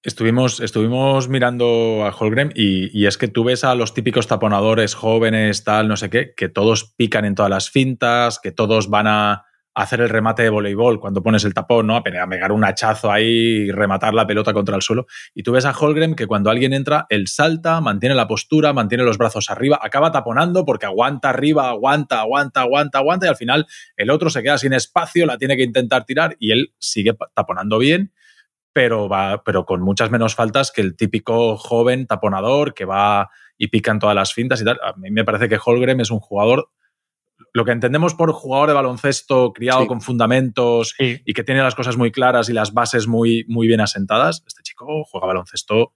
Estuvimos, 0.03 0.59
estuvimos 0.59 1.29
mirando 1.29 2.05
a 2.05 2.09
Holgrim 2.09 2.49
y, 2.53 3.05
es 3.05 3.17
que 3.17 3.29
tú 3.29 3.45
ves 3.45 3.63
a 3.63 3.73
los 3.73 3.93
típicos 3.93 4.27
taponadores 4.27 4.95
jóvenes, 4.95 5.63
tal, 5.63 5.87
no 5.87 5.95
sé 5.95 6.09
qué, 6.09 6.33
que 6.35 6.49
todos 6.49 6.93
pican 6.97 7.23
en 7.23 7.35
todas 7.35 7.49
las 7.49 7.69
fintas, 7.69 8.37
que 8.37 8.51
todos 8.51 8.89
van 8.89 9.07
a 9.07 9.45
hacer 9.73 10.01
el 10.01 10.09
remate 10.09 10.43
de 10.43 10.49
voleibol 10.49 10.99
cuando 10.99 11.23
pones 11.23 11.45
el 11.45 11.53
tapón, 11.53 11.87
¿no? 11.87 11.95
A 11.95 12.03
pegar 12.03 12.51
un 12.51 12.65
hachazo 12.65 13.13
ahí 13.13 13.23
y 13.25 13.71
rematar 13.71 14.13
la 14.13 14.27
pelota 14.27 14.51
contra 14.51 14.75
el 14.75 14.81
suelo. 14.81 15.05
Y 15.33 15.43
tú 15.43 15.53
ves 15.53 15.63
a 15.63 15.71
Holgrim 15.71 16.15
que 16.15 16.27
cuando 16.27 16.49
alguien 16.49 16.73
entra, 16.73 17.05
él 17.07 17.29
salta, 17.29 17.79
mantiene 17.79 18.13
la 18.13 18.27
postura, 18.27 18.73
mantiene 18.73 19.05
los 19.05 19.17
brazos 19.17 19.49
arriba, 19.49 19.79
acaba 19.81 20.11
taponando 20.11 20.65
porque 20.65 20.85
aguanta 20.85 21.29
arriba, 21.29 21.69
aguanta, 21.69 22.19
aguanta, 22.19 22.59
aguanta, 22.59 22.97
aguanta 22.97 23.25
y 23.27 23.29
al 23.29 23.37
final 23.37 23.67
el 23.95 24.09
otro 24.09 24.29
se 24.29 24.43
queda 24.43 24.57
sin 24.57 24.73
espacio, 24.73 25.25
la 25.25 25.37
tiene 25.37 25.55
que 25.55 25.63
intentar 25.63 26.03
tirar 26.03 26.35
y 26.39 26.51
él 26.51 26.73
sigue 26.77 27.15
taponando 27.33 27.77
bien 27.77 28.11
pero, 28.73 29.07
va, 29.07 29.43
pero 29.43 29.65
con 29.65 29.81
muchas 29.81 30.11
menos 30.11 30.35
faltas 30.35 30.71
que 30.71 30.81
el 30.81 30.95
típico 30.95 31.57
joven 31.57 32.07
taponador 32.07 32.73
que 32.73 32.85
va 32.85 33.29
y 33.57 33.67
pica 33.67 33.91
en 33.91 33.99
todas 33.99 34.15
las 34.15 34.33
fintas 34.33 34.61
y 34.61 34.65
tal. 34.65 34.79
A 34.83 34.93
mí 34.97 35.11
me 35.11 35.23
parece 35.23 35.47
que 35.47 35.59
Holgren 35.63 36.01
es 36.01 36.11
un 36.11 36.19
jugador, 36.19 36.69
lo 37.53 37.65
que 37.65 37.71
entendemos 37.71 38.15
por 38.15 38.31
jugador 38.31 38.67
de 38.69 38.73
baloncesto 38.73 39.53
criado 39.53 39.85
con 39.85 40.01
fundamentos 40.01 40.95
y 40.97 41.33
que 41.33 41.43
tiene 41.43 41.61
las 41.61 41.75
cosas 41.75 41.97
muy 41.97 42.11
claras 42.11 42.49
y 42.49 42.53
las 42.53 42.73
bases 42.73 43.07
muy, 43.07 43.45
muy 43.47 43.67
bien 43.67 43.79
asentadas. 43.79 44.43
Este 44.47 44.63
chico 44.63 45.03
juega 45.05 45.27
baloncesto 45.27 45.93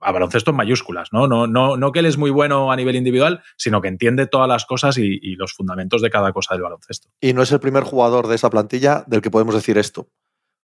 a 0.00 0.12
baloncesto 0.12 0.52
en 0.52 0.56
mayúsculas, 0.56 1.08
¿no? 1.12 1.26
No, 1.26 1.46
no, 1.46 1.76
no 1.76 1.92
que 1.92 1.98
él 1.98 2.06
es 2.06 2.18
muy 2.18 2.30
bueno 2.30 2.70
a 2.70 2.76
nivel 2.76 2.94
individual, 2.94 3.42
sino 3.56 3.80
que 3.80 3.88
entiende 3.88 4.26
todas 4.26 4.48
las 4.48 4.64
cosas 4.64 4.96
y, 4.96 5.18
y 5.20 5.34
los 5.34 5.54
fundamentos 5.54 6.02
de 6.02 6.10
cada 6.10 6.32
cosa 6.32 6.54
del 6.54 6.62
baloncesto. 6.62 7.08
Y 7.20 7.32
no 7.32 7.42
es 7.42 7.50
el 7.50 7.58
primer 7.58 7.82
jugador 7.82 8.28
de 8.28 8.36
esa 8.36 8.50
plantilla 8.50 9.02
del 9.06 9.22
que 9.22 9.30
podemos 9.30 9.54
decir 9.54 9.76
esto. 9.76 10.08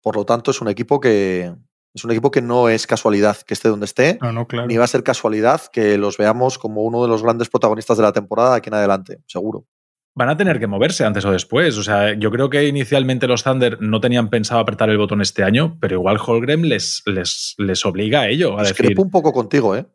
Por 0.03 0.17
lo 0.17 0.25
tanto, 0.25 0.51
es 0.51 0.61
un 0.61 0.69
equipo 0.69 1.01
que 1.01 1.53
es 1.95 2.05
un 2.05 2.11
equipo 2.11 2.31
que 2.31 2.41
no 2.41 2.69
es 2.69 2.87
casualidad 2.87 3.37
que 3.37 3.55
esté 3.55 3.69
donde 3.69 3.85
esté, 3.85 4.19
ni 4.67 4.77
va 4.77 4.85
a 4.85 4.89
ser 4.89 5.03
casualidad 5.03 5.61
que 5.71 5.99
los 5.99 6.17
veamos 6.17 6.59
como 6.59 6.83
uno 6.83 7.03
de 7.03 7.09
los 7.09 7.23
grandes 7.23 7.51
protagonistas 7.51 7.99
de 7.99 8.03
la 8.03 8.13
temporada 8.13 8.53
de 8.53 8.57
aquí 8.57 8.71
en 8.71 8.75
adelante, 8.75 9.19
seguro. 9.27 9.67
Van 10.15 10.29
a 10.29 10.37
tener 10.37 10.59
que 10.59 10.67
moverse 10.67 11.05
antes 11.05 11.25
o 11.25 11.31
después. 11.31 11.77
O 11.79 11.83
sea, 11.83 12.15
yo 12.19 12.31
creo 12.31 12.51
que 12.51 12.67
inicialmente 12.67 13.27
los 13.27 13.45
Thunder 13.45 13.79
no 13.81 14.01
tenían 14.01 14.29
pensado 14.29 14.61
apretar 14.61 14.91
el 14.91 14.99
botón 14.99 15.23
este 15.23 15.43
año, 15.43 15.79
pero 15.81 15.95
igual 15.95 16.19
Holgren 16.25 16.69
les, 16.69 17.03
les, 17.07 17.55
les 17.57 17.87
obliga 17.87 18.21
a 18.21 18.29
ello. 18.29 18.59
A 18.59 18.63
decir... 18.63 18.95
un 18.99 19.11
poco 19.11 19.33
contigo, 19.33 19.75
¿eh? 19.75 19.87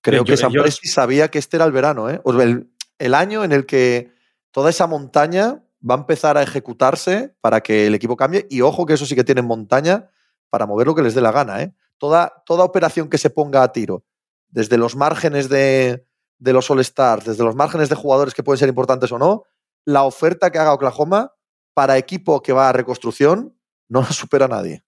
Creo 0.00 0.24
que 0.24 0.36
San 0.36 0.52
sabía 0.82 1.28
que 1.28 1.38
este 1.38 1.56
era 1.56 1.66
el 1.66 1.72
verano, 1.72 2.08
¿eh? 2.08 2.20
el, 2.24 2.70
el 2.98 3.14
año 3.14 3.44
en 3.44 3.52
el 3.52 3.66
que 3.66 4.12
toda 4.52 4.70
esa 4.70 4.86
montaña 4.86 5.64
va 5.88 5.94
a 5.94 5.98
empezar 5.98 6.36
a 6.36 6.42
ejecutarse 6.42 7.34
para 7.40 7.60
que 7.60 7.86
el 7.86 7.94
equipo 7.94 8.16
cambie. 8.16 8.46
Y 8.50 8.62
ojo 8.62 8.86
que 8.86 8.94
eso 8.94 9.06
sí 9.06 9.14
que 9.14 9.24
tienen 9.24 9.44
montaña 9.44 10.10
para 10.50 10.66
mover 10.66 10.86
lo 10.86 10.94
que 10.94 11.02
les 11.02 11.14
dé 11.14 11.20
la 11.20 11.32
gana. 11.32 11.62
¿eh? 11.62 11.74
Toda, 11.98 12.42
toda 12.46 12.64
operación 12.64 13.08
que 13.08 13.18
se 13.18 13.30
ponga 13.30 13.62
a 13.62 13.72
tiro, 13.72 14.04
desde 14.48 14.78
los 14.78 14.96
márgenes 14.96 15.48
de, 15.48 16.04
los 16.40 16.70
All-Stars, 16.70 17.24
desde 17.26 17.44
los 17.44 17.54
márgenes 17.54 17.88
de 17.88 17.96
jugadores 17.96 18.34
que 18.34 18.42
pueden 18.42 18.58
ser 18.58 18.68
importantes 18.68 19.12
o 19.12 19.18
no, 19.18 19.44
la 19.84 20.04
oferta 20.04 20.50
que 20.50 20.58
haga 20.58 20.72
Oklahoma 20.72 21.32
para 21.74 21.98
equipo 21.98 22.42
que 22.42 22.52
va 22.52 22.68
a 22.68 22.72
reconstrucción 22.72 23.56
no 23.88 24.00
la 24.00 24.12
supera 24.12 24.48
nadie. 24.48 24.84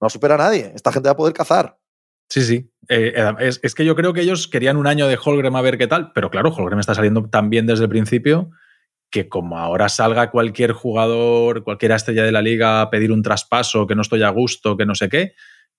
No 0.00 0.06
la 0.06 0.10
supera 0.10 0.36
nadie. 0.36 0.72
Esta 0.74 0.92
gente 0.92 1.08
va 1.08 1.12
a 1.12 1.16
poder 1.16 1.34
cazar. 1.34 1.78
Sí, 2.28 2.42
sí. 2.42 2.70
Eh, 2.88 3.12
es, 3.40 3.60
es, 3.62 3.74
que 3.74 3.84
yo 3.84 3.94
creo 3.94 4.12
que 4.12 4.20
ellos 4.20 4.48
querían 4.48 4.76
un 4.76 4.86
año 4.86 5.06
de 5.06 5.18
Holgrim 5.22 5.54
a 5.56 5.62
ver 5.62 5.78
qué 5.78 5.86
tal, 5.86 6.12
pero 6.12 6.30
claro, 6.30 6.50
Holgrim 6.50 6.78
está 6.78 6.94
saliendo 6.94 7.28
tan 7.28 7.50
bien 7.50 7.66
desde 7.66 7.84
el 7.84 7.90
principio 7.90 8.50
que 9.14 9.28
como 9.28 9.60
ahora 9.60 9.88
salga 9.88 10.32
cualquier 10.32 10.72
jugador, 10.72 11.62
cualquier 11.62 11.92
estrella 11.92 12.24
de 12.24 12.32
la 12.32 12.42
liga 12.42 12.80
a 12.80 12.90
pedir 12.90 13.12
un 13.12 13.22
traspaso, 13.22 13.86
que 13.86 13.94
no 13.94 14.02
estoy 14.02 14.24
a 14.24 14.28
gusto, 14.30 14.76
que 14.76 14.86
no 14.86 14.96
sé 14.96 15.08
qué, 15.08 15.34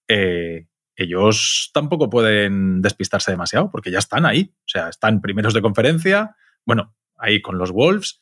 eh, 0.07 0.67
ellos 0.95 1.69
tampoco 1.73 2.09
pueden 2.09 2.81
despistarse 2.81 3.31
demasiado, 3.31 3.69
porque 3.69 3.91
ya 3.91 3.99
están 3.99 4.25
ahí. 4.25 4.53
O 4.59 4.67
sea, 4.67 4.87
están 4.87 5.19
primeros 5.19 5.53
de 5.53 5.61
conferencia, 5.61 6.37
bueno, 6.65 6.95
ahí 7.17 7.41
con 7.41 7.57
los 7.57 7.73
Wolves. 7.73 8.21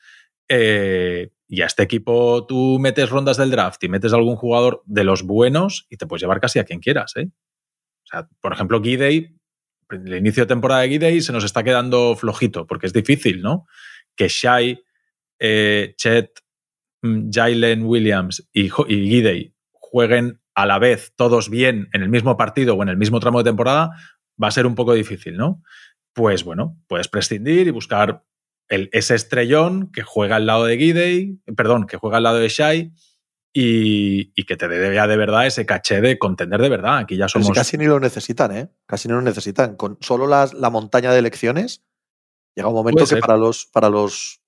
Eh, 0.49 1.30
y 1.47 1.62
a 1.62 1.67
este 1.67 1.84
equipo 1.84 2.47
tú 2.47 2.80
metes 2.80 3.12
rondas 3.12 3.38
del 3.38 3.52
draft 3.52 3.84
y 3.84 3.89
metes 3.89 4.13
a 4.13 4.15
algún 4.15 4.36
jugador 4.36 4.82
de 4.88 5.04
los 5.04 5.21
buenos 5.21 5.86
y 5.91 5.97
te 5.97 6.08
puedes 6.08 6.23
llevar 6.23 6.41
casi 6.41 6.58
a 6.58 6.63
quien 6.63 6.80
quieras. 6.80 7.15
¿eh? 7.17 7.30
O 7.30 8.08
sea, 8.08 8.28
por 8.41 8.52
ejemplo, 8.52 8.82
Gidey, 8.82 9.38
el 9.91 10.15
inicio 10.15 10.41
de 10.41 10.47
temporada 10.47 10.82
de 10.82 10.89
Gidey 10.89 11.21
se 11.21 11.34
nos 11.34 11.43
está 11.43 11.63
quedando 11.63 12.15
flojito, 12.15 12.65
porque 12.65 12.88
es 12.88 12.93
difícil, 12.93 13.43
¿no? 13.43 13.67
Que 14.15 14.28
Shai 14.28 14.82
eh, 15.39 15.93
Chet, 15.98 16.39
mm, 17.02 17.30
Jalen 17.32 17.84
Williams 17.86 18.48
y, 18.54 18.65
y 18.65 19.10
Gidey 19.10 19.54
jueguen 19.72 20.41
a 20.56 20.65
la 20.65 20.80
vez 20.80 21.13
todos 21.15 21.50
bien 21.50 21.89
en 21.93 22.04
el 22.04 22.10
mismo 22.10 22.38
partido 22.38 22.76
o 22.76 22.84
en 22.84 22.89
el 22.89 22.98
mismo 22.98 23.19
tramo 23.19 23.39
de 23.39 23.50
temporada, 23.50 23.91
va 24.41 24.48
a 24.48 24.52
ser 24.52 24.65
un 24.65 24.76
poco 24.76 24.93
difícil, 24.93 25.38
¿no? 25.38 25.62
Pues 26.13 26.43
bueno, 26.43 26.78
puedes 26.88 27.08
prescindir 27.08 27.67
y 27.67 27.72
buscar 27.72 28.24
el, 28.69 28.89
ese 28.91 29.15
estrellón 29.15 29.91
que 29.91 30.04
juega 30.04 30.38
al 30.38 30.46
lado 30.46 30.65
de 30.65 30.78
Gidey, 30.78 31.39
perdón, 31.56 31.86
que 31.86 31.98
juega 31.98 32.17
al 32.17 32.24
lado 32.24 32.39
de 32.39 32.50
Shai 32.50 32.93
y, 33.52 34.32
y, 34.36 34.46
que 34.46 34.58
te 34.58 34.67
dé 34.67 34.93
ya 34.93 35.08
de 35.08 35.17
verdad 35.17 35.46
ese 35.46 35.65
caché 35.65 36.02
de 36.02 36.17
contender 36.17 36.62
de 36.62 36.69
verdad. 36.69 36.98
Aquí 36.98 37.17
ya 37.17 37.28
somos. 37.28 37.52
casi 37.52 37.78
ni 37.78 37.86
lo 37.86 38.00
necesitan, 38.00 38.56
¿eh? 38.56 38.69
Casi 38.88 39.08
ni 39.08 39.13
lo 39.13 39.22
necesitan. 39.22 39.76
Con 39.76 39.98
solo 40.02 40.26
las, 40.28 40.54
la 40.54 40.72
montaña 40.72 41.12
de 41.12 41.19
elecciones, 41.19 41.84
llega 42.56 42.69
un 42.69 42.76
momento 42.76 43.06
que 43.06 43.17
para 43.17 43.38
los, 43.38 43.67
para 43.67 43.89
los 43.89 44.42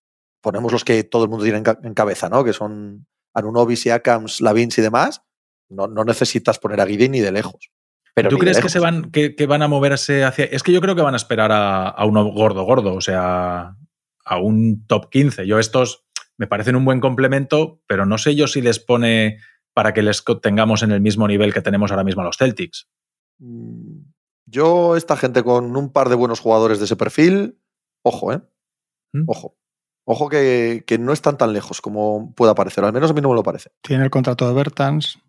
ponemos 0.45 0.71
los 0.71 0.85
que 0.85 1.03
todo 1.03 1.23
el 1.23 1.29
mundo 1.31 1.43
tiene 1.43 1.63
en, 1.81 1.93
cabeza, 1.95 2.29
¿no? 2.29 2.43
Que 2.43 2.53
son 2.53 3.07
Anunobi, 3.33 3.75
Siakams, 3.75 4.41
Lavins 4.41 4.77
y 4.77 4.83
demás, 4.83 5.23
no, 5.69 5.87
no, 5.87 6.03
necesitas 6.03 6.59
poner 6.59 6.79
a 6.81 6.85
Guidi 6.85 7.09
ni 7.09 7.19
de 7.19 7.31
lejos. 7.31 7.71
Pero 8.13 8.29
¿Tú 8.29 8.37
crees 8.37 8.59
que 8.59 8.69
se 8.69 8.77
van, 8.77 9.09
que, 9.09 9.33
van 9.47 9.63
a 9.63 9.67
moverse 9.67 10.23
hacia.? 10.23 10.45
Es 10.45 10.61
que 10.61 10.71
yo 10.71 10.81
creo 10.81 10.95
que 10.95 11.01
van 11.01 11.15
a 11.15 11.17
esperar 11.17 11.49
a, 11.51 12.05
uno 12.05 12.25
gordo, 12.25 12.63
gordo, 12.63 12.93
o 12.93 13.01
sea, 13.01 13.75
a 14.23 14.37
un 14.37 14.85
top 14.85 15.09
15. 15.09 15.47
Yo 15.47 15.57
estos 15.57 16.05
me 16.37 16.45
parecen 16.45 16.75
un 16.75 16.85
buen 16.85 16.99
complemento, 16.99 17.81
pero 17.87 18.05
no 18.05 18.19
sé 18.19 18.35
yo 18.35 18.45
si 18.45 18.61
les 18.61 18.79
pone 18.79 19.39
para 19.73 19.95
que 19.95 20.03
les 20.03 20.23
tengamos 20.43 20.83
en 20.83 20.91
el 20.91 21.01
mismo 21.01 21.27
nivel 21.27 21.55
que 21.55 21.61
tenemos 21.61 21.89
ahora 21.89 22.03
mismo 22.03 22.21
a 22.21 22.25
los 22.25 22.37
Celtics. 22.37 22.87
Mm, 23.39 24.11
yo, 24.45 24.95
esta 24.95 25.17
gente 25.17 25.41
con 25.41 25.75
un 25.75 25.91
par 25.91 26.09
de 26.09 26.15
buenos 26.15 26.39
jugadores 26.39 26.77
de 26.77 26.85
ese 26.85 26.95
perfil, 26.95 27.59
ojo, 28.03 28.31
¿eh? 28.31 28.41
¿Mm? 29.11 29.23
Ojo. 29.25 29.57
Ojo 30.05 30.29
que, 30.29 30.83
no 30.99 31.13
están 31.13 31.37
tan 31.37 31.51
lejos 31.51 31.81
como 31.81 32.33
pueda 32.35 32.53
parecer, 32.53 32.83
al 32.83 32.93
menos 32.93 33.09
a 33.09 33.13
mí 33.13 33.21
no 33.21 33.29
me 33.29 33.35
lo 33.35 33.43
parece. 33.43 33.71
Tiene 33.81 34.03
el 34.03 34.11
contrato 34.11 34.47
de 34.47 34.53
Bertans. 34.53 35.19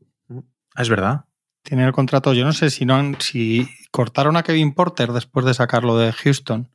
Ah, 0.75 0.83
es 0.83 0.91
verdad. 0.91 1.25
Tiene 1.63 1.85
el 1.85 1.93
contrato, 1.93 2.35
yo 2.35 2.45
no 2.45 2.53
sé 2.53 2.71
si 2.71 2.85
no 2.85 3.01
si 3.19 3.67
cortaron 3.91 4.37
a 4.37 4.43
Kevin 4.43 4.75
Porter 4.75 5.13
después 5.13 5.47
de 5.47 5.55
sacarlo 5.55 5.97
de 5.97 6.13
Houston. 6.13 6.71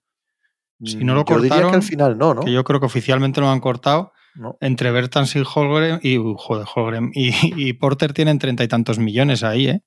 Si 0.84 0.98
no 0.98 1.14
lo 1.14 1.26
cortaron, 1.26 1.48
yo 1.48 1.56
diría 1.56 1.70
que 1.70 1.76
al 1.76 1.84
final 1.84 2.18
no, 2.18 2.34
¿no? 2.34 2.42
Que 2.42 2.52
yo 2.52 2.64
creo 2.64 2.80
que 2.80 2.88
oficialmente 2.88 3.40
lo 3.40 3.50
han 3.50 3.60
cortado. 3.60 4.14
Entre 4.62 4.92
Bertans 4.92 5.36
y 5.36 5.44
Holgren 5.46 6.00
y 6.02 6.18
joder, 6.38 6.66
Holgren 6.74 7.12
y, 7.14 7.32
y, 7.56 7.74
Porter 7.74 8.14
tienen 8.14 8.40
treinta 8.40 8.64
y 8.64 8.68
tantos 8.68 8.98
millones 8.98 9.44
ahí, 9.44 9.68
¿eh? 9.68 9.84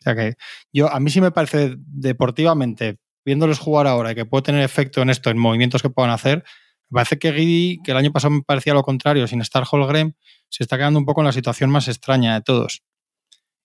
O 0.00 0.02
sea 0.02 0.14
que 0.14 0.34
yo 0.72 0.92
a 0.92 1.00
mí 1.00 1.08
sí 1.08 1.20
me 1.20 1.30
parece 1.30 1.76
deportivamente 1.78 2.98
viéndolos 3.24 3.58
jugar 3.58 3.86
ahora 3.86 4.12
y 4.12 4.14
que 4.14 4.26
puede 4.26 4.42
tener 4.42 4.62
efecto 4.62 5.00
en 5.00 5.08
esto, 5.08 5.30
en 5.30 5.38
movimientos 5.38 5.80
que 5.80 5.88
puedan 5.88 6.10
hacer, 6.10 6.44
Me 6.90 6.96
parece 6.98 7.18
que 7.18 7.32
Giddy, 7.32 7.80
que 7.82 7.90
el 7.92 7.96
año 7.96 8.12
pasado 8.12 8.32
me 8.32 8.42
parecía 8.42 8.74
lo 8.74 8.82
contrario, 8.82 9.26
sin 9.26 9.40
estar 9.40 9.64
Holgren, 9.70 10.16
se 10.48 10.62
está 10.62 10.76
quedando 10.76 10.98
un 10.98 11.04
poco 11.04 11.20
en 11.20 11.26
la 11.26 11.32
situación 11.32 11.70
más 11.70 11.88
extraña 11.88 12.34
de 12.34 12.42
todos. 12.42 12.82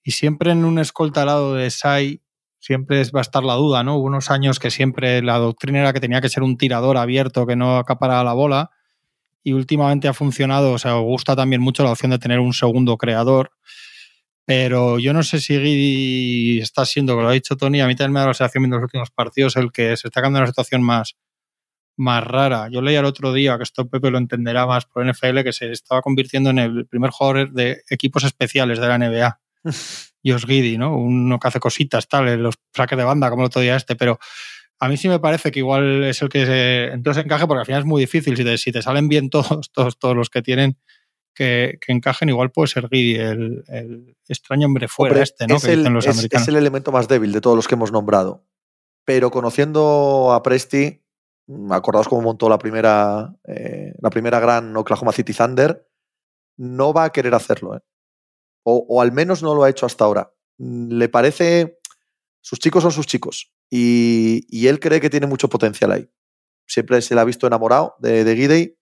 Y 0.03 0.11
siempre 0.11 0.51
en 0.51 0.65
un 0.65 0.79
escolta 0.79 1.21
al 1.21 1.27
lado 1.27 1.53
de 1.55 1.69
Sai, 1.69 2.21
siempre 2.59 3.03
va 3.15 3.19
a 3.19 3.21
estar 3.21 3.43
la 3.43 3.55
duda, 3.55 3.83
¿no? 3.83 3.97
Hubo 3.97 4.05
unos 4.05 4.31
años 4.31 4.59
que 4.59 4.71
siempre 4.71 5.21
la 5.21 5.37
doctrina 5.37 5.79
era 5.79 5.93
que 5.93 5.99
tenía 5.99 6.21
que 6.21 6.29
ser 6.29 6.43
un 6.43 6.57
tirador 6.57 6.97
abierto 6.97 7.45
que 7.45 7.55
no 7.55 7.77
acaparara 7.77 8.23
la 8.23 8.33
bola. 8.33 8.71
Y 9.43 9.53
últimamente 9.53 10.07
ha 10.07 10.13
funcionado, 10.13 10.73
o 10.73 10.77
sea, 10.77 10.93
gusta 10.95 11.35
también 11.35 11.61
mucho 11.61 11.83
la 11.83 11.91
opción 11.91 12.11
de 12.11 12.19
tener 12.19 12.39
un 12.39 12.53
segundo 12.53 12.97
creador. 12.97 13.51
Pero 14.45 14.99
yo 14.99 15.13
no 15.13 15.23
sé 15.23 15.39
si 15.39 15.57
Guidi 15.57 16.59
está 16.59 16.85
siendo, 16.85 17.13
como 17.13 17.23
lo 17.23 17.29
ha 17.29 17.33
dicho 17.33 17.55
Tony, 17.55 17.81
a 17.81 17.87
mí 17.87 17.95
también 17.95 18.13
me 18.13 18.19
da 18.21 18.27
la 18.27 18.33
sensación 18.33 18.65
en 18.65 18.71
los 18.71 18.81
últimos 18.81 19.11
partidos 19.11 19.55
el 19.55 19.71
que 19.71 19.95
se 19.95 20.07
está 20.07 20.21
quedando 20.21 20.39
en 20.39 20.43
una 20.43 20.47
situación 20.51 20.81
más, 20.81 21.15
más 21.99 22.23
rara. 22.23 22.69
Yo 22.69 22.81
leía 22.81 22.99
el 22.99 23.05
otro 23.05 23.33
día, 23.33 23.57
que 23.57 23.63
esto 23.63 23.87
Pepe 23.87 24.09
lo 24.09 24.17
entenderá 24.17 24.65
más 24.65 24.85
por 24.85 25.05
NFL, 25.05 25.41
que 25.43 25.53
se 25.53 25.71
estaba 25.71 26.01
convirtiendo 26.01 26.49
en 26.49 26.59
el 26.59 26.85
primer 26.87 27.11
jugador 27.11 27.51
de 27.51 27.83
equipos 27.89 28.23
especiales 28.23 28.79
de 28.79 28.87
la 28.87 28.97
NBA. 28.97 29.39
Josh 30.25 30.45
Giddy, 30.45 30.77
¿no? 30.77 30.97
Uno 30.97 31.39
que 31.39 31.47
hace 31.47 31.59
cositas, 31.59 32.07
tal, 32.07 32.41
los 32.41 32.55
saques 32.73 32.97
de 32.97 33.03
banda, 33.03 33.29
como 33.29 33.43
el 33.43 33.47
otro 33.47 33.61
día 33.61 33.75
este, 33.75 33.95
pero 33.95 34.19
a 34.79 34.87
mí 34.87 34.97
sí 34.97 35.09
me 35.09 35.19
parece 35.19 35.51
que 35.51 35.59
igual 35.59 36.03
es 36.03 36.21
el 36.21 36.29
que 36.29 36.45
se, 36.45 36.85
entonces 36.93 37.23
encaje, 37.23 37.47
porque 37.47 37.59
al 37.59 37.65
final 37.65 37.81
es 37.81 37.85
muy 37.85 38.01
difícil. 38.01 38.35
Si 38.35 38.43
te, 38.43 38.57
si 38.57 38.71
te 38.71 38.81
salen 38.81 39.07
bien 39.07 39.29
todos, 39.29 39.71
todos, 39.73 39.99
todos 39.99 40.15
los 40.15 40.29
que 40.29 40.41
tienen 40.41 40.77
que, 41.33 41.79
encajen, 41.87 42.29
igual 42.29 42.51
puede 42.51 42.67
ser 42.67 42.89
Guidi, 42.89 43.15
el, 43.15 44.15
extraño 44.27 44.67
hombre 44.67 44.87
fuera 44.87 45.21
este, 45.21 45.47
¿no? 45.47 45.55
Es 45.55 45.63
el, 45.65 45.83
los 45.83 46.05
es, 46.05 46.47
el 46.47 46.55
elemento 46.55 46.91
más 46.91 47.07
débil 47.07 47.31
de 47.31 47.39
todos 47.41 47.55
los 47.55 47.67
que 47.67 47.75
hemos 47.75 47.91
nombrado. 47.91 48.45
Pero 49.05 49.31
conociendo 49.31 50.33
a 50.33 50.43
Presti, 50.43 51.01
acordaos 51.71 52.07
cómo 52.07 52.21
montó 52.21 52.49
la 52.49 52.57
primera, 52.57 53.35
eh, 53.47 53.93
la 53.99 54.09
primera 54.09 54.39
gran 54.39 54.75
Oklahoma 54.75 55.11
City 55.11 55.33
Thunder, 55.33 55.87
no 56.57 56.93
va 56.93 57.05
a 57.05 57.11
querer 57.11 57.33
hacerlo. 57.33 57.75
¿eh? 57.75 57.81
O, 58.63 59.01
al 59.01 59.11
menos 59.11 59.41
no 59.41 59.55
lo 59.55 59.63
ha 59.63 59.69
hecho 59.69 59.85
hasta 59.85 60.05
ahora. 60.05 60.33
Le 60.57 61.09
parece. 61.09 61.79
Sus 62.41 62.59
chicos 62.59 62.83
son 62.83 62.91
sus 62.91 63.07
chicos. 63.07 63.51
Y, 63.69 64.67
él 64.67 64.79
cree 64.79 65.01
que 65.01 65.09
tiene 65.09 65.27
mucho 65.27 65.49
potencial 65.49 65.91
ahí. 65.91 66.09
Siempre 66.67 67.01
se 67.01 67.15
le 67.15 67.21
ha 67.21 67.25
visto 67.25 67.47
enamorado 67.47 67.95
de, 67.99 68.23
de 68.23 68.77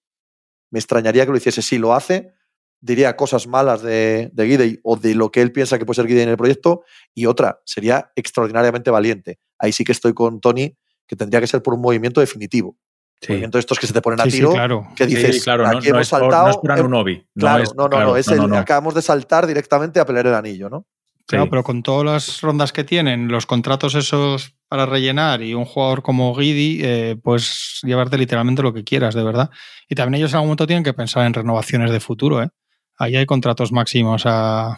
Me 0.69 0.79
extrañaría 0.79 1.25
que 1.25 1.31
lo 1.31 1.37
hiciese. 1.37 1.61
Si 1.61 1.77
lo 1.77 1.93
hace, 1.93 2.33
diría 2.79 3.15
cosas 3.15 3.47
malas 3.47 3.81
de, 3.81 4.29
de 4.33 4.79
o 4.83 4.95
de 4.95 5.15
lo 5.15 5.31
que 5.31 5.41
él 5.41 5.51
piensa 5.51 5.79
que 5.79 5.85
puede 5.85 5.95
ser 5.95 6.07
Gidey 6.07 6.23
en 6.23 6.29
el 6.29 6.37
proyecto, 6.37 6.83
y 7.13 7.25
otra, 7.25 7.61
sería 7.65 8.11
extraordinariamente 8.15 8.91
valiente. 8.91 9.39
Ahí 9.57 9.71
sí 9.71 9.83
que 9.83 9.91
estoy 9.91 10.13
con 10.13 10.39
Tony, 10.41 10.77
que 11.07 11.15
tendría 11.15 11.39
que 11.41 11.47
ser 11.47 11.63
por 11.63 11.73
un 11.73 11.81
movimiento 11.81 12.19
definitivo. 12.19 12.77
Sí. 13.21 13.31
Movimiento 13.31 13.57
estos 13.57 13.79
que 13.79 13.87
se 13.87 13.93
te 13.93 14.01
ponen 14.01 14.21
a 14.21 14.25
tiro, 14.25 14.51
claro. 14.51 14.87
que 14.95 15.07
dices, 15.07 15.43
claro, 15.43 15.65
aquí 15.67 15.89
hemos 15.89 16.07
saltado. 16.07 16.61
no 16.61 16.75
es 16.75 16.81
un 16.81 16.93
hobby. 16.93 17.25
Claro, 17.35 17.63
no, 17.75 17.87
no, 17.87 17.99
no, 17.99 18.17
es 18.17 18.27
el, 18.27 18.53
acabamos 18.53 18.93
de 18.93 19.01
saltar 19.01 19.47
directamente 19.47 19.99
a 19.99 20.05
pelear 20.05 20.27
el 20.27 20.35
anillo, 20.35 20.69
¿no? 20.69 20.85
Claro, 21.25 21.49
pero 21.49 21.63
con 21.63 21.83
todas 21.83 22.05
las 22.05 22.41
rondas 22.41 22.71
que 22.71 22.85
tienen, 22.85 23.27
los 23.27 23.45
contratos 23.45 23.95
esos 23.95 24.55
para 24.69 24.85
rellenar 24.85 25.41
y 25.41 25.53
un 25.53 25.65
jugador 25.65 26.01
como 26.01 26.33
Guidi, 26.33 26.79
eh, 26.81 27.17
pues 27.21 27.79
llevarte 27.83 28.17
literalmente 28.17 28.61
lo 28.61 28.73
que 28.73 28.85
quieras, 28.85 29.13
de 29.13 29.23
verdad. 29.23 29.49
Y 29.89 29.95
también 29.95 30.21
ellos 30.21 30.31
en 30.31 30.37
algún 30.37 30.49
momento 30.49 30.67
tienen 30.67 30.85
que 30.85 30.93
pensar 30.93 31.25
en 31.25 31.33
renovaciones 31.33 31.91
de 31.91 31.99
futuro, 31.99 32.41
¿eh? 32.41 32.49
ahí 32.97 33.15
hay 33.17 33.25
contratos 33.25 33.73
máximos 33.73 34.23
a, 34.25 34.77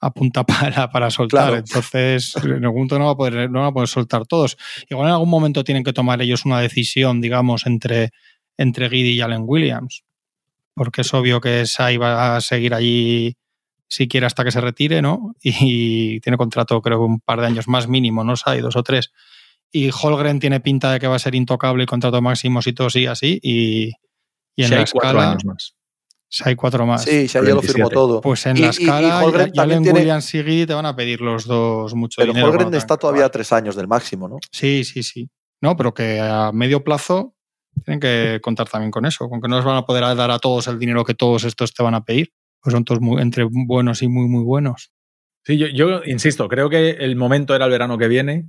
punta 0.00 0.44
para, 0.46 0.90
para 0.90 1.10
soltar. 1.10 1.54
Entonces, 1.54 2.34
en 2.36 2.64
algún 2.64 2.88
momento 2.88 2.98
no 2.98 3.06
va, 3.06 3.12
a 3.12 3.16
poder, 3.16 3.50
no 3.50 3.60
va 3.60 3.66
a 3.68 3.72
poder 3.72 3.88
soltar 3.88 4.26
todos. 4.26 4.56
Igual 4.88 5.08
en 5.08 5.12
algún 5.14 5.30
momento 5.30 5.64
tienen 5.64 5.84
que 5.84 5.92
tomar 5.92 6.22
ellos 6.22 6.44
una 6.44 6.60
decisión, 6.60 7.20
digamos, 7.20 7.66
entre, 7.66 8.10
entre 8.56 8.88
Giddy 8.88 9.12
y 9.12 9.20
Allen 9.20 9.42
Williams. 9.44 10.04
Porque 10.74 11.00
es 11.00 11.12
obvio 11.12 11.40
que 11.40 11.66
Sai 11.66 11.96
va 11.96 12.36
a 12.36 12.40
seguir 12.40 12.74
allí 12.74 13.36
siquiera 13.88 14.26
hasta 14.26 14.44
que 14.44 14.52
se 14.52 14.60
retire, 14.60 15.02
¿no? 15.02 15.34
Y, 15.42 16.20
tiene 16.20 16.36
contrato, 16.36 16.80
creo 16.82 16.98
que 16.98 17.04
un 17.04 17.20
par 17.20 17.40
de 17.40 17.46
años 17.46 17.66
más 17.66 17.88
mínimo, 17.88 18.22
¿no? 18.22 18.36
Sai, 18.36 18.60
dos 18.60 18.76
o 18.76 18.82
tres. 18.82 19.12
Y 19.72 19.90
Holgren 19.90 20.38
tiene 20.38 20.60
pinta 20.60 20.92
de 20.92 21.00
que 21.00 21.06
va 21.06 21.16
a 21.16 21.18
ser 21.18 21.34
intocable 21.34 21.82
y 21.82 21.86
contrato 21.86 22.22
máximo 22.22 22.60
y 22.64 22.72
todo 22.72 22.90
sí, 22.90 23.06
así. 23.06 23.40
Y, 23.42 23.92
y 24.54 24.64
en 24.64 24.70
la 24.70 24.82
escala. 24.82 25.32
Años 25.32 25.44
más. 25.44 25.77
Si 26.30 26.42
hay 26.46 26.54
cuatro 26.54 26.84
más. 26.84 27.04
Sí, 27.04 27.26
ya 27.26 27.40
lo 27.40 27.62
firmó 27.62 27.88
todo. 27.88 28.20
Pues 28.20 28.44
en 28.46 28.60
la 28.60 28.68
escala, 28.68 29.22
y, 29.52 29.58
Allen 29.58 29.82
tiene... 29.82 30.00
Williams 30.00 30.34
y 30.34 30.66
te 30.66 30.74
van 30.74 30.84
a 30.84 30.94
pedir 30.94 31.20
los 31.22 31.46
dos 31.46 31.94
mucho 31.94 32.20
pero 32.20 32.32
dinero. 32.32 32.50
Pero 32.50 32.58
Holgren 32.58 32.74
está 32.74 32.96
todavía 32.98 33.24
a 33.24 33.30
tres 33.30 33.52
años 33.52 33.76
del 33.76 33.88
máximo, 33.88 34.28
¿no? 34.28 34.36
Sí, 34.52 34.84
sí, 34.84 35.02
sí. 35.02 35.30
No, 35.60 35.76
pero 35.76 35.94
que 35.94 36.20
a 36.20 36.52
medio 36.52 36.84
plazo 36.84 37.34
tienen 37.84 38.00
que 38.00 38.40
contar 38.42 38.68
también 38.68 38.90
con 38.90 39.06
eso, 39.06 39.28
con 39.28 39.40
que 39.40 39.48
no 39.48 39.56
les 39.56 39.64
van 39.64 39.76
a 39.76 39.86
poder 39.86 40.16
dar 40.16 40.30
a 40.30 40.38
todos 40.38 40.68
el 40.68 40.78
dinero 40.78 41.04
que 41.04 41.14
todos 41.14 41.44
estos 41.44 41.72
te 41.72 41.82
van 41.82 41.94
a 41.94 42.04
pedir. 42.04 42.32
Pues 42.60 42.72
son 42.72 42.84
todos 42.84 43.00
entre 43.20 43.46
buenos 43.50 44.02
y 44.02 44.08
muy, 44.08 44.28
muy 44.28 44.42
buenos. 44.42 44.92
Sí, 45.44 45.56
yo, 45.56 45.68
yo, 45.68 46.02
insisto, 46.04 46.48
creo 46.48 46.68
que 46.68 46.90
el 46.90 47.16
momento 47.16 47.54
era 47.54 47.64
el 47.64 47.70
verano 47.70 47.96
que 47.96 48.08
viene, 48.08 48.46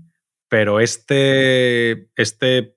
pero 0.50 0.80
este, 0.80 2.10
este 2.16 2.76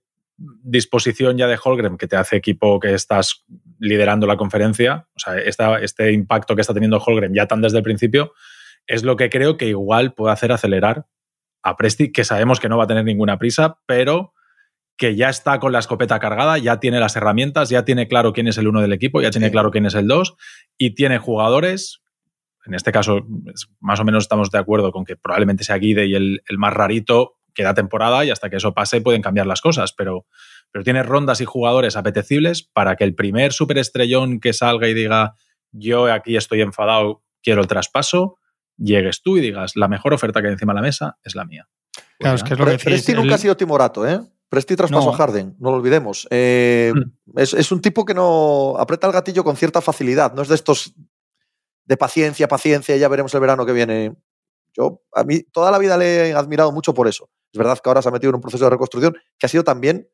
disposición 0.62 1.36
ya 1.36 1.46
de 1.46 1.58
Holgren 1.62 1.96
que 1.96 2.08
te 2.08 2.16
hace 2.16 2.36
equipo 2.36 2.80
que 2.80 2.94
estás 2.94 3.44
liderando 3.78 4.26
la 4.26 4.36
conferencia, 4.36 5.06
o 5.14 5.18
sea, 5.18 5.38
este 5.38 6.12
impacto 6.12 6.54
que 6.54 6.60
está 6.60 6.74
teniendo 6.74 6.98
Holgren 6.98 7.34
ya 7.34 7.46
tan 7.46 7.60
desde 7.60 7.78
el 7.78 7.84
principio, 7.84 8.32
es 8.86 9.04
lo 9.04 9.16
que 9.16 9.30
creo 9.30 9.56
que 9.56 9.68
igual 9.68 10.14
puede 10.14 10.32
hacer 10.32 10.52
acelerar 10.52 11.06
a 11.62 11.76
Presti, 11.76 12.10
que 12.10 12.24
sabemos 12.24 12.60
que 12.60 12.68
no 12.68 12.78
va 12.78 12.84
a 12.84 12.88
tener 12.88 13.04
ninguna 13.04 13.38
prisa, 13.38 13.78
pero 13.86 14.32
que 14.96 15.16
ya 15.16 15.28
está 15.28 15.58
con 15.58 15.72
la 15.72 15.78
escopeta 15.78 16.18
cargada, 16.18 16.58
ya 16.58 16.80
tiene 16.80 17.00
las 17.00 17.16
herramientas, 17.16 17.68
ya 17.70 17.84
tiene 17.84 18.08
claro 18.08 18.32
quién 18.32 18.48
es 18.48 18.58
el 18.58 18.68
uno 18.68 18.80
del 18.80 18.92
equipo, 18.92 19.22
ya 19.22 19.30
tiene 19.30 19.50
claro 19.50 19.70
quién 19.70 19.86
es 19.86 19.94
el 19.94 20.06
dos, 20.06 20.34
y 20.76 20.94
tiene 20.94 21.18
jugadores, 21.18 22.02
en 22.66 22.74
este 22.74 22.92
caso 22.92 23.26
más 23.80 24.00
o 24.00 24.04
menos 24.04 24.24
estamos 24.24 24.50
de 24.50 24.58
acuerdo 24.58 24.92
con 24.92 25.04
que 25.04 25.16
probablemente 25.16 25.64
sea 25.64 25.78
Guide 25.78 26.06
y 26.06 26.14
el, 26.14 26.42
el 26.46 26.58
más 26.58 26.72
rarito, 26.72 27.36
queda 27.54 27.74
temporada 27.74 28.24
y 28.24 28.30
hasta 28.30 28.50
que 28.50 28.56
eso 28.56 28.74
pase 28.74 29.00
pueden 29.00 29.22
cambiar 29.22 29.46
las 29.46 29.60
cosas, 29.60 29.92
pero, 29.92 30.26
pero 30.70 30.84
tiene 30.84 31.02
rondas 31.02 31.40
y 31.40 31.44
jugadores 31.44 31.96
apetecibles 31.96 32.62
para 32.62 32.96
que 32.96 33.04
el 33.04 33.14
primer 33.14 33.52
superestrellón 33.52 34.40
que 34.40 34.52
salga 34.52 34.88
y 34.88 34.94
diga 34.94 35.34
yo 35.72 36.12
aquí 36.12 36.36
estoy 36.36 36.60
enfadado, 36.60 37.22
quiero 37.42 37.62
el 37.62 37.66
traspaso, 37.66 38.38
llegues 38.76 39.22
tú 39.22 39.38
y 39.38 39.40
digas 39.40 39.76
la 39.76 39.88
mejor 39.88 40.12
oferta 40.12 40.40
que 40.40 40.48
hay 40.48 40.52
encima 40.52 40.72
de 40.72 40.76
la 40.76 40.82
mesa 40.82 41.18
es 41.24 41.34
la 41.34 41.44
mía. 41.44 41.68
Claro, 42.18 42.36
es 42.36 42.42
que 42.42 42.54
es 42.54 42.58
lo 42.58 42.66
que 42.66 42.78
Presti 42.78 43.14
nunca 43.14 43.34
ha 43.34 43.38
sido 43.38 43.56
timorato, 43.56 44.06
¿eh? 44.06 44.20
Presti 44.48 44.76
traspaso 44.76 45.10
a 45.10 45.16
Harden, 45.16 45.56
no 45.58 45.70
lo 45.70 45.76
olvidemos. 45.78 46.28
Eh, 46.30 46.92
mm. 46.94 47.38
es, 47.38 47.54
es, 47.54 47.72
un 47.72 47.80
tipo 47.80 48.04
que 48.04 48.12
no 48.12 48.76
aprieta 48.78 49.06
el 49.06 49.12
gatillo 49.14 49.44
con 49.44 49.56
cierta 49.56 49.80
facilidad, 49.80 50.34
no 50.34 50.42
es 50.42 50.48
de 50.48 50.54
estos 50.54 50.94
de 51.84 51.96
paciencia, 51.96 52.48
paciencia, 52.48 52.96
ya 52.96 53.08
veremos 53.08 53.34
el 53.34 53.40
verano 53.40 53.66
que 53.66 53.72
viene. 53.72 54.14
Yo 54.74 55.02
a 55.14 55.24
mí 55.24 55.42
toda 55.42 55.70
la 55.70 55.78
vida 55.78 55.96
le 55.96 56.28
he 56.28 56.34
admirado 56.34 56.72
mucho 56.72 56.94
por 56.94 57.08
eso. 57.08 57.30
Es 57.52 57.58
verdad 57.58 57.78
que 57.78 57.88
ahora 57.88 58.02
se 58.02 58.08
ha 58.08 58.12
metido 58.12 58.30
en 58.30 58.36
un 58.36 58.40
proceso 58.40 58.64
de 58.64 58.70
reconstrucción 58.70 59.14
que 59.38 59.46
ha 59.46 59.48
sido 59.48 59.64
también, 59.64 60.08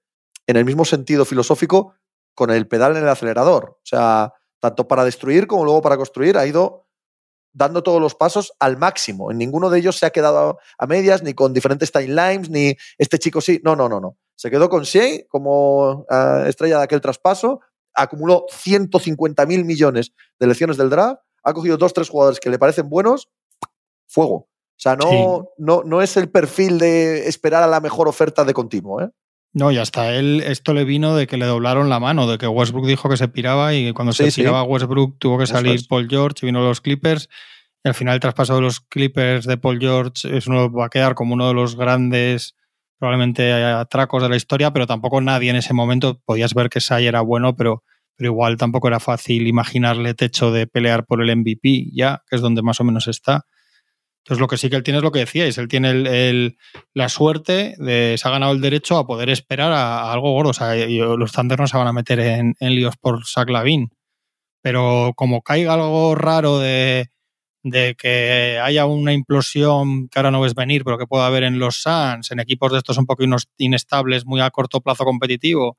en 0.47 0.57
el 0.57 0.65
mismo 0.65 0.85
sentido 0.85 1.25
filosófico, 1.25 1.95
con 2.35 2.51
el 2.51 2.67
pedal 2.67 2.97
en 2.97 3.03
el 3.03 3.09
acelerador. 3.09 3.79
O 3.83 3.87
sea, 3.87 4.33
tanto 4.61 4.89
para 4.89 5.05
destruir 5.05 5.47
como 5.47 5.65
luego 5.65 5.83
para 5.83 5.97
construir, 5.97 6.37
ha 6.37 6.47
ido 6.47 6.87
dando 7.53 7.83
todos 7.83 8.01
los 8.01 8.15
pasos 8.15 8.53
al 8.59 8.77
máximo. 8.77 9.31
En 9.31 9.39
ninguno 9.39 9.71
de 9.71 9.79
ellos 9.79 9.97
se 9.97 10.07
ha 10.07 10.11
quedado 10.11 10.59
a 10.79 10.87
medias, 10.87 11.23
ni 11.23 11.35
con 11.35 11.53
diferentes 11.53 11.91
timelines, 11.91 12.51
ni 12.51 12.77
este 12.99 13.19
chico 13.19 13.41
sí. 13.41 13.61
No, 13.65 13.77
no, 13.77 13.89
no, 13.89 14.01
no. 14.01 14.17
Se 14.37 14.51
quedó 14.51 14.69
con 14.69 14.85
Shea 14.85 15.25
como 15.29 16.07
ah, 16.09 16.45
estrella 16.47 16.79
de 16.79 16.85
aquel 16.85 17.01
traspaso, 17.01 17.61
acumuló 17.95 18.47
150 18.51 19.47
mil 19.47 19.65
millones 19.65 20.13
de 20.39 20.47
lecciones 20.47 20.77
del 20.77 20.91
draft, 20.91 21.21
ha 21.43 21.53
cogido 21.53 21.77
dos, 21.77 21.93
tres 21.93 22.09
jugadores 22.09 22.39
que 22.39 22.51
le 22.51 22.59
parecen 22.59 22.89
buenos, 22.89 23.29
fuego. 24.07 24.49
O 24.79 24.81
sea, 24.81 24.95
no, 24.95 25.49
no, 25.59 25.83
no 25.85 26.03
es 26.03 26.17
el 26.17 26.31
perfil 26.31 26.79
de 26.79 27.27
esperar 27.27 27.65
a 27.65 27.67
la 27.67 27.81
mejor 27.81 28.07
oferta 28.07 28.45
de 28.45 28.55
continuo. 28.55 29.03
¿eh? 29.03 29.09
No, 29.53 29.73
y 29.73 29.77
hasta 29.77 30.15
él 30.15 30.41
esto 30.47 30.73
le 30.73 30.85
vino 30.85 31.17
de 31.17 31.27
que 31.27 31.37
le 31.37 31.47
doblaron 31.47 31.89
la 31.89 31.99
mano, 31.99 32.31
de 32.31 32.39
que 32.39 32.47
Westbrook 32.47 32.87
dijo 32.87 33.09
que 33.09 33.17
se 33.17 33.27
piraba 33.27 33.75
y 33.75 33.93
cuando 33.93 34.13
se 34.13 34.31
piraba 34.31 34.63
Westbrook 34.63 35.19
tuvo 35.19 35.37
que 35.37 35.49
salir 35.49 35.81
Paul 35.89 36.07
George 36.09 36.37
y 36.43 36.47
vino 36.47 36.61
los 36.61 36.81
Clippers. 36.81 37.29
Y 37.83 37.89
al 37.89 37.95
final 37.95 38.15
el 38.15 38.21
traspaso 38.21 38.55
de 38.55 38.61
los 38.61 38.79
Clippers 38.79 39.47
de 39.47 39.57
Paul 39.57 39.81
George 39.81 40.37
es 40.37 40.47
uno, 40.47 40.71
va 40.71 40.87
a 40.87 40.91
quedar 40.91 41.17
como 41.17 41.35
uno 41.35 41.49
de 41.49 41.55
los 41.55 41.75
grandes 41.75 42.55
probablemente 43.01 43.53
atracos 43.53 44.23
de 44.23 44.29
la 44.29 44.37
historia, 44.37 44.73
pero 44.73 44.87
tampoco 44.87 45.21
nadie 45.21 45.51
en 45.51 45.57
ese 45.57 45.75
momento 45.75 46.21
podías 46.25 46.55
ver 46.55 46.69
que 46.69 46.81
Sai 46.81 47.07
era 47.07 47.21
bueno, 47.21 47.57
pero, 47.57 47.83
pero 48.17 48.31
igual 48.31 48.57
tampoco 48.59 48.87
era 48.87 49.01
fácil 49.01 49.49
imaginarle 49.49 50.15
techo 50.15 50.53
de 50.53 50.69
pelear 50.69 51.05
por 51.05 51.21
el 51.21 51.37
MVP 51.37 51.91
ya, 51.93 52.23
que 52.31 52.37
es 52.37 52.43
donde 52.43 52.63
más 52.63 52.81
o 52.81 52.85
menos 52.85 53.09
está. 53.09 53.45
Entonces, 54.29 54.43
lo 54.43 54.47
que 54.47 54.59
sí 54.59 54.69
que 54.69 54.77
él 54.77 54.83
tiene 54.83 54.99
es 54.99 55.03
lo 55.03 55.11
que 55.11 55.21
decíais, 55.21 55.57
él 55.57 55.69
tiene 55.69 55.89
el, 55.89 56.59
la 56.93 57.09
suerte 57.09 57.75
de, 57.79 58.15
se 58.19 58.29
ha 58.29 58.31
ganado 58.31 58.53
el 58.53 58.61
derecho 58.61 58.99
a 58.99 59.07
poder 59.07 59.31
esperar 59.31 59.73
a, 59.73 60.13
algo 60.13 60.33
gordo. 60.33 60.51
O 60.51 60.53
sea, 60.53 60.75
los 60.77 61.33
Thunder 61.33 61.59
no 61.59 61.67
se 61.67 61.79
van 61.79 61.87
a 61.87 61.95
meter 61.95 62.21
en, 62.21 62.55
líos 62.61 62.99
por 62.99 63.25
Zach 63.25 63.49
Lavin. 63.49 63.89
Pero 64.61 65.15
como 65.17 65.41
caiga 65.41 65.73
algo 65.73 66.15
raro 66.15 66.59
de, 66.59 67.09
de, 67.63 67.95
que 67.95 68.61
haya 68.63 68.85
una 68.85 69.15
implosión 69.15 70.09
que 70.09 70.19
ahora 70.19 70.31
no 70.31 70.43
ves 70.43 70.55
venir, 70.55 70.85
pero 70.85 70.99
que 70.99 71.07
pueda 71.07 71.25
haber 71.25 71.45
en 71.45 71.59
los 71.59 71.81
Suns, 71.81 72.31
en 72.31 72.41
equipos 72.41 72.71
de 72.73 72.79
estos 72.79 72.99
un 72.99 73.07
poco 73.07 73.25
inestables, 73.57 74.27
muy 74.27 74.43
a 74.43 74.51
corto 74.51 74.83
plazo 74.83 75.05
competitivo, 75.07 75.79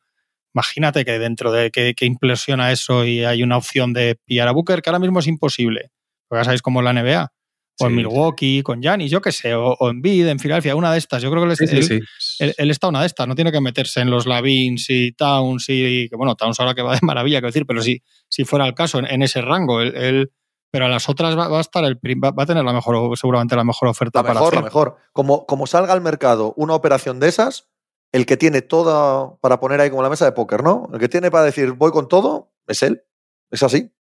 Imagínate 0.56 1.06
que 1.06 1.20
dentro 1.20 1.52
de 1.52 1.70
que, 1.70 1.94
que, 1.94 2.08
implosiona 2.08 2.72
eso 2.72 3.06
y 3.06 3.24
hay 3.24 3.44
una 3.44 3.58
opción 3.58 3.94
de 3.94 4.18
pillar 4.26 4.48
a 4.48 4.52
Booker, 4.52 4.82
que 4.82 4.90
ahora 4.90 4.98
mismo 4.98 5.20
es 5.20 5.28
imposible. 5.28 5.92
Porque 6.28 6.40
ya 6.40 6.46
sabéis 6.46 6.64
cómo 6.64 6.80
es 6.80 6.86
la 6.86 6.94
NBA. 6.94 7.32
O 7.80 7.88
en 7.88 7.96
Milwaukee, 7.96 8.62
con 8.62 8.82
Giannis, 8.82 9.10
yo 9.10 9.22
qué 9.22 9.32
sé, 9.32 9.54
o, 9.56 9.78
en 9.90 10.02
Bid, 10.02 10.28
en 10.28 10.40
Filadelfia, 10.40 10.76
una 10.76 10.92
de 10.92 10.98
estas. 10.98 11.22
Yo 11.22 11.32
creo 11.32 11.48
que 11.48 11.66
él, 11.66 12.54
él, 12.58 12.72
está 12.72 12.88
una 12.88 13.02
de 13.02 13.08
estas, 13.08 13.28
no 13.28 13.36
tiene 13.36 13.52
que 13.52 13.62
meterse 13.62 14.02
en 14.02 14.10
los 14.10 14.26
Lavins 14.26 14.90
y 14.90 15.12
Towns 15.14 15.66
y. 15.70 16.10
Que, 16.10 16.16
bueno, 16.16 16.36
Towns 16.36 16.60
ahora 16.60 16.76
que 16.76 16.82
va 16.82 16.94
de 16.94 17.00
maravilla, 17.02 17.38
quiero 17.38 17.50
decir, 17.50 17.66
pero 17.66 17.82
si, 17.82 18.02
si 18.28 18.44
fuera 18.44 18.66
el 18.66 18.74
caso, 18.74 19.00
en, 19.00 19.22
ese 19.22 19.42
rango, 19.42 19.82
él, 19.82 20.32
pero 20.72 20.86
a 20.86 20.90
las 20.90 21.10
otras 21.10 21.38
va, 21.38 21.58
a 21.58 21.62
estar 21.62 21.84
el 21.84 21.96
va, 21.96 22.44
a 22.44 22.46
tener 22.46 22.64
la 22.64 22.74
mejor, 22.74 23.18
seguramente 23.18 23.56
la 23.56 23.64
mejor 23.64 23.88
oferta 23.88 24.20
la 24.20 24.24
para 24.24 24.40
mejor, 24.40 24.56
La 24.56 24.62
mejor, 24.62 24.98
como, 25.14 25.46
como 25.46 25.66
salga 25.66 25.94
al 25.94 26.02
mercado 26.02 26.54
una 26.58 26.76
operación 26.76 27.20
de 27.20 27.28
esas, 27.28 27.70
el 28.12 28.26
que 28.26 28.38
tiene 28.38 28.62
toda 28.62 29.38
para 29.38 29.60
poner 29.60 29.82
ahí 29.82 29.90
como 29.90 30.04
la 30.04 30.10
mesa 30.10 30.26
de 30.26 30.32
póker, 30.32 30.64
¿no? 30.64 30.90
El 30.94 31.00
que 31.00 31.10
tiene 31.10 31.32
para 31.32 31.46
decir 31.46 31.72
voy 31.74 31.92
con 31.92 32.08
todo 32.08 32.52
es 32.68 32.84
él. 32.84 33.04
Es 33.52 33.64
así. 33.64 33.92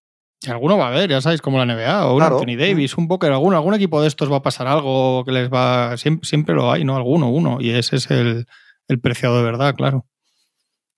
Alguno 0.48 0.78
va 0.78 0.86
a 0.86 0.88
haber, 0.90 1.10
ya 1.10 1.20
sabéis, 1.20 1.42
como 1.42 1.58
la 1.58 1.66
NBA 1.66 2.06
o 2.06 2.16
un 2.16 2.24
Anthony 2.24 2.56
Davis, 2.58 2.98
un 2.98 3.10
póker, 3.10 3.32
algún, 3.32 3.54
algún 3.54 3.74
equipo 3.74 4.02
de 4.02 4.08
estos 4.08 4.32
va 4.32 4.38
a 4.38 4.42
pasar 4.42 4.68
algo 4.68 5.26
que 5.26 5.34
les 5.34 5.50
va. 5.52 5.98
Siempre, 5.98 6.28
siempre 6.28 6.56
lo 6.56 6.72
hay, 6.72 6.86
¿no? 6.86 6.96
Alguno, 6.96 7.30
uno. 7.30 7.58
Y 7.60 7.72
ese 7.72 7.98
es 7.98 8.10
el, 8.10 8.48
el 8.88 9.00
preciado 9.02 9.38
de 9.38 9.44
verdad, 9.44 9.76
claro. 9.76 10.06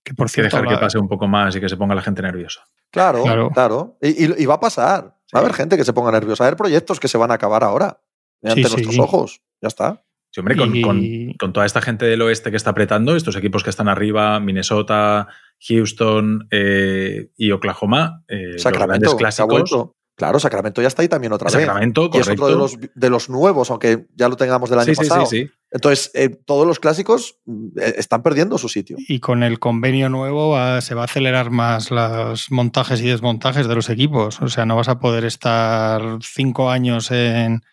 Que 0.03 0.13
por 0.13 0.29
cierto. 0.29 0.57
dejar 0.57 0.69
que 0.69 0.79
pase 0.79 0.97
un 0.97 1.07
poco 1.07 1.27
más 1.27 1.55
y 1.55 1.59
que 1.59 1.69
se 1.69 1.77
ponga 1.77 1.95
la 1.95 2.01
gente 2.01 2.21
nerviosa. 2.21 2.63
Claro, 2.91 3.23
claro. 3.53 3.97
Y, 4.01 4.45
va 4.45 4.55
a 4.55 4.59
pasar. 4.59 5.15
Va 5.33 5.39
a 5.39 5.39
haber 5.39 5.53
gente 5.53 5.77
que 5.77 5.85
se 5.85 5.93
ponga 5.93 6.11
nerviosa. 6.11 6.43
Va 6.43 6.45
a 6.45 6.49
haber 6.49 6.57
proyectos 6.57 6.99
que 6.99 7.07
se 7.07 7.17
van 7.17 7.31
a 7.31 7.35
acabar 7.35 7.63
ahora. 7.63 8.01
Ante 8.43 8.61
nuestros 8.61 8.99
ojos. 8.99 9.41
Ya 9.61 9.67
está. 9.67 10.03
Sí, 10.31 10.39
hombre, 10.39 10.55
con, 10.55 11.53
toda 11.53 11.65
esta 11.65 11.81
gente 11.81 12.05
del 12.05 12.21
oeste 12.21 12.51
que 12.51 12.57
está 12.57 12.69
apretando, 12.69 13.17
estos 13.17 13.35
equipos 13.35 13.65
que 13.65 13.69
están 13.69 13.89
arriba, 13.89 14.39
Minnesota, 14.39 15.27
Houston 15.67 16.47
eh, 16.51 17.31
y 17.35 17.51
Oklahoma, 17.51 18.23
eh, 18.29 18.57
Sacramento, 18.57 19.11
los 19.11 19.15
clásicos. 19.15 19.89
Claro, 20.15 20.39
Sacramento 20.39 20.81
ya 20.81 20.87
está 20.87 21.01
ahí 21.01 21.09
también 21.09 21.33
otra 21.33 21.47
vez. 21.47 21.53
Sacramento, 21.53 22.09
y 22.13 22.17
es 22.19 22.29
otro 22.29 22.47
de 22.47 22.55
los, 22.55 22.77
de 22.79 23.09
los, 23.09 23.29
nuevos, 23.29 23.71
aunque 23.71 24.05
ya 24.15 24.29
lo 24.29 24.37
tengamos 24.37 24.69
del 24.69 24.79
año 24.79 24.93
pasado. 24.93 25.25
Sí, 25.25 25.45
sí, 25.45 25.51
Entonces, 25.71 26.11
eh, 26.13 26.29
todos 26.29 26.65
los 26.67 26.79
clásicos 26.79 27.39
están 27.75 28.21
perdiendo 28.21 28.57
su 28.57 28.69
sitio. 28.69 28.97
Y 29.07 29.19
con 29.19 29.43
el 29.43 29.59
convenio 29.59 30.09
nuevo 30.09 30.55
se 30.79 30.95
va 30.95 31.01
a 31.01 31.05
acelerar 31.05 31.49
más 31.49 31.91
los 31.91 32.51
montajes 32.51 33.01
y 33.01 33.07
desmontajes 33.07 33.67
de 33.67 33.75
los 33.75 33.89
equipos. 33.89 34.41
O 34.41 34.47
sea, 34.47 34.65
no 34.65 34.75
vas 34.75 34.89
a 34.89 34.99
poder 34.99 35.25
estar 35.25 36.01
cinco 36.21 36.69
años 36.69 37.09
en, 37.09 37.63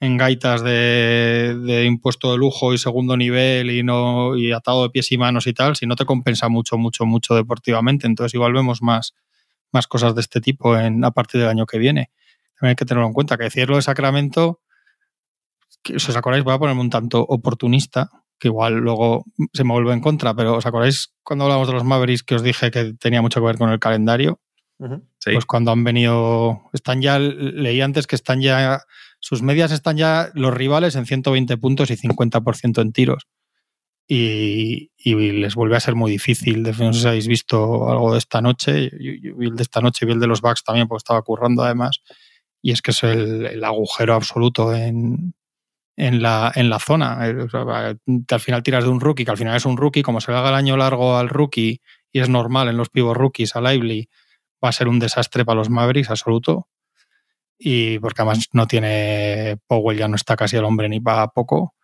en 0.00 0.16
gaitas 0.16 0.62
de, 0.62 1.84
impuesto 1.86 2.32
de 2.32 2.38
lujo 2.38 2.74
y 2.74 2.78
segundo 2.78 3.16
nivel 3.16 3.70
y 3.70 3.82
no 3.82 4.36
y 4.36 4.52
atado 4.52 4.82
de 4.82 4.90
pies 4.90 5.12
y 5.12 5.18
manos 5.18 5.46
y 5.46 5.52
tal, 5.52 5.76
si 5.76 5.86
no 5.86 5.96
te 5.96 6.04
compensa 6.04 6.48
mucho, 6.48 6.76
mucho, 6.76 7.06
mucho 7.06 7.34
deportivamente. 7.34 8.06
Entonces 8.06 8.34
igual 8.34 8.52
vemos 8.52 8.82
más, 8.82 9.14
más 9.72 9.86
cosas 9.86 10.14
de 10.14 10.20
este 10.20 10.40
tipo 10.40 10.76
en, 10.78 11.04
a 11.04 11.10
partir 11.10 11.40
del 11.40 11.50
año 11.50 11.66
que 11.66 11.78
viene. 11.78 12.10
También 12.58 12.70
hay 12.70 12.76
que 12.76 12.84
tenerlo 12.84 13.06
en 13.06 13.12
cuenta, 13.12 13.36
que 13.36 13.44
decirlo 13.44 13.76
de 13.76 13.82
Sacramento, 13.82 14.60
que, 15.82 15.98
si 15.98 16.10
os 16.10 16.16
acordáis, 16.16 16.44
voy 16.44 16.54
a 16.54 16.58
ponerme 16.58 16.80
un 16.80 16.90
tanto 16.90 17.20
oportunista, 17.20 18.10
que 18.38 18.48
igual 18.48 18.74
luego 18.74 19.24
se 19.52 19.64
me 19.64 19.72
vuelve 19.72 19.92
en 19.92 20.00
contra, 20.00 20.34
pero 20.34 20.56
¿os 20.56 20.66
acordáis 20.66 21.14
cuando 21.22 21.44
hablamos 21.44 21.68
de 21.68 21.74
los 21.74 21.84
Mavericks 21.84 22.22
que 22.22 22.34
os 22.34 22.42
dije 22.42 22.70
que 22.70 22.94
tenía 22.94 23.22
mucho 23.22 23.40
que 23.40 23.46
ver 23.46 23.58
con 23.58 23.70
el 23.70 23.78
calendario? 23.78 24.40
Pues 25.24 25.46
cuando 25.46 25.70
han 25.70 25.84
venido, 25.84 26.62
están 26.72 27.00
ya, 27.00 27.18
leí 27.18 27.80
antes 27.80 28.06
que 28.06 28.16
están 28.16 28.40
ya 28.40 28.82
sus 29.24 29.40
medias 29.40 29.72
están 29.72 29.96
ya 29.96 30.28
los 30.34 30.52
rivales 30.52 30.96
en 30.96 31.06
120 31.06 31.56
puntos 31.56 31.90
y 31.90 31.96
50% 31.96 32.82
en 32.82 32.92
tiros. 32.92 33.26
Y, 34.06 34.90
les 35.02 35.54
vuelve 35.54 35.76
a 35.76 35.80
ser 35.80 35.94
muy 35.94 36.10
difícil. 36.10 36.62
No 36.62 36.92
sé 36.92 37.00
si 37.00 37.08
habéis 37.08 37.26
visto 37.26 37.88
algo 37.88 38.12
de 38.12 38.18
esta 38.18 38.42
noche. 38.42 38.90
Yo, 39.00 39.34
vi 39.34 39.46
el 39.46 39.56
de 39.56 39.62
esta 39.62 39.80
noche, 39.80 40.04
vi 40.04 40.12
el 40.12 40.20
de 40.20 40.26
los 40.26 40.42
Bucks 40.42 40.62
también, 40.62 40.88
porque 40.88 40.98
estaba 40.98 41.22
currando 41.22 41.62
además. 41.62 42.02
Y 42.60 42.72
es 42.72 42.82
que 42.82 42.90
es 42.90 43.02
el, 43.02 43.64
agujero 43.64 44.12
absoluto 44.12 44.74
en, 44.74 45.32
en, 45.96 46.20
la, 46.20 46.52
en 46.54 46.68
la 46.68 46.78
zona. 46.78 47.26
Eh, 47.26 47.96
al 48.30 48.40
final 48.40 48.62
tiras 48.62 48.84
de 48.84 48.90
un 48.90 49.00
rookie, 49.00 49.24
que 49.24 49.30
al 49.30 49.38
final 49.38 49.56
es 49.56 49.64
un 49.64 49.78
rookie, 49.78 50.02
como 50.02 50.20
se 50.20 50.32
le 50.32 50.36
haga 50.36 50.50
el 50.50 50.56
año 50.56 50.76
largo 50.76 51.16
al 51.16 51.30
rookie, 51.30 51.80
y 52.12 52.20
es 52.20 52.28
normal 52.28 52.68
en 52.68 52.76
los 52.76 52.90
pivos 52.90 53.16
rookies, 53.16 53.56
a 53.56 53.62
Lively, 53.62 54.10
va 54.62 54.68
a 54.68 54.72
ser 54.72 54.86
un 54.86 54.98
desastre 54.98 55.46
para 55.46 55.56
los 55.56 55.70
Mavericks 55.70 56.10
absoluto 56.10 56.68
y 57.58 57.98
porque 57.98 58.22
además 58.22 58.48
no 58.52 58.66
tiene 58.66 59.58
Powell, 59.66 59.98
ya 59.98 60.08
no 60.08 60.16
está 60.16 60.36
casi 60.36 60.56
el 60.56 60.64
hombre 60.64 60.88
ni 60.88 61.00
para 61.00 61.28
poco. 61.28 61.74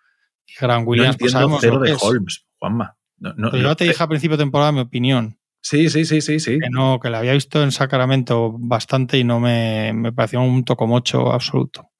Y 0.46 0.52
Grant 0.60 0.86
Williams, 0.86 1.16
pues 1.18 1.32
sabemos 1.32 1.58
cero 1.60 1.78
de 1.78 1.96
Holmes, 2.00 2.46
Juanma. 2.58 2.96
No, 3.18 3.54
yo 3.54 3.76
te 3.76 3.84
dije 3.84 4.02
a 4.02 4.08
principio 4.08 4.36
de 4.36 4.44
temporada 4.44 4.72
mi 4.72 4.80
opinión. 4.80 5.38
Sí, 5.62 5.90
sí, 5.90 6.06
sí, 6.06 6.22
sí, 6.22 6.40
sí. 6.40 6.58
Que 6.58 6.70
no, 6.70 6.98
que 7.00 7.10
la 7.10 7.18
había 7.18 7.34
visto 7.34 7.62
en 7.62 7.70
Sacramento 7.70 8.54
bastante 8.58 9.18
y 9.18 9.24
no 9.24 9.40
me, 9.40 9.92
me 9.92 10.12
pareció 10.12 10.40
un 10.40 10.64
tocomocho 10.64 11.30
absoluto. 11.30 11.90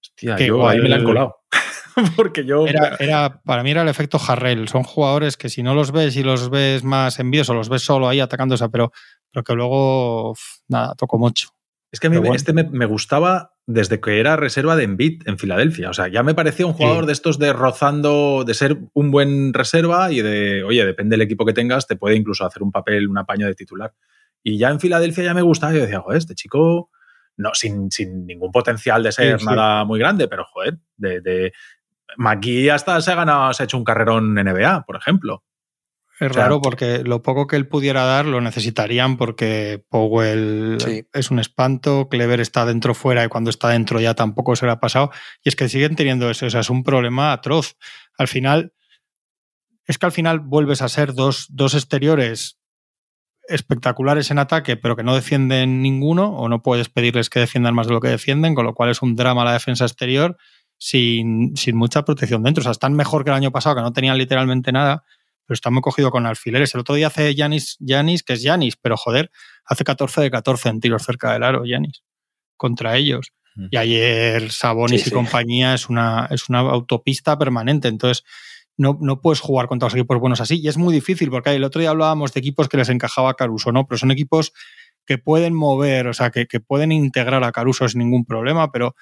Hostia, 0.00 0.38
yo 0.38 0.66
ahí 0.68 0.78
me 0.78 0.88
la 0.88 0.96
han 0.96 1.04
colado. 1.04 1.36
Porque 2.16 2.44
yo. 2.44 2.66
Era, 2.66 2.96
era, 3.00 3.42
para 3.42 3.62
mí 3.62 3.72
era 3.72 3.82
el 3.82 3.88
efecto 3.88 4.20
Harrell. 4.24 4.68
Son 4.68 4.84
jugadores 4.84 5.36
que 5.36 5.48
si 5.48 5.62
no 5.62 5.74
los 5.74 5.90
ves 5.90 6.16
y 6.16 6.22
los 6.22 6.50
ves 6.50 6.84
más 6.84 7.18
envíos 7.18 7.50
o 7.50 7.54
los 7.54 7.68
ves 7.68 7.82
solo 7.82 8.08
ahí 8.08 8.20
atacándose, 8.20 8.68
pero, 8.68 8.92
pero 9.32 9.44
que 9.44 9.54
luego, 9.54 10.34
nada, 10.68 10.94
toco 10.94 11.18
mucho. 11.18 11.48
Es 11.92 11.98
que 11.98 12.06
a 12.06 12.10
mí 12.10 12.20
este 12.34 12.52
me, 12.52 12.86
gustaba 12.86 13.54
desde 13.66 14.00
que 14.00 14.20
era 14.20 14.36
reserva 14.36 14.76
de 14.76 14.84
Embiid 14.84 15.26
en 15.26 15.38
Filadelfia. 15.38 15.90
O 15.90 15.92
sea, 15.92 16.06
ya 16.06 16.22
me 16.22 16.34
parecía 16.34 16.64
un 16.66 16.72
jugador 16.72 17.06
de 17.06 17.12
estos 17.12 17.38
de 17.38 17.52
rozando, 17.52 18.44
de 18.46 18.54
ser 18.54 18.78
un 18.94 19.10
buen 19.10 19.52
reserva 19.52 20.12
y 20.12 20.22
de, 20.22 20.62
oye, 20.62 20.84
depende 20.86 21.14
del 21.14 21.22
equipo 21.22 21.44
que 21.44 21.52
tengas, 21.52 21.88
te 21.88 21.96
puede 21.96 22.14
incluso 22.14 22.44
hacer 22.44 22.62
un 22.62 22.70
papel, 22.70 23.08
un 23.08 23.18
apaño 23.18 23.46
de 23.46 23.56
titular. 23.56 23.92
Y 24.42 24.56
ya 24.56 24.70
en 24.70 24.78
Filadelfia 24.78 25.24
ya 25.24 25.34
me 25.34 25.42
gustaba. 25.42 25.72
Yo 25.72 25.80
decía, 25.80 26.00
joder, 26.00 26.18
este 26.18 26.36
chico, 26.36 26.90
no, 27.36 27.50
sin, 27.54 27.90
sin 27.90 28.24
ningún 28.24 28.52
potencial 28.52 29.02
de 29.02 29.10
ser 29.10 29.42
nada 29.42 29.84
muy 29.84 29.98
grande, 29.98 30.28
pero 30.28 30.44
joder, 30.44 30.78
de, 30.96 31.20
de 31.20 31.52
hasta 32.70 33.00
se 33.00 33.10
ha 33.10 33.16
ganado, 33.16 33.52
se 33.52 33.62
ha 33.62 33.64
hecho 33.64 33.78
un 33.78 33.84
carrerón 33.84 34.38
en 34.38 34.46
NBA, 34.46 34.84
por 34.86 34.96
ejemplo. 34.96 35.42
Es 36.20 36.32
raro 36.32 36.60
porque 36.60 37.02
lo 37.02 37.22
poco 37.22 37.46
que 37.46 37.56
él 37.56 37.66
pudiera 37.66 38.04
dar 38.04 38.26
lo 38.26 38.42
necesitarían 38.42 39.16
porque 39.16 39.82
Powell 39.88 40.76
es 41.14 41.30
un 41.30 41.38
espanto, 41.38 42.10
Clever 42.10 42.40
está 42.40 42.66
dentro 42.66 42.92
fuera 42.92 43.24
y 43.24 43.28
cuando 43.28 43.48
está 43.48 43.70
dentro 43.70 44.00
ya 44.00 44.12
tampoco 44.12 44.54
se 44.54 44.66
le 44.66 44.72
ha 44.72 44.80
pasado. 44.80 45.10
Y 45.42 45.48
es 45.48 45.56
que 45.56 45.70
siguen 45.70 45.96
teniendo 45.96 46.28
eso, 46.28 46.44
o 46.44 46.50
sea, 46.50 46.60
es 46.60 46.68
un 46.68 46.84
problema 46.84 47.32
atroz. 47.32 47.78
Al 48.18 48.28
final, 48.28 48.74
es 49.86 49.96
que 49.96 50.04
al 50.04 50.12
final 50.12 50.40
vuelves 50.40 50.82
a 50.82 50.90
ser 50.90 51.14
dos, 51.14 51.46
dos 51.48 51.72
exteriores 51.72 52.58
espectaculares 53.48 54.30
en 54.30 54.38
ataque, 54.38 54.76
pero 54.76 54.96
que 54.96 55.02
no 55.02 55.14
defienden 55.14 55.80
ninguno, 55.80 56.36
o 56.36 56.50
no 56.50 56.62
puedes 56.62 56.90
pedirles 56.90 57.30
que 57.30 57.40
defiendan 57.40 57.74
más 57.74 57.86
de 57.86 57.94
lo 57.94 58.00
que 58.00 58.08
defienden, 58.08 58.54
con 58.54 58.66
lo 58.66 58.74
cual 58.74 58.90
es 58.90 59.00
un 59.00 59.16
drama 59.16 59.42
la 59.42 59.54
defensa 59.54 59.86
exterior 59.86 60.36
sin, 60.76 61.56
sin 61.56 61.76
mucha 61.76 62.04
protección 62.04 62.42
dentro. 62.42 62.60
O 62.60 62.64
sea, 62.64 62.72
están 62.72 62.92
mejor 62.92 63.24
que 63.24 63.30
el 63.30 63.36
año 63.36 63.52
pasado, 63.52 63.76
que 63.76 63.82
no 63.82 63.94
tenían 63.94 64.18
literalmente 64.18 64.70
nada 64.70 65.02
pero 65.50 65.56
está 65.56 65.70
muy 65.70 65.82
cogido 65.82 66.12
con 66.12 66.26
alfileres. 66.26 66.72
El 66.76 66.82
otro 66.82 66.94
día 66.94 67.08
hace 67.08 67.34
Yanis, 67.34 67.76
Yanis 67.80 68.22
que 68.22 68.34
es 68.34 68.42
Yanis, 68.42 68.76
pero 68.76 68.96
joder, 68.96 69.32
hace 69.64 69.82
14 69.82 70.20
de 70.20 70.30
14 70.30 70.68
en 70.68 70.78
tiros 70.78 71.02
cerca 71.02 71.32
del 71.32 71.42
aro, 71.42 71.64
Yanis, 71.64 72.04
contra 72.56 72.96
ellos. 72.96 73.32
Y 73.68 73.76
ayer 73.76 74.52
Sabonis 74.52 75.08
y 75.08 75.10
compañía 75.10 75.74
es 75.74 75.88
una, 75.88 76.28
es 76.30 76.48
una 76.48 76.60
autopista 76.60 77.36
permanente. 77.36 77.88
Entonces, 77.88 78.22
no, 78.76 78.96
no, 79.00 79.20
puedes 79.20 79.40
jugar 79.40 79.66
contra 79.66 79.86
los 79.86 79.94
equipos 79.94 80.20
buenos 80.20 80.40
así. 80.40 80.60
Y 80.60 80.68
es 80.68 80.76
muy 80.76 80.94
difícil, 80.94 81.30
porque 81.30 81.50
el 81.50 81.64
otro 81.64 81.80
día 81.80 81.90
hablábamos 81.90 82.32
de 82.32 82.38
equipos 82.38 82.68
que 82.68 82.76
les 82.76 82.88
encajaba 82.88 83.30
a 83.30 83.34
Caruso, 83.34 83.72
¿no? 83.72 83.88
Pero 83.88 83.98
son 83.98 84.12
equipos 84.12 84.52
que 85.04 85.18
pueden 85.18 85.52
mover, 85.52 86.06
o 86.06 86.14
sea, 86.14 86.30
que, 86.30 86.46
que 86.46 86.60
pueden 86.60 86.92
integrar 86.92 87.42
a 87.42 87.50
Caruso 87.50 87.88
sin 87.88 87.98
ningún 87.98 88.24
problema, 88.24 88.70
pero 88.70 88.94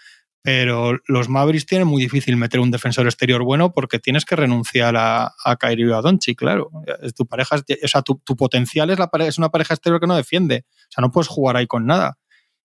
pero 0.50 0.98
los 1.06 1.28
Mavericks 1.28 1.66
tienen 1.66 1.86
muy 1.86 2.00
difícil 2.00 2.38
meter 2.38 2.58
un 2.58 2.70
defensor 2.70 3.04
exterior 3.04 3.42
bueno 3.42 3.70
porque 3.70 3.98
tienes 3.98 4.24
que 4.24 4.34
renunciar 4.34 4.96
a, 4.96 5.34
a 5.44 5.56
Kyrie 5.56 5.88
y 5.88 5.92
a 5.92 6.00
Doncic, 6.00 6.38
claro. 6.38 6.70
Tu 7.14 7.26
pareja, 7.26 7.56
o 7.56 7.86
sea, 7.86 8.00
tu, 8.00 8.18
potencial 8.34 8.88
es, 8.88 8.98
la, 8.98 9.10
es 9.26 9.36
una 9.36 9.50
pareja 9.50 9.74
exterior 9.74 10.00
que 10.00 10.06
no 10.06 10.16
defiende. 10.16 10.64
O 10.64 10.86
sea, 10.88 11.02
no 11.02 11.10
puedes 11.10 11.28
jugar 11.28 11.58
ahí 11.58 11.66
con 11.66 11.84
nada. 11.84 12.16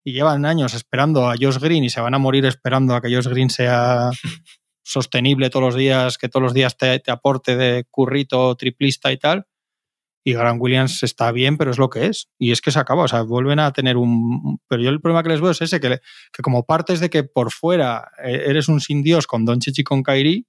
Y 0.02 0.14
llevan 0.14 0.46
años 0.46 0.74
esperando 0.74 1.30
a 1.30 1.36
Josh 1.38 1.58
Green 1.58 1.84
y 1.84 1.90
se 1.90 2.00
van 2.00 2.14
a 2.14 2.20
morir 2.20 2.46
esperando 2.46 2.96
a 2.96 3.02
que 3.02 3.14
Josh 3.14 3.28
Green 3.28 3.50
sea 3.50 4.12
sostenible 4.82 5.50
todos 5.50 5.66
los 5.66 5.76
días, 5.76 6.18
que 6.18 6.30
todos 6.30 6.44
los 6.44 6.54
días 6.54 6.78
te, 6.78 6.98
te 7.00 7.12
aporte 7.12 7.58
de 7.58 7.84
currito, 7.92 8.56
triplista 8.56 9.12
y 9.12 9.18
tal 9.18 9.46
y 10.24 10.34
Grant 10.34 10.62
Williams 10.62 11.04
está 11.04 11.32
bien, 11.32 11.58
pero 11.58 11.72
es 11.72 11.78
lo 11.78 11.90
que 11.90 12.06
es. 12.06 12.30
Y 12.38 12.52
es 12.52 12.62
que 12.62 12.72
se 12.72 12.80
acaba, 12.80 13.04
o 13.04 13.08
sea, 13.08 13.24
vuelven 13.24 13.60
a 13.60 13.74
tener 13.74 13.98
un... 13.98 14.60
Pero 14.68 14.82
yo 14.82 14.90
el 14.90 15.02
problema 15.02 15.24
que 15.24 15.30
les 15.30 15.42
veo 15.42 15.52
es 15.52 15.62
ese, 15.62 15.80
que, 15.80 16.00
que 16.32 16.42
como 16.42 16.66
partes 16.66 17.00
de 17.00 17.10
que 17.10 17.24
por 17.24 17.52
fuera 17.52 18.10
eh, 18.24 18.44
eres 18.48 18.70
un 18.70 18.80
sin 18.80 19.04
Dios 19.04 19.28
con 19.28 19.44
Don 19.44 19.60
Chichi 19.60 19.82
y 19.82 19.84
con 19.84 20.02
Kairi, 20.02 20.48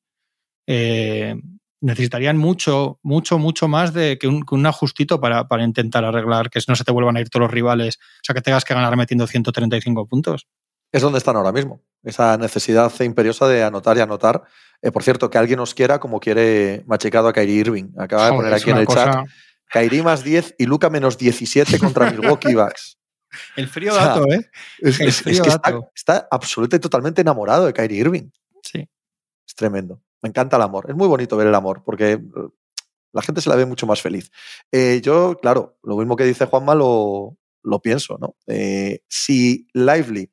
eh, 0.66 1.34
necesitarían 1.80 2.38
mucho, 2.38 3.00
mucho, 3.02 3.38
mucho 3.38 3.68
más 3.68 3.92
de 3.92 4.16
que 4.16 4.28
un, 4.28 4.44
un 4.48 4.66
ajustito 4.66 5.20
para, 5.20 5.48
para, 5.48 5.64
intentar 5.64 6.04
arreglar 6.04 6.50
que 6.50 6.60
no 6.68 6.76
se 6.76 6.84
te 6.84 6.92
vuelvan 6.92 7.16
a 7.16 7.20
ir 7.20 7.28
todos 7.28 7.42
los 7.42 7.50
rivales, 7.50 7.98
o 7.98 8.20
sea, 8.22 8.34
que 8.34 8.40
tengas 8.40 8.64
que 8.64 8.74
ganar 8.74 8.96
metiendo 8.96 9.26
135 9.26 10.06
puntos. 10.06 10.46
Es 10.92 11.02
donde 11.02 11.18
están 11.18 11.36
ahora 11.36 11.52
mismo, 11.52 11.82
esa 12.04 12.38
necesidad 12.38 12.92
imperiosa 13.00 13.48
de 13.48 13.64
anotar 13.64 13.96
y 13.96 14.00
anotar. 14.00 14.44
Eh, 14.80 14.92
por 14.92 15.02
cierto, 15.02 15.28
que 15.28 15.38
alguien 15.38 15.58
os 15.58 15.74
quiera 15.74 15.98
como 15.98 16.20
quiere 16.20 16.84
machicado 16.86 17.28
a 17.28 17.32
Kyrie 17.32 17.56
Irving. 17.56 17.90
Acaba 17.98 18.26
de 18.26 18.32
poner 18.32 18.54
aquí 18.54 18.70
en 18.70 18.76
el 18.76 18.86
chat 18.86 19.26
Kairi 19.74 20.02
más 20.02 20.22
10 20.22 20.54
y 20.56 20.66
Luca 20.66 20.88
menos 20.88 21.18
17 21.18 21.80
contra 21.80 22.08
Milwaukee 22.08 22.54
Bucks. 22.54 22.96
El 23.56 23.66
frío 23.66 23.92
dato, 23.92 24.24
¿eh? 24.30 24.48
Es, 24.78 24.98
que 25.20 25.30
Está, 25.92 26.28
absolutamente 26.30 26.78
totalmente 26.78 27.22
enamorado 27.22 27.66
de 27.66 27.72
Kyrie 27.72 27.98
Irving. 27.98 28.30
Sí. 28.62 28.88
Es 29.44 29.54
tremendo. 29.56 30.00
Me 30.22 30.28
encanta 30.28 30.58
el 30.58 30.62
amor. 30.62 30.86
Es 30.88 30.94
muy 30.94 31.08
bonito 31.08 31.36
ver 31.36 31.48
el 31.48 31.54
amor 31.56 31.82
porque 31.84 32.20
la 33.12 33.22
gente 33.22 33.40
se 33.40 33.50
la 33.50 33.56
ve 33.56 33.66
mucho 33.66 33.84
más 33.84 34.00
feliz. 34.00 34.30
Eh, 34.70 35.00
yo, 35.02 35.36
claro, 35.42 35.76
lo 35.82 35.96
mismo 35.96 36.14
que 36.14 36.22
dice 36.22 36.46
Juanma 36.46 36.76
lo, 36.76 37.36
lo 37.64 37.82
pienso, 37.82 38.16
¿no? 38.20 38.36
Eh, 38.46 39.00
si 39.08 39.66
Lively 39.72 40.32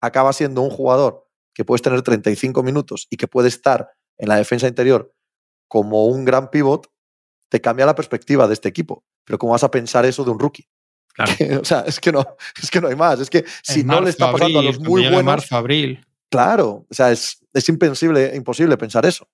acaba 0.00 0.32
siendo 0.32 0.62
un 0.62 0.70
jugador 0.70 1.28
que 1.52 1.64
puedes 1.64 1.82
tener 1.82 2.02
35 2.02 2.62
minutos 2.62 3.08
y 3.10 3.16
que 3.16 3.26
puede 3.26 3.48
estar 3.48 3.90
en 4.18 4.28
la 4.28 4.36
defensa 4.36 4.68
interior 4.68 5.12
como 5.66 6.06
un 6.06 6.24
gran 6.24 6.48
pivot, 6.52 6.86
te 7.48 7.60
cambia 7.60 7.86
la 7.86 7.94
perspectiva 7.94 8.46
de 8.46 8.54
este 8.54 8.68
equipo. 8.68 9.04
Pero 9.24 9.38
¿cómo 9.38 9.52
vas 9.52 9.64
a 9.64 9.70
pensar 9.70 10.04
eso 10.04 10.24
de 10.24 10.30
un 10.30 10.38
rookie? 10.38 10.68
o 11.60 11.64
sea, 11.64 11.80
es 11.80 11.98
que, 12.00 12.12
no, 12.12 12.24
es 12.62 12.70
que 12.70 12.80
no 12.80 12.88
hay 12.88 12.96
más. 12.96 13.20
Es 13.20 13.30
que 13.30 13.44
si 13.62 13.84
no 13.84 14.00
le 14.00 14.10
está 14.10 14.30
pasando 14.30 14.60
a 14.60 14.62
los 14.62 14.78
muy 14.78 15.02
buenos. 15.02 15.24
Marzo, 15.24 15.56
abril. 15.56 16.04
Claro, 16.30 16.86
o 16.88 16.94
sea, 16.94 17.10
es, 17.10 17.44
es 17.52 17.68
imposible, 17.68 18.32
imposible 18.36 18.76
pensar 18.76 19.06
eso. 19.06 19.28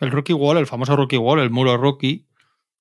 El 0.00 0.10
rookie 0.10 0.32
wall, 0.32 0.58
el 0.58 0.66
famoso 0.66 0.96
rookie 0.96 1.16
wall, 1.16 1.38
el 1.38 1.50
muro 1.50 1.76
rookie, 1.76 2.26